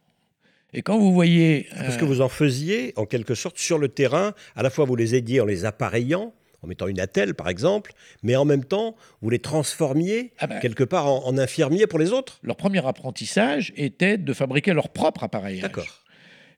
Et 0.73 0.81
quand 0.81 0.97
vous 0.97 1.13
voyez... 1.13 1.67
Parce 1.71 1.97
que 1.97 2.05
vous 2.05 2.21
en 2.21 2.29
faisiez, 2.29 2.93
en 2.95 3.05
quelque 3.05 3.35
sorte, 3.35 3.57
sur 3.57 3.77
le 3.77 3.89
terrain, 3.89 4.33
à 4.55 4.63
la 4.63 4.69
fois 4.69 4.85
vous 4.85 4.95
les 4.95 5.15
aidiez 5.15 5.39
en 5.39 5.45
les 5.45 5.65
appareillant, 5.65 6.33
en 6.61 6.67
mettant 6.67 6.87
une 6.87 6.99
attelle 6.99 7.33
par 7.35 7.49
exemple, 7.49 7.93
mais 8.23 8.35
en 8.35 8.45
même 8.45 8.65
temps, 8.65 8.95
vous 9.21 9.29
les 9.29 9.39
transformiez 9.39 10.33
ah 10.39 10.47
ben. 10.47 10.59
quelque 10.59 10.83
part 10.83 11.07
en, 11.07 11.37
infirmiers 11.37 11.87
pour 11.87 11.99
les 11.99 12.11
autres? 12.11 12.39
Leur 12.43 12.55
premier 12.55 12.85
apprentissage 12.85 13.73
était 13.75 14.17
de 14.17 14.33
fabriquer 14.33 14.73
leur 14.73 14.89
propre 14.89 15.23
appareillage. 15.23 15.61
D'accord. 15.61 16.03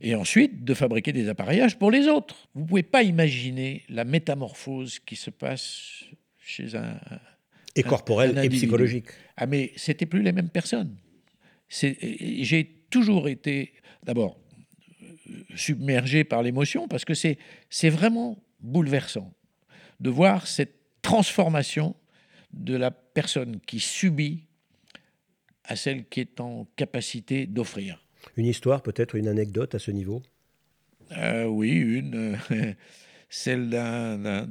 Et 0.01 0.15
ensuite 0.15 0.63
de 0.63 0.73
fabriquer 0.73 1.11
des 1.11 1.27
appareillages 1.27 1.77
pour 1.77 1.91
les 1.91 2.07
autres. 2.07 2.47
Vous 2.55 2.63
ne 2.63 2.67
pouvez 2.67 2.83
pas 2.83 3.03
imaginer 3.03 3.83
la 3.89 4.05
métamorphose 4.05 4.99
qui 4.99 5.17
se 5.17 5.29
passe 5.29 6.05
chez 6.39 6.75
un. 6.75 6.97
Et 7.75 7.83
corporelle 7.83 8.37
et 8.43 8.49
psychologique. 8.49 9.07
Ah, 9.37 9.45
mais 9.45 9.71
c'était 9.75 10.05
plus 10.05 10.21
les 10.21 10.31
mêmes 10.31 10.49
personnes. 10.49 10.95
J'ai 11.69 12.83
toujours 12.89 13.27
été, 13.29 13.73
d'abord, 14.03 14.39
submergé 15.55 16.23
par 16.23 16.41
l'émotion 16.41 16.87
parce 16.87 17.05
que 17.05 17.13
c'est 17.13 17.89
vraiment 17.89 18.41
bouleversant 18.61 19.33
de 19.99 20.09
voir 20.09 20.47
cette 20.47 20.75
transformation 21.01 21.95
de 22.53 22.75
la 22.75 22.91
personne 22.91 23.59
qui 23.65 23.79
subit 23.79 24.45
à 25.63 25.75
celle 25.75 26.05
qui 26.05 26.21
est 26.21 26.39
en 26.39 26.67
capacité 26.75 27.45
d'offrir. 27.45 28.05
Une 28.35 28.45
histoire, 28.45 28.81
peut-être 28.81 29.15
une 29.15 29.27
anecdote 29.27 29.75
à 29.75 29.79
ce 29.79 29.91
niveau? 29.91 30.21
Euh, 31.11 31.45
Oui, 31.45 31.71
une. 31.71 32.37
celle 33.29 33.69
d'un 33.69 34.47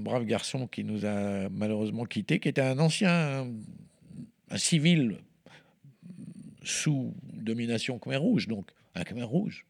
brave 0.00 0.24
garçon 0.24 0.66
qui 0.66 0.82
nous 0.84 1.06
a 1.06 1.48
malheureusement 1.48 2.04
quittés, 2.04 2.40
qui 2.40 2.48
était 2.48 2.60
un 2.60 2.78
ancien 2.78 3.46
un 4.50 4.58
civil 4.58 5.18
sous 6.64 7.14
domination 7.32 7.98
Khmer 7.98 8.16
Rouge, 8.16 8.48
donc 8.48 8.70
un 8.94 9.04
Khmer 9.04 9.22
Rouge, 9.24 9.64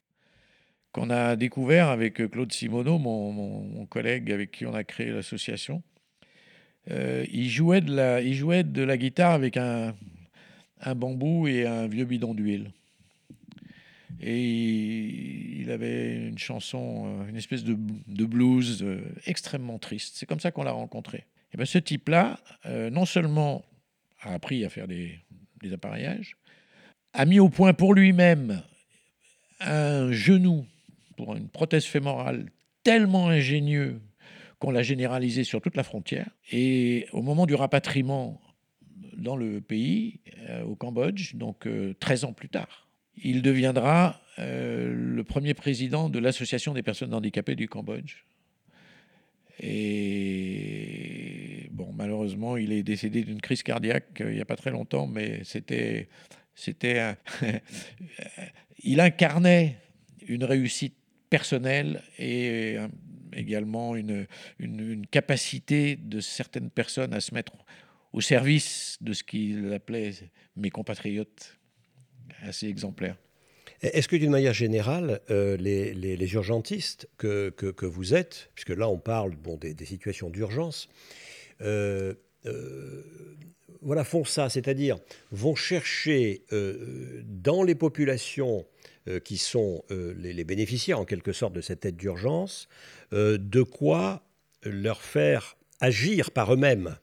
qu'on 0.93 1.11
a 1.11 1.36
découvert 1.36 1.88
avec 1.88 2.14
Claude 2.30 2.53
Simoneau, 2.53 2.99
mon, 2.99 3.86
collègue 3.86 4.32
avec 4.32 4.51
qui 4.51 4.66
on 4.66 4.74
a 4.74 4.84
créé 4.84 5.11
l'association. 5.11 5.82
Euh, 6.91 7.24
il, 7.30 7.49
jouait 7.49 7.80
de 7.80 7.95
la, 7.95 8.20
il 8.20 8.34
jouait 8.34 8.64
de 8.64 8.82
la 8.82 8.97
guitare 8.97 9.32
avec 9.32 9.57
un, 9.57 9.95
bambou 10.97 11.47
et 11.47 11.66
un 11.66 11.86
vieux 11.86 12.05
bidon 12.05 12.34
d'huile. 12.34 12.70
Et 14.22 15.61
il 15.61 15.70
avait 15.70 16.28
une 16.28 16.38
chanson, 16.38 17.05
euh, 17.07 17.28
une 17.28 17.36
espèce 17.36 17.64
de, 17.64 17.74
blues 18.24 18.82
euh, 18.82 19.01
extrêmement 19.26 19.78
triste. 19.78 20.16
C'est 20.16 20.26
comme 20.26 20.41
ça 20.41 20.51
qu'on 20.51 20.62
l'a 20.62 20.72
rencontré. 20.72 21.24
Et 21.53 21.57
bien 21.57 21.64
ce 21.66 21.78
type-là, 21.78 22.38
euh, 22.66 22.91
non 22.91 23.07
seulement 23.07 23.64
a 24.20 24.34
appris 24.34 24.64
à 24.64 24.68
faire 24.68 24.86
des 24.86 25.20
appareillages, 25.72 26.36
a 27.12 27.24
mis 27.24 27.41
au 27.41 27.49
point 27.49 27.72
pour 27.72 27.95
lui-même 27.95 28.62
un 29.61 30.12
genou 30.12 30.66
une 31.37 31.49
prothèse 31.49 31.85
fémorale 31.85 32.47
tellement 32.83 33.29
ingénieux 33.29 34.01
qu'on 34.59 34.71
l'a 34.71 34.83
généralisé 34.83 35.45
sur 35.45 35.61
toute 35.61 35.77
la 35.77 35.83
frontière. 35.83 36.29
Et 36.51 37.07
au 37.12 37.23
moment 37.23 37.47
du 37.47 37.55
rapatriement 37.55 38.41
dans 39.16 39.37
le 39.37 39.61
pays, 39.61 40.21
au 40.66 40.77
Cambodge, 40.77 41.35
donc 41.35 41.66
13 41.99 42.25
ans 42.25 42.33
plus 42.33 42.49
tard, 42.49 42.91
il 43.23 43.43
deviendra 43.43 44.21
euh, 44.39 44.93
le 44.95 45.25
premier 45.25 45.55
président 45.55 46.09
de 46.09 46.18
l'Association 46.18 46.73
des 46.73 46.83
personnes 46.83 47.12
handicapées 47.12 47.57
du 47.57 47.68
Cambodge. 47.68 48.25
Et 49.62 51.68
bon, 51.73 51.93
malheureusement, 51.93 52.57
il 52.57 52.73
est 52.73 52.83
décédé 52.83 53.23
d'une 53.23 53.43
crise 53.43 53.62
cardiaque 53.62 54.21
euh, 54.21 54.31
il 54.31 54.37
n'y 54.37 54.41
a 54.41 54.47
pas 54.47 54.57
très 54.57 54.71
longtemps, 54.71 55.07
mais 55.07 55.43
c'était, 55.45 56.09
c'était, 56.55 57.14
il 58.83 59.01
incarnait 59.01 59.77
une 60.27 60.45
réussite 60.45 60.97
personnelle 61.31 62.03
et 62.18 62.76
euh, 62.76 62.89
également 63.33 63.97
une, 63.97 64.26
une, 64.59 65.07
capacité 65.07 65.97
de 65.97 66.20
certaines 66.20 66.70
personnes 66.70 67.14
à 67.14 67.20
se 67.20 67.33
mettre 67.33 67.53
au 68.12 68.20
service 68.20 68.99
de 69.01 69.12
ce 69.12 69.22
qu'il 69.22 69.72
appelait 69.72 70.12
mes 70.57 70.70
compatriotes 70.70 71.57
assez 72.43 72.66
exemplaire. 72.66 73.16
Est-ce 73.83 74.09
que 74.09 74.16
d'une 74.16 74.33
manière 74.33 74.53
générale, 74.53 75.20
euh, 75.31 75.57
les, 75.57 76.35
urgentistes 76.35 77.09
que, 77.16 77.51
que, 77.51 77.87
vous 77.87 78.12
êtes, 78.12 78.51
puisque 78.55 78.76
là 78.76 78.89
on 78.89 78.99
parle 78.99 79.37
bon, 79.37 79.57
des, 79.57 79.85
situations 79.87 80.28
d'urgence, 80.28 80.89
euh, 81.62 82.14
voilà, 83.81 84.05
font 84.05 84.24
ça, 84.24 84.51
c'est-à-dire 84.51 84.99
vont 85.31 85.55
chercher 85.55 86.45
dans 87.24 87.62
les 87.62 87.74
populations 87.74 88.66
qui 89.25 89.37
sont 89.39 89.83
les, 89.91 90.33
les, 90.33 90.45
bénéficiaires 90.45 91.01
en 91.01 91.05
quelque 91.05 91.33
sorte 91.33 91.53
de 91.53 91.61
cette 91.61 91.85
aide 91.85 91.97
d'urgence, 91.97 92.69
de 93.13 93.63
quoi 93.63 94.23
leur 94.63 95.03
faire 95.03 95.57
agir 95.81 96.31
par 96.31 96.53
eux-mêmes 96.53 96.97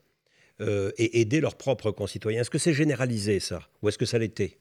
et 0.60 1.20
aider 1.20 1.40
leurs 1.40 1.56
propres 1.56 1.90
concitoyens. 1.90 2.40
Est-ce 2.40 2.50
que 2.50 2.58
c'est 2.58 2.74
généralisé 2.74 3.40
ça, 3.40 3.68
ou 3.82 3.88
est-ce 3.88 3.98
que 3.98 4.06
ça 4.06 4.18
l'était? 4.18 4.58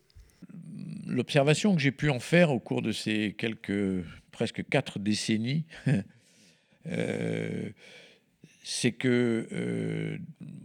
L'observation 1.07 1.75
que 1.75 1.81
j'ai 1.81 1.91
pu 1.91 2.09
en 2.09 2.19
faire 2.19 2.51
au 2.51 2.59
cours 2.59 2.81
de 2.81 2.91
ces 2.91 3.33
quelques 3.37 4.03
presque 4.37 4.63
quatre 4.69 4.99
décennies, 4.99 5.65
euh, 6.87 7.69
c'est 8.63 8.91
que 8.91 9.47
euh, 9.51 10.17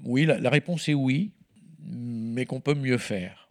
oui, 0.04 0.26
la, 0.26 0.50
réponse 0.50 0.90
est 0.90 0.94
oui, 0.94 1.32
mais 1.80 2.44
qu'on 2.44 2.60
peut 2.60 2.74
mieux 2.74 2.98
faire. 2.98 3.41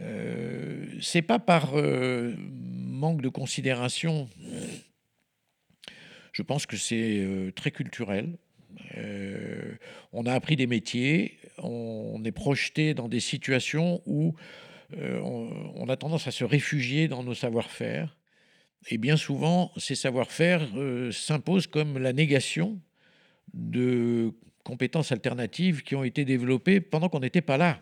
Euh, 0.00 0.86
c'est 1.00 1.22
pas 1.22 1.38
par 1.38 1.76
euh, 1.76 2.34
manque 2.38 3.22
de 3.22 3.28
considération. 3.28 4.28
Je 6.32 6.42
pense 6.42 6.66
que 6.66 6.76
c'est 6.76 7.52
très 7.54 7.70
culturel. 7.70 8.36
on 10.12 10.26
a 10.26 10.32
appris 10.32 10.56
des 10.56 10.66
métiers, 10.66 11.38
on 11.58 12.22
est 12.24 12.32
projeté 12.32 12.92
dans 12.92 13.08
des 13.08 13.20
situations 13.20 14.02
où 14.04 14.34
euh, 14.94 15.20
on, 15.20 15.88
a 15.88 15.96
tendance 15.96 16.26
à 16.26 16.30
se 16.30 16.44
réfugier 16.44 17.08
dans 17.08 17.22
nos 17.22 17.34
savoir-faire. 17.34 18.16
Et 18.88 18.98
bien 18.98 19.16
souvent, 19.16 19.72
ces 19.76 19.94
savoir-faire 19.94 20.62
euh, 20.76 21.10
s'imposent 21.10 21.66
comme 21.66 21.98
la 21.98 22.12
négation 22.12 22.80
de 23.52 24.32
compétences 24.64 25.12
alternatives 25.12 25.82
qui 25.82 25.94
ont 25.96 26.04
été 26.04 26.24
développées 26.24 26.80
pendant 26.80 27.08
qu'on 27.08 27.20
n'était 27.20 27.40
pas 27.40 27.56
là. 27.56 27.80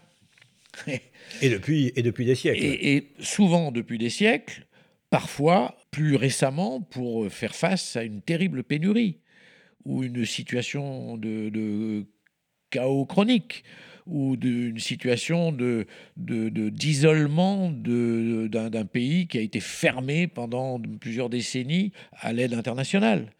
et, 1.42 1.48
depuis, 1.48 1.92
et 1.96 2.02
depuis 2.02 2.24
des 2.24 2.34
siècles. 2.34 2.64
Et, 2.64 3.12
souvent 3.20 3.72
depuis 3.72 3.98
des 3.98 4.10
siècles, 4.10 4.66
parfois 5.10 5.76
plus 5.90 6.16
récemment 6.16 6.80
pour 6.80 7.30
faire 7.30 7.54
face 7.54 7.96
à 7.96 8.04
une 8.04 8.20
terrible 8.20 8.64
pénurie 8.64 9.20
ou 9.84 10.02
une 10.02 10.24
situation 10.24 11.16
de 11.16 12.06
chaos 12.70 13.06
chronique 13.06 13.64
ou 14.06 14.36
d'une 14.36 14.78
situation 14.78 15.52
de, 15.52 15.86
d'isolement 16.16 17.70
de, 17.70 18.48
d'un, 18.48 18.84
pays 18.84 19.26
qui 19.26 19.38
a 19.38 19.40
été 19.40 19.60
fermé 19.60 20.26
pendant 20.26 20.80
plusieurs 21.00 21.30
décennies 21.30 21.92
à 22.12 22.32
l'aide 22.32 22.54
internationale. 22.54 23.32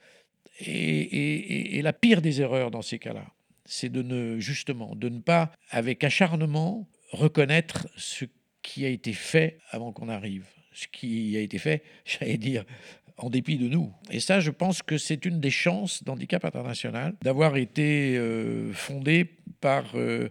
Et, 0.60 1.80
la 1.82 1.92
pire 1.92 2.22
des 2.22 2.40
erreurs 2.40 2.70
dans 2.70 2.82
ces 2.82 2.98
cas-là, 2.98 3.26
c'est 3.66 3.90
de 3.90 4.02
ne 4.02 4.38
justement 4.40 4.94
de 4.94 5.08
ne 5.08 5.20
pas, 5.20 5.52
avec 5.70 6.02
acharnement, 6.04 6.88
reconnaître 7.14 7.88
ce 7.96 8.24
qui 8.62 8.84
a 8.84 8.88
été 8.88 9.12
fait 9.12 9.58
avant 9.70 9.92
qu'on 9.92 10.08
arrive, 10.08 10.46
ce 10.72 10.86
qui 10.88 11.36
a 11.36 11.40
été 11.40 11.58
fait, 11.58 11.82
j'allais 12.04 12.38
dire, 12.38 12.64
en 13.16 13.30
dépit 13.30 13.58
de 13.58 13.68
nous. 13.68 13.92
Et 14.10 14.20
ça, 14.20 14.40
je 14.40 14.50
pense 14.50 14.82
que 14.82 14.98
c'est 14.98 15.24
une 15.24 15.40
des 15.40 15.50
chances 15.50 16.02
d'Handicap 16.02 16.44
International 16.44 17.14
d'avoir 17.22 17.56
été 17.56 18.16
euh, 18.16 18.72
fondé 18.72 19.30
par 19.60 19.84
euh, 19.94 20.30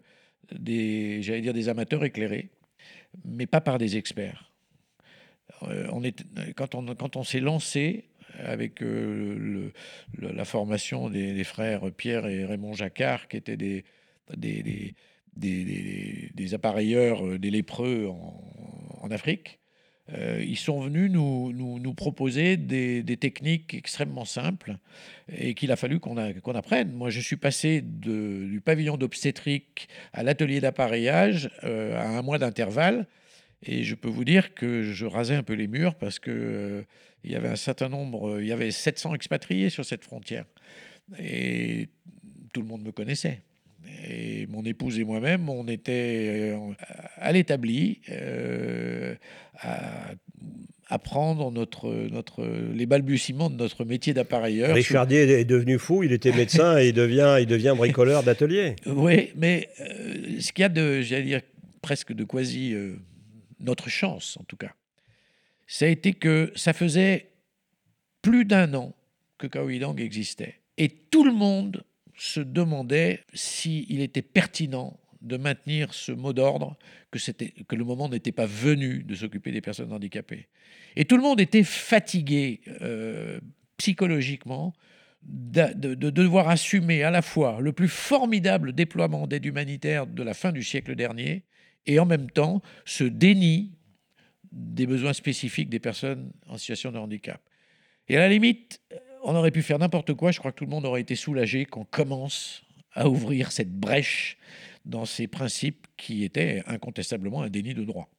des, 0.51 1.21
j'allais 1.21 1.41
dire, 1.41 1.53
des 1.53 1.69
amateurs 1.69 2.03
éclairés, 2.03 2.49
mais 3.23 3.45
pas 3.45 3.61
par 3.61 3.77
des 3.77 3.97
experts. 3.97 4.51
Euh, 5.63 5.87
on 5.91 6.03
est, 6.03 6.23
quand 6.55 6.75
on, 6.75 6.93
quand 6.95 7.15
on 7.15 7.23
s'est 7.23 7.39
lancé 7.39 8.05
avec 8.39 8.81
euh, 8.81 9.71
la 10.19 10.45
formation 10.45 11.09
des, 11.09 11.43
frères 11.43 11.91
Pierre 11.91 12.25
et 12.27 12.45
Raymond 12.45 12.73
Jacquard, 12.73 13.27
qui 13.27 13.37
étaient 13.37 13.57
des, 13.57 13.85
des, 14.35 14.95
des 15.35 16.53
appareilleurs 16.53 17.25
euh, 17.25 17.39
des 17.39 17.51
lépreux 17.51 18.07
en, 18.07 19.11
Afrique, 19.11 19.59
euh, 20.11 20.43
ils 20.45 20.57
sont 20.57 20.81
venus 20.81 21.09
nous, 21.09 21.53
nous, 21.53 21.93
proposer 21.93 22.57
des, 22.57 23.17
techniques 23.17 23.73
extrêmement 23.73 24.25
simples 24.25 24.77
et 25.31 25.53
qu'il 25.53 25.71
a 25.71 25.77
fallu 25.77 25.99
qu'on 25.99 26.17
apprenne. 26.17 26.91
Moi, 26.91 27.09
je 27.09 27.21
suis 27.21 27.37
passé 27.37 27.81
du 27.81 28.61
pavillon 28.63 28.97
d'obstétrique 28.97 29.87
à 30.11 30.23
l'atelier 30.23 30.59
d'appareillage 30.59 31.49
euh, 31.63 31.97
à 31.97 32.17
un 32.17 32.21
mois 32.21 32.37
d'intervalle. 32.37 33.07
Et 33.65 33.83
je 33.83 33.95
peux 33.95 34.09
vous 34.09 34.25
dire 34.25 34.53
que 34.53 34.83
je 34.83 35.05
rasais 35.05 35.35
un 35.35 35.43
peu 35.43 35.53
les 35.53 35.67
murs 35.67 35.95
parce 35.95 36.19
que 36.19 36.31
euh, 36.31 36.81
il 37.23 37.31
y 37.31 37.35
avait 37.35 37.47
un 37.47 37.55
certain 37.55 37.87
nombre, 37.87 38.41
il 38.41 38.47
y 38.47 38.51
avait 38.51 38.71
700 38.71 39.15
expatriés 39.15 39.69
sur 39.69 39.85
cette 39.85 40.03
frontière. 40.03 40.43
Et 41.17 41.87
tout 42.53 42.61
le 42.61 42.67
monde 42.67 42.83
me 42.83 42.91
connaissait. 42.91 43.41
Et 44.07 44.47
mon 44.47 44.63
épouse 44.63 44.99
et 44.99 45.03
moi-même, 45.03 45.49
on 45.49 45.67
était 45.67 46.53
euh, 46.53 46.73
à 47.17 47.31
l'établi 47.31 48.01
euh, 48.09 49.15
à 49.59 50.11
apprendre 50.87 51.51
notre, 51.51 51.91
notre, 52.11 52.45
les 52.73 52.85
balbutiements 52.85 53.49
de 53.49 53.55
notre 53.55 53.85
métier 53.85 54.13
d'appareilleur. 54.13 54.75
Richardier 54.75 55.21
est 55.21 55.45
devenu 55.45 55.79
fou, 55.79 56.03
il 56.03 56.11
était 56.11 56.31
médecin 56.31 56.77
et 56.77 56.89
il 56.89 56.93
devient, 56.93 57.37
il 57.39 57.47
devient 57.47 57.73
bricoleur 57.75 58.23
d'atelier. 58.23 58.75
Oui, 58.85 59.31
mais 59.35 59.69
euh, 59.79 60.39
ce 60.39 60.51
qu'il 60.51 60.61
y 60.61 60.65
a 60.65 60.69
de, 60.69 61.01
j'allais 61.01 61.23
dire, 61.23 61.41
presque 61.81 62.13
de 62.13 62.23
quasi 62.23 62.75
notre 63.59 63.89
chance 63.89 64.37
en 64.39 64.43
tout 64.43 64.57
cas, 64.57 64.73
ça 65.67 65.85
a 65.85 65.87
été 65.87 66.13
que 66.13 66.51
ça 66.55 66.73
faisait 66.73 67.31
plus 68.21 68.45
d'un 68.45 68.73
an 68.73 68.93
que 69.37 69.47
Kaohidang 69.47 69.95
existait. 69.97 70.61
Et 70.77 70.89
tout 70.89 71.23
le 71.23 71.33
monde 71.33 71.83
se 72.15 72.39
demandait 72.39 73.23
s'il 73.33 74.01
était 74.01 74.21
pertinent 74.21 74.99
de 75.21 75.37
maintenir 75.37 75.93
ce 75.93 76.11
mot 76.11 76.33
d'ordre, 76.33 76.77
que, 77.11 77.75
le 77.75 77.83
moment 77.83 78.09
n'était 78.09 78.31
pas 78.31 78.45
venu 78.45 79.03
de 79.03 79.15
s'occuper 79.15 79.51
des 79.51 79.61
personnes 79.61 79.91
handicapées. 79.93 80.47
Et 80.95 81.05
tout 81.05 81.15
le 81.15 81.23
monde 81.23 81.39
était 81.39 81.63
fatigué 81.63 82.61
euh, 82.81 83.39
psychologiquement 83.77 84.73
de, 85.23 85.73
de, 85.73 86.09
devoir 86.09 86.49
assumer 86.49 87.03
à 87.03 87.09
la 87.09 87.21
fois 87.21 87.61
le 87.61 87.71
plus 87.71 87.87
formidable 87.87 88.73
déploiement 88.73 89.25
d'aide 89.25 89.45
humanitaire 89.45 90.05
de 90.05 90.21
la 90.21 90.33
fin 90.33 90.51
du 90.51 90.63
siècle 90.63 90.95
dernier 90.95 91.45
et 91.85 91.97
en 91.99 92.05
même 92.05 92.29
temps 92.29 92.61
ce 92.83 93.05
déni 93.05 93.71
des 94.51 94.85
besoins 94.85 95.13
spécifiques 95.13 95.69
des 95.69 95.79
personnes 95.79 96.31
en 96.47 96.57
situation 96.57 96.91
de 96.91 96.97
handicap. 96.97 97.41
Et 98.09 98.17
à 98.17 98.19
la 98.19 98.29
limite, 98.29 98.81
on 99.23 99.35
aurait 99.35 99.51
pu 99.51 99.61
faire 99.61 99.79
n'importe 99.79 100.13
quoi. 100.13 100.31
Je 100.31 100.39
crois 100.39 100.51
que 100.51 100.57
tout 100.57 100.65
le 100.65 100.69
monde 100.69 100.85
aurait 100.85 101.01
été 101.01 101.15
soulagé 101.15 101.65
qu'on 101.65 101.85
commence 101.85 102.63
à 102.93 103.09
ouvrir 103.09 103.51
cette 103.51 103.71
brèche 103.71 104.37
dans 104.85 105.05
ces 105.05 105.27
principes 105.27 105.87
qui 105.97 106.23
étaient 106.23 106.61
incontestablement 106.67 107.41
un 107.41 107.49
déni 107.49 107.73
de 107.73 107.83
droit. 107.83 108.09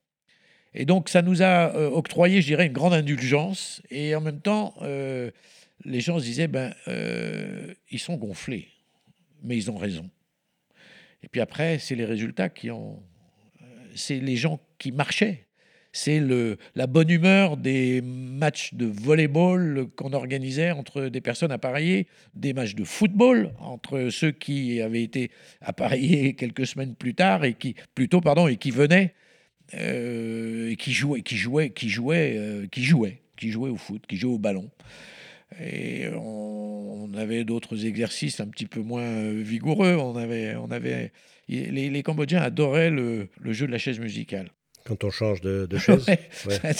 Et 0.72 0.86
donc 0.86 1.08
ça 1.08 1.22
nous 1.22 1.42
a 1.42 1.76
euh, 1.76 1.88
octroyé, 1.90 2.40
je 2.40 2.46
dirais, 2.46 2.66
une 2.66 2.72
grande 2.72 2.94
indulgence. 2.94 3.82
Et 3.90 4.14
en 4.14 4.20
même 4.20 4.40
temps, 4.40 4.74
euh, 4.82 5.30
les 5.84 6.00
gens 6.00 6.18
se 6.18 6.24
disaient, 6.24 6.48
ben, 6.48 6.74
euh, 6.88 7.72
ils 7.90 8.00
sont 8.00 8.16
gonflés, 8.16 8.68
mais 9.42 9.56
ils 9.56 9.70
ont 9.70 9.76
raison. 9.76 10.10
Et 11.22 11.28
puis 11.28 11.40
après, 11.40 11.78
c'est 11.78 11.94
les 11.94 12.04
résultats 12.04 12.48
qui 12.48 12.70
ont... 12.70 13.02
C'est 13.94 14.18
les 14.18 14.34
gens 14.34 14.58
qui 14.78 14.90
marchaient 14.90 15.46
c'est 15.94 16.20
la 16.74 16.86
bonne 16.88 17.08
humeur 17.08 17.56
des 17.56 18.02
matchs 18.02 18.74
de 18.74 18.84
volleyball 18.84 19.86
qu'on 19.94 20.12
organisait 20.12 20.72
entre 20.72 21.02
des 21.02 21.20
personnes 21.20 21.52
appareillées, 21.52 22.08
des 22.34 22.52
matchs 22.52 22.74
de 22.74 22.82
football 22.82 23.52
entre 23.60 24.08
ceux 24.10 24.32
qui 24.32 24.80
avaient 24.80 25.04
été 25.04 25.30
appareillés 25.60 26.34
quelques 26.34 26.66
semaines 26.66 26.96
plus 26.96 27.14
tard 27.14 27.44
et 27.44 27.54
qui, 27.54 27.76
plutôt, 27.94 28.20
pardon, 28.20 28.48
et 28.48 28.56
qui 28.56 28.72
venaient 28.72 29.14
euh, 29.74 30.70
et 30.70 30.76
qui 30.76 30.92
jouaient, 30.92 31.22
qui 31.22 31.36
jouaient, 31.36 31.70
qui 31.70 31.88
jouaient, 31.88 32.34
euh, 32.38 32.66
qui 32.66 32.82
jouaient, 32.82 33.20
qui 33.36 33.50
jouaient 33.50 33.70
au 33.70 33.76
foot, 33.76 34.04
qui 34.08 34.16
jouaient 34.16 34.34
au 34.34 34.38
ballon. 34.38 34.68
Et 35.60 36.08
on, 36.08 37.12
avait 37.16 37.44
d'autres 37.44 37.86
exercices 37.86 38.40
un 38.40 38.48
petit 38.48 38.66
peu 38.66 38.80
moins 38.80 39.30
vigoureux. 39.30 39.94
On 39.94 40.16
avait, 40.16 40.56
on 40.56 40.72
avait, 40.72 41.12
les, 41.48 41.88
les 41.88 42.02
Cambodgiens 42.02 42.42
adoraient 42.42 42.90
le 42.90 43.28
jeu 43.44 43.68
de 43.68 43.72
la 43.72 43.78
chaise 43.78 44.00
musicale. 44.00 44.50
Quand 44.84 45.02
on 45.02 45.10
change 45.10 45.40
de, 45.40 45.66
chaise 45.78 46.04
Ça, 46.04 46.72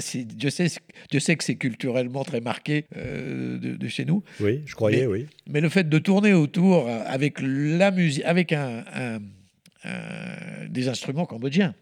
je, 0.00 0.48
sais, 0.48 0.68
je 1.12 1.18
sais 1.18 1.36
que 1.36 1.44
c'est 1.44 1.56
culturellement 1.56 2.22
très 2.22 2.40
marqué 2.40 2.84
euh, 2.96 3.58
de, 3.58 3.88
chez 3.88 4.04
nous. 4.04 4.22
Oui, 4.40 4.62
je 4.66 4.74
croyais, 4.74 5.06
oui. 5.06 5.26
Mais 5.46 5.60
le 5.60 5.70
fait 5.70 5.88
de 5.88 5.98
tourner 5.98 6.34
autour 6.34 6.88
avec 6.88 7.40
la 7.40 7.90
musique, 7.90 8.24
avec 8.24 8.52
un, 8.52 8.84
des 10.68 10.88
instruments 10.88 11.24
cambodgiens. 11.24 11.74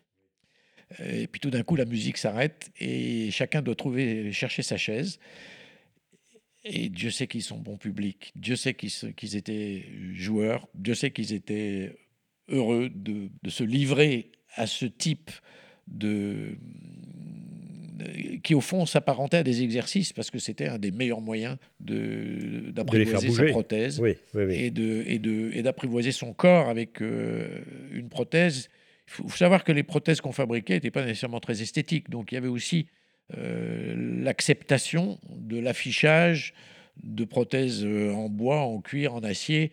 Et 1.05 1.27
puis 1.27 1.41
tout 1.41 1.51
d'un 1.51 1.65
coup, 1.65 1.75
la 1.75 1.87
musique 1.87 2.19
s'arrête 2.19 2.71
et 2.79 3.31
chacun 3.33 3.63
doit 3.63 3.75
trouver, 3.75 4.33
chercher 4.33 4.63
sa 4.63 4.77
chaise. 4.77 5.19
Et 6.65 6.89
Dieu 6.89 7.11
sait 7.11 7.27
qu'ils 7.27 7.43
sont 7.43 7.59
bons 7.59 7.77
publics. 7.77 8.33
Dieu 8.37 8.57
sait 8.57 8.75
qu'ils 8.75 9.37
étaient 9.37 9.87
joueurs. 10.15 10.67
Dieu 10.75 10.95
sait 10.95 11.11
qu'ils 11.11 11.33
étaient 11.33 11.95
heureux 12.49 12.91
de, 12.95 13.29
de, 13.43 13.51
se 13.51 13.65
livrer 13.65 14.33
à 14.55 14.67
ce 14.67 14.87
type 14.87 15.31
de, 15.87 16.57
qui 18.43 18.55
au 18.55 18.61
fond 18.61 18.87
s'apparentait 18.87 19.39
à 19.39 19.43
des 19.43 19.63
exercices 19.63 20.13
parce 20.13 20.31
que 20.31 20.39
c'était 20.39 20.69
un 20.69 20.79
des 20.79 20.91
meilleurs 20.91 21.21
moyens 21.21 21.57
d'apprivoiser 21.81 23.31
sa 23.31 23.45
prothèse 23.47 24.03
et 24.51 24.71
d'apprivoiser 25.63 26.09
et 26.09 26.13
son 26.13 26.33
corps 26.33 26.69
avec 26.69 27.01
euh, 27.01 27.61
une 27.93 28.09
prothèse. 28.09 28.69
Il 29.07 29.13
faut, 29.13 29.29
savoir 29.37 29.65
que 29.65 29.73
les 29.73 29.83
prothèses 29.83 30.21
qu'on 30.21 30.33
fabriquait 30.33 30.75
n'étaient 30.75 30.91
pas 30.91 31.05
nécessairement 31.05 31.41
très 31.41 31.63
esthétiques, 31.63 32.11
donc 32.11 32.33
il 32.33 32.37
y 32.37 32.39
avait 32.39 32.49
aussi 32.49 32.87
euh, 33.37 33.95
l'acceptation 34.23 35.19
de 35.31 35.59
l'affichage 35.59 36.55
de 37.03 37.25
prothèses 37.25 37.85
euh, 37.85 38.13
en 38.13 38.29
bois, 38.29 38.61
en 38.61 38.81
cuir, 38.81 39.15
en 39.15 39.23
acier. 39.23 39.73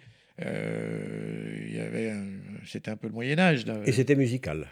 c'était 2.65 2.89
un 2.89 2.97
peu 2.97 3.07
le 3.07 3.13
Moyen 3.13 3.39
Âge. 3.39 3.65
Et 3.85 3.91
c'était 3.91 4.15
musical 4.15 4.67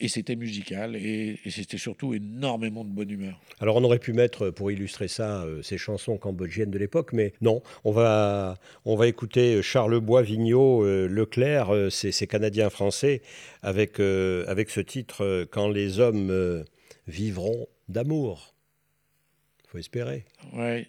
et 0.00 0.08
c'était 0.08 0.36
musical 0.36 0.96
et, 0.96 1.38
c'était 1.48 1.78
surtout 1.78 2.14
énormément 2.14 2.84
de 2.84 2.90
bonne 2.90 3.10
humeur. 3.10 3.40
Alors 3.60 3.76
on 3.76 3.84
aurait 3.84 3.98
pu 3.98 4.12
mettre 4.12 4.50
pour 4.50 4.70
illustrer 4.70 5.08
ça 5.08 5.42
euh, 5.42 5.62
ces 5.62 5.78
chansons 5.78 6.18
cambodgiennes 6.18 6.70
de 6.70 6.78
l'époque, 6.78 7.12
mais 7.12 7.32
non, 7.40 7.62
on 7.84 7.92
va, 7.92 8.58
on 8.84 8.96
va 8.96 9.06
écouter 9.06 9.62
Charles 9.62 10.00
Bois, 10.00 10.22
Vigneault, 10.22 10.84
euh, 10.84 11.06
Leclerc, 11.06 11.74
euh, 11.74 11.90
ces, 11.90 12.26
Canadiens 12.26 12.70
français, 12.70 13.22
avec, 13.62 14.00
avec 14.00 14.70
ce 14.70 14.80
titre 14.80 15.46
Quand 15.50 15.68
les 15.68 16.00
hommes 16.00 16.64
vivront 17.06 17.68
d'amour 17.88 18.55
Ouais, 20.52 20.86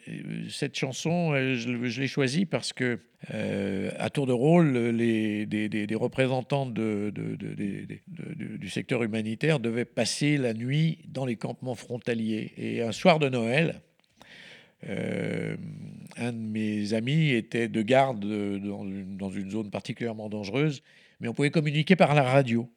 cette 0.49 0.75
chanson, 0.75 1.33
je, 1.33 1.99
l'ai 1.99 2.07
choisie 2.07 2.45
parce 2.45 2.73
que, 2.73 2.99
à 3.29 4.09
tour 4.09 4.27
de 4.27 4.33
rôle, 4.33 4.77
les, 4.77 5.45
des, 5.45 5.95
représentants 5.95 6.65
de, 6.65 7.11
du 7.11 8.69
secteur 8.69 9.03
humanitaire 9.03 9.59
devaient 9.59 9.85
passer 9.85 10.37
la 10.37 10.53
nuit 10.53 10.99
dans 11.07 11.25
les 11.25 11.35
campements 11.35 11.75
frontaliers. 11.75 12.53
Et 12.57 12.81
un 12.81 12.91
soir 12.91 13.19
de 13.19 13.29
Noël, 13.29 13.81
un 14.83 16.31
de 16.31 16.37
mes 16.37 16.93
amis 16.93 17.31
était 17.31 17.67
de 17.67 17.81
garde 17.81 18.19
dans 18.21 18.85
une, 18.85 19.17
dans 19.17 19.29
une, 19.29 19.51
zone 19.51 19.69
particulièrement 19.69 20.29
dangereuse, 20.29 20.83
mais 21.19 21.27
on 21.27 21.33
pouvait 21.33 21.51
communiquer 21.51 21.95
par 21.95 22.15
la 22.15 22.23
radio. 22.23 22.69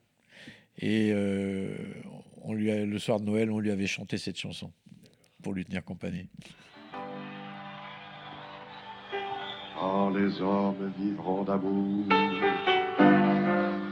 Et 0.80 1.12
on 2.42 2.54
lui 2.54 2.70
le 2.70 2.98
soir 2.98 3.20
de 3.20 3.26
Noël, 3.26 3.50
on 3.50 3.58
lui 3.58 3.70
avait 3.70 3.86
chanté 3.86 4.18
cette 4.18 4.38
chanson 4.38 4.72
pour 5.42 5.54
lui 5.54 5.64
tenir 5.64 5.84
compagnie. 5.84 6.28
Quand 9.78 10.10
les 10.10 10.40
hommes 10.42 10.92
vivront 10.98 11.44
d'amour, 11.44 12.04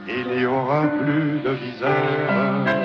il 0.07 0.37
n'y 0.37 0.45
aura 0.45 0.87
plus 0.87 1.39
de 1.39 1.49
visère. 1.49 2.75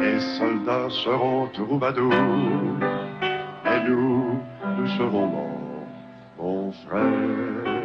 Les 0.00 0.20
soldats 0.38 0.90
seront 0.90 1.46
troubadours, 1.48 2.12
et 2.12 3.88
nous, 3.88 4.40
nous 4.76 4.88
serons 4.98 5.26
morts, 5.26 5.86
mon 6.38 6.72
frère. 6.72 7.79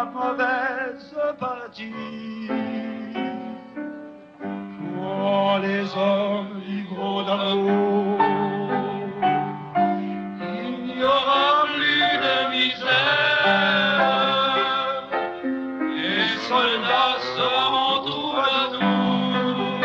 La 0.00 0.06
mauvaise 0.06 1.14
partie. 1.38 2.48
Pour 4.94 5.58
les 5.62 5.84
hommes 5.96 6.62
vivront 6.66 7.22
d'amour, 7.22 8.18
il 10.56 10.72
n'y 10.86 11.02
aura 11.02 11.66
plus 11.74 12.10
de 12.24 12.34
misère. 12.56 13.50
Les 15.96 16.30
soldats 16.48 17.18
seront 17.36 17.96
troubadours, 18.08 19.80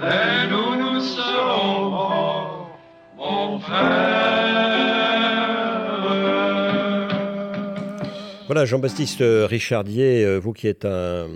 mais 0.00 0.34
nous, 0.50 0.72
nous 0.82 1.00
serons 1.00 1.90
morts, 1.90 2.70
mon 3.16 3.60
frère. 3.60 4.11
Voilà, 8.52 8.66
Jean-Baptiste 8.66 9.22
euh, 9.22 9.46
Richardier, 9.46 10.26
euh, 10.26 10.36
vous 10.36 10.52
qui 10.52 10.68
êtes 10.68 10.84
un, 10.84 11.26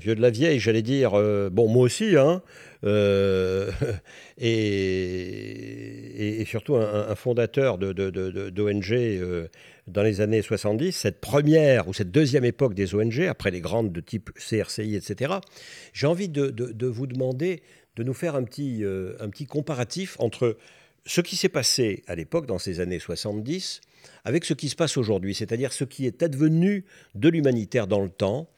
vieux 0.00 0.14
de 0.14 0.22
la 0.22 0.30
vieille, 0.30 0.58
j'allais 0.58 0.80
dire, 0.80 1.10
euh, 1.12 1.50
bon, 1.50 1.68
moi 1.68 1.82
aussi, 1.82 2.16
hein, 2.16 2.40
et, 4.38 6.44
surtout 6.46 6.76
un, 6.76 7.14
fondateur 7.14 7.76
d'ONG 7.76 9.20
dans 9.86 10.02
les 10.02 10.22
années 10.22 10.40
70, 10.40 10.92
cette 10.92 11.20
première 11.20 11.88
ou 11.88 11.92
cette 11.92 12.10
deuxième 12.10 12.46
époque 12.46 12.72
des 12.72 12.94
ONG, 12.94 13.20
après 13.28 13.50
les 13.50 13.60
grandes 13.60 13.92
de 13.92 14.00
type 14.00 14.30
CRCI, 14.38 14.96
etc., 14.96 15.34
j'ai 15.92 16.06
envie 16.06 16.30
de, 16.30 16.86
vous 16.86 17.06
demander 17.06 17.60
de 17.96 18.02
nous 18.02 18.14
faire 18.14 18.34
un 18.34 18.44
petit, 18.44 18.82
un 19.20 19.28
petit 19.28 19.44
comparatif 19.44 20.16
entre 20.20 20.56
ce 21.04 21.20
qui 21.20 21.36
s'est 21.36 21.50
passé 21.50 22.02
à 22.06 22.14
l'époque, 22.14 22.46
dans 22.46 22.58
ces 22.58 22.80
années 22.80 22.98
70, 22.98 23.82
avec 24.24 24.44
ce 24.44 24.54
qui 24.54 24.68
se 24.68 24.76
passe 24.76 24.96
aujourd'hui, 24.96 25.34
c'est-à-dire 25.34 25.72
ce 25.72 25.84
qui 25.84 26.06
est 26.06 26.22
advenu 26.22 26.84
de 27.14 27.28
l'humanitaire 27.28 27.86
dans 27.86 28.00
le 28.00 28.08
temps 28.08 28.48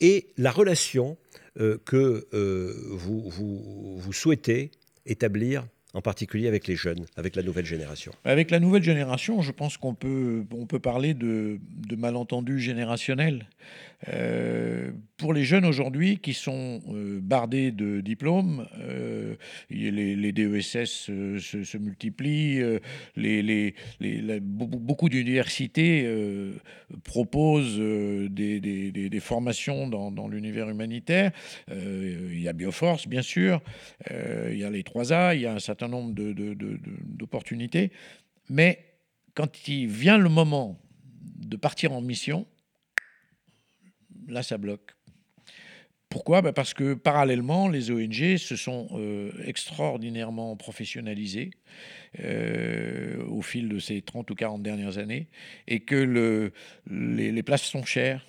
et 0.00 0.28
la 0.36 0.50
relation 0.50 1.16
euh, 1.60 1.78
que 1.84 2.26
euh, 2.34 2.74
vous, 2.90 4.12
souhaitez 4.12 4.70
établir 5.06 5.66
en 5.94 6.02
particulier 6.02 6.48
avec 6.48 6.66
les 6.66 6.76
jeunes, 6.76 7.04
avec 7.16 7.34
la 7.34 7.42
nouvelle 7.42 7.66
génération 7.66 8.12
Avec 8.24 8.50
la 8.50 8.60
nouvelle 8.60 8.82
génération, 8.82 9.40
je 9.42 9.52
pense 9.52 9.76
qu'on 9.76 9.94
peut, 9.94 10.44
parler 10.82 11.14
de 11.14 11.58
malentendus 11.96 12.60
générationnels. 12.60 13.46
Euh, 14.06 14.92
pour 15.16 15.32
les 15.32 15.44
jeunes 15.44 15.64
aujourd'hui 15.64 16.18
qui 16.18 16.32
sont 16.32 16.80
euh, 16.88 17.18
bardés 17.20 17.72
de 17.72 18.00
diplômes, 18.00 18.68
euh, 18.78 19.34
les, 19.70 20.32
DESS 20.32 21.06
se, 21.06 21.78
multiplient, 21.78 22.62
beaucoup 24.40 25.08
d'universités 25.08 26.08
proposent 27.02 27.78
des, 28.30 29.20
formations 29.20 29.88
dans, 29.88 30.28
l'univers 30.28 30.68
humanitaire. 30.68 31.32
il 31.68 32.40
y 32.40 32.48
a 32.48 32.52
Bioforce, 32.52 33.08
bien 33.08 33.22
sûr, 33.22 33.60
il 34.10 34.58
y 34.58 34.64
a 34.64 34.70
les 34.70 34.82
3A, 34.82 35.34
il 35.34 35.42
y 35.42 35.46
a 35.46 35.54
un 35.54 35.58
certain 35.58 35.88
nombre 35.88 36.14
d'opportunités. 36.14 37.90
Mais 38.48 38.84
quand 39.34 39.68
il 39.68 39.88
vient 39.88 40.18
le 40.18 40.28
moment 40.28 40.80
de 41.38 41.56
partir 41.56 41.92
en 41.92 42.00
mission, 42.00 42.46
là, 44.28 44.42
ça 44.42 44.58
bloque. 44.58 44.92
Pourquoi? 46.08 46.40
Bah, 46.40 46.52
Parce 46.54 46.72
que 46.72 46.94
parallèlement, 46.94 47.68
les 47.68 47.90
ONG 47.90 48.36
se 48.38 48.56
sont 48.56 48.88
euh, 48.94 49.30
extraordinairement 49.44 50.56
professionnalisées 50.56 51.50
euh, 52.20 53.22
au 53.26 53.42
fil 53.42 53.68
de 53.68 53.78
ces 53.78 54.00
30 54.00 54.30
ou 54.30 54.34
40 54.34 54.62
dernières 54.62 54.96
années 54.98 55.28
et 55.66 55.80
que 55.80 55.96
le, 55.96 56.52
les, 56.90 57.42
places 57.42 57.64
sont 57.64 57.84
chères. 57.84 58.26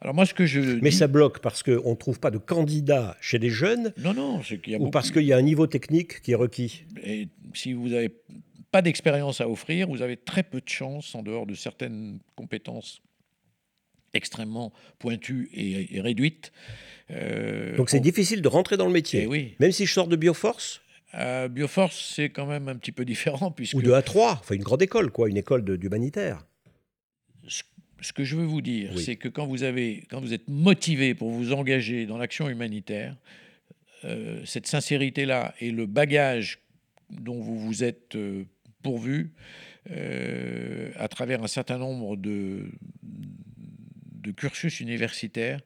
Alors 0.00 0.14
moi, 0.14 0.26
ce 0.26 0.34
que 0.34 0.46
je 0.46 0.60
Mais 0.80 0.90
dis- 0.90 0.96
ça 0.96 1.08
bloque 1.08 1.40
parce 1.40 1.64
qu'on 1.64 1.90
ne 1.90 1.96
trouve 1.96 2.20
pas 2.20 2.30
de 2.30 2.38
candidats 2.38 3.16
chez 3.20 3.38
les 3.38 3.50
jeunes 3.50 3.92
non, 3.98 4.14
non, 4.14 4.42
c'est 4.44 4.58
qu'il 4.58 4.72
y 4.72 4.76
a 4.76 4.78
ou 4.78 4.82
beaucoup- 4.82 4.90
parce 4.92 5.10
qu'il 5.10 5.24
y 5.24 5.32
a 5.32 5.36
un 5.36 5.42
niveau 5.42 5.66
technique 5.66 6.20
qui 6.22 6.32
est 6.32 6.36
requis? 6.36 6.84
Et 7.02 7.28
si 7.54 7.72
vous 7.72 7.88
n'avez 7.88 8.10
pas 8.70 8.82
d'expérience 8.82 9.40
à 9.40 9.48
offrir, 9.48 9.88
vous 9.88 10.02
avez 10.02 10.16
très 10.16 10.44
peu 10.44 10.60
de 10.60 10.68
chances, 10.68 11.14
en 11.16 11.22
dehors 11.22 11.46
de 11.46 11.54
certaines 11.54 12.20
compétences 12.36 13.00
extrêmement 14.16 14.72
pointues 14.98 15.48
et, 15.54 15.96
et 15.96 16.00
réduites. 16.00 16.52
Euh, 17.10 17.76
Donc 17.76 17.88
c'est 17.90 17.98
on- 17.98 18.02
difficile 18.02 18.42
de 18.42 18.48
rentrer 18.48 18.76
dans 18.76 18.86
le 18.86 18.92
métier. 18.92 19.22
Eh 19.22 19.26
oui. 19.26 19.54
Même 19.60 19.72
si 19.72 19.86
je 19.86 19.92
sors 19.92 20.08
de 20.08 20.16
Bioforce 20.16 20.80
Euh, 21.14 21.48
Bioforce, 21.48 22.12
c'est 22.14 22.30
quand 22.30 22.46
même 22.46 22.68
un 22.68 22.74
petit 22.76 22.92
peu 22.92 23.04
différent, 23.04 23.50
puisque 23.52 23.74
ou 23.76 23.80
de 23.82 23.92
A3, 23.92 24.38
enfin 24.40 24.54
une 24.56 24.62
grande 24.64 24.82
école, 24.82 25.10
quoi, 25.12 25.28
une 25.28 25.36
école 25.36 25.64
d'humanitaire. 25.78 26.44
ce, 27.46 27.62
ce 28.02 28.12
que 28.12 28.24
je 28.24 28.34
veux 28.36 28.44
vous 28.44 28.60
dire, 28.60 28.90
Oui. 28.96 29.02
c'est 29.02 29.16
que 29.16 29.28
quand 29.28 29.46
vous, 29.46 29.62
avez, 29.62 30.02
quand 30.10 30.20
vous 30.20 30.34
êtes 30.34 30.48
motivé 30.48 31.14
pour 31.14 31.30
vous 31.30 31.52
engager 31.52 32.06
dans 32.06 32.18
l'action 32.18 32.48
humanitaire, 32.48 33.16
euh, 34.04 34.42
cette 34.44 34.66
sincérité-là 34.66 35.54
et 35.60 35.70
le 35.70 35.86
bagage 35.86 36.58
dont 37.10 37.40
vous 37.40 37.58
vous 37.58 37.82
êtes 37.84 38.16
pourvu 38.82 39.30
à 40.98 41.08
travers 41.08 41.42
un 41.42 41.46
certain 41.46 41.78
nombre 41.78 42.16
de, 42.16 42.66
de 44.26 44.32
cursus 44.32 44.80
universitaires, 44.80 45.60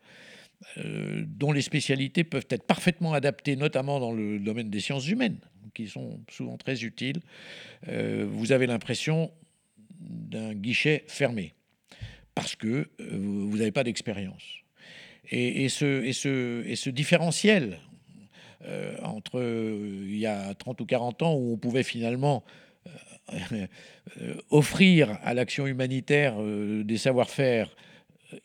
euh, 0.77 1.25
dont 1.27 1.53
les 1.53 1.63
spécialités 1.63 2.23
peuvent 2.23 2.47
être 2.51 2.65
parfaitement 2.65 3.15
adaptées, 3.15 3.57
notamment 3.57 3.99
dans 3.99 4.13
le 4.13 4.39
domaine 4.39 4.71
des 4.71 4.81
sciences 4.81 5.09
humaines, 5.09 5.41
qui 5.75 5.89
sont 5.89 6.21
souvent 6.31 6.57
très 6.57 6.85
utiles, 6.85 7.21
euh, 7.89 8.27
vous 8.29 8.53
avez 8.53 8.67
l'impression 8.67 9.33
d'un 9.99 10.55
guichet 10.55 11.05
fermé 11.07 11.55
parce 12.35 12.57
que 12.57 12.69
euh, 12.69 12.87
vous 13.01 13.57
n'avez 13.57 13.73
pas 13.73 13.85
d'expérience. 13.85 14.45
Et, 15.33 15.69
ce, 15.69 16.03
et, 16.03 16.13
ce, 16.75 16.91
différentiel 16.91 17.79
euh, 18.65 18.97
entre 19.03 19.41
il 19.41 20.19
y 20.19 20.27
a 20.27 20.55
30 20.55 20.81
ou 20.81 20.87
40 20.87 21.23
ans 21.23 21.35
où 21.35 21.53
on 21.53 21.57
pouvait 21.57 21.85
finalement 21.85 22.43
offrir 24.51 25.19
à 25.23 25.35
l'action 25.35 25.69
humanitaire 25.69 26.35
des 26.43 26.97
savoir-faire 26.97 27.77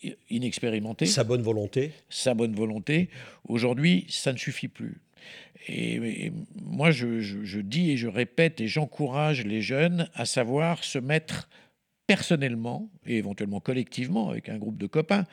euh, 0.05 0.09
inexpérimentés, 0.29 1.05
Sa 1.05 1.23
bonne 1.23 1.41
volonté. 1.41 1.91
sa 2.09 2.33
bonne 2.33 2.55
volonté, 2.55 3.09
aujourd'hui, 3.47 4.05
ça 4.09 4.33
ne 4.33 4.37
suffit 4.37 4.67
plus. 4.67 5.01
Et, 5.67 5.95
et 6.27 6.31
moi, 6.61 6.91
je, 6.91 7.21
je- 7.21 7.43
je 7.43 7.59
dis 7.59 7.91
et 7.91 7.97
je 7.97 8.07
répète 8.07 8.61
et 8.61 8.67
j'encourage 8.67 9.43
les 9.45 9.61
jeunes 9.61 10.09
à 10.13 10.25
savoir 10.25 10.83
se 10.83 10.99
mettre 10.99 11.49
personnellement 12.07 12.89
et 13.07 13.17
éventuellement 13.17 13.59
collectivement 13.59 14.29
avec 14.29 14.49
un 14.49 14.57
groupe 14.57 14.77
de 14.77 14.85
copains 14.87 15.25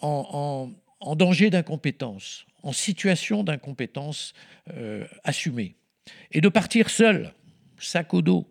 en, 0.00 0.26
en- 0.32 0.70
en 1.00 1.16
danger 1.16 1.50
d'incompétence, 1.50 2.46
en 2.62 2.72
situation 2.72 3.44
d'incompétence 3.44 4.32
euh, 4.72 5.04
assumée. 5.22 5.76
Et 6.32 6.40
de 6.40 6.48
partir 6.48 6.90
seul, 6.90 7.32
sac 7.78 8.12
au 8.14 8.22
dos. 8.22 8.46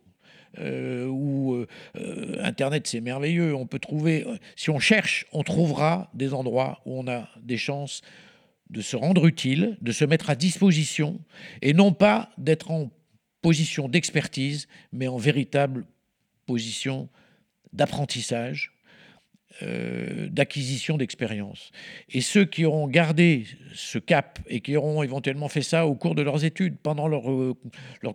Euh, 0.60 1.08
où 1.08 1.56
euh, 1.56 2.38
Internet, 2.44 2.88
c'est 2.88 3.02
merveilleux. 3.02 3.56
On 3.56 3.66
peut 3.66 3.80
trouver, 3.80 4.26
euh, 4.28 4.38
si 4.56 4.70
on 4.70 4.80
cherche, 4.80 5.26
on 5.32 5.44
trouvera 5.44 6.10
des 6.14 6.34
endroits 6.34 6.82
où 6.86 7.00
on 7.00 7.08
a 7.08 7.30
des 7.42 7.58
chances 7.58 8.02
de 8.70 8.82
se 8.82 8.96
rendre 8.96 9.26
utile, 9.26 9.78
de 9.82 9.92
se 9.92 10.06
mettre 10.06 10.30
à 10.30 10.36
disposition, 10.36 11.20
et 11.62 11.74
non 11.74 11.94
pas 11.94 12.30
d'être 12.38 12.72
en 12.72 12.90
position 13.42 13.90
d'expertise, 13.90 14.68
mais 14.92 15.08
en 15.08 15.18
véritable 15.18 15.86
position 16.46 17.10
d'apprentissage, 17.72 18.73
euh, 19.62 20.30
d'acquisition 20.30 20.98
d'expérience. 20.98 21.72
Et 22.10 22.22
ceux 22.22 22.44
qui 22.44 22.66
auront 22.66 22.88
gardé 22.88 23.46
ce 23.76 24.00
cap 24.00 24.40
et 24.48 24.62
qui 24.62 24.76
auront 24.76 25.04
éventuellement 25.04 25.48
fait 25.48 25.62
ça 25.62 25.86
au 25.86 25.94
cours 25.94 26.16
de 26.16 26.24
leurs 26.24 26.44
études, 26.44 26.78
pendant 26.78 27.08
leur, 27.08 27.32
euh, 27.32 27.54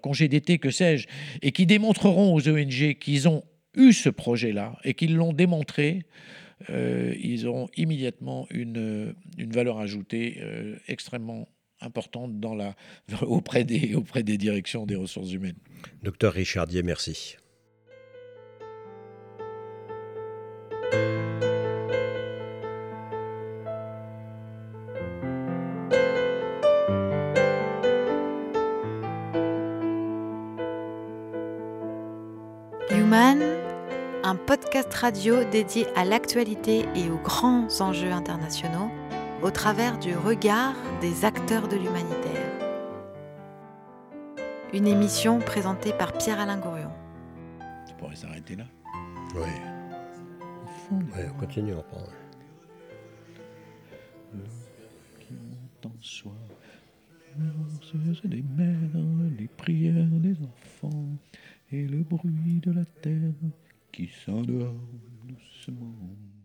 congé 0.02 0.26
d'été, 0.26 0.58
que 0.58 0.70
sais-je, 0.70 1.06
et 1.42 1.52
qui 1.52 1.64
démontreront 1.64 2.34
aux 2.34 2.48
ONG 2.48 2.94
qu'ils 2.98 3.28
ont 3.28 3.44
eu 3.76 3.92
ce 3.92 4.08
projet-là 4.08 4.76
et 4.82 4.94
qu'ils 4.94 5.14
l'ont 5.14 5.32
démontré, 5.32 6.06
euh, 6.70 7.14
ils 7.20 7.46
auront 7.46 7.68
immédiatement 7.76 8.48
une, 8.50 9.14
une 9.36 9.52
valeur 9.52 9.78
ajoutée 9.78 10.42
extrêmement 10.88 11.46
importante 11.80 12.40
dans 12.40 12.56
la, 12.56 12.74
auprès, 13.22 13.62
des, 13.62 13.94
auprès 13.94 14.24
des 14.24 14.38
directions 14.38 14.86
des 14.86 14.96
ressources 14.96 15.30
humaines. 15.30 15.58
Docteur 16.02 16.32
Richardier, 16.32 16.82
merci. 16.82 17.36
Podcast 34.48 34.92
radio 34.94 35.44
dédié 35.44 35.86
à 35.94 36.06
l'actualité 36.06 36.86
et 36.96 37.10
aux 37.10 37.18
grands 37.18 37.68
enjeux 37.82 38.10
internationaux 38.10 38.90
au 39.42 39.50
travers 39.50 39.98
du 39.98 40.16
regard 40.16 40.74
des 41.02 41.26
acteurs 41.26 41.68
de 41.68 41.76
l'humanitaire. 41.76 42.50
Une 44.72 44.86
émission 44.86 45.38
présentée 45.38 45.92
par 45.92 46.14
Pierre-Alain 46.14 46.56
Gourion. 46.56 46.90
Ça 47.86 47.92
pourrait 47.98 48.16
s'arrêter 48.16 48.56
là? 48.56 48.64
Oui. 49.34 49.50
Fond, 50.88 51.00
Ouais, 51.14 51.28
on 51.30 51.38
continue. 51.38 51.74
on 51.74 51.84
qui 55.20 55.34
des 58.28 58.42
mères, 58.56 58.76
les 59.38 59.48
prières 59.48 60.06
des 60.06 60.36
enfants 60.42 61.04
et 61.70 61.86
le 61.86 61.98
bruit 61.98 62.60
de 62.62 62.72
la 62.72 62.86
terre 63.02 63.30
qui 63.92 64.08
s'endort 64.08 64.74
doucement. 65.24 66.37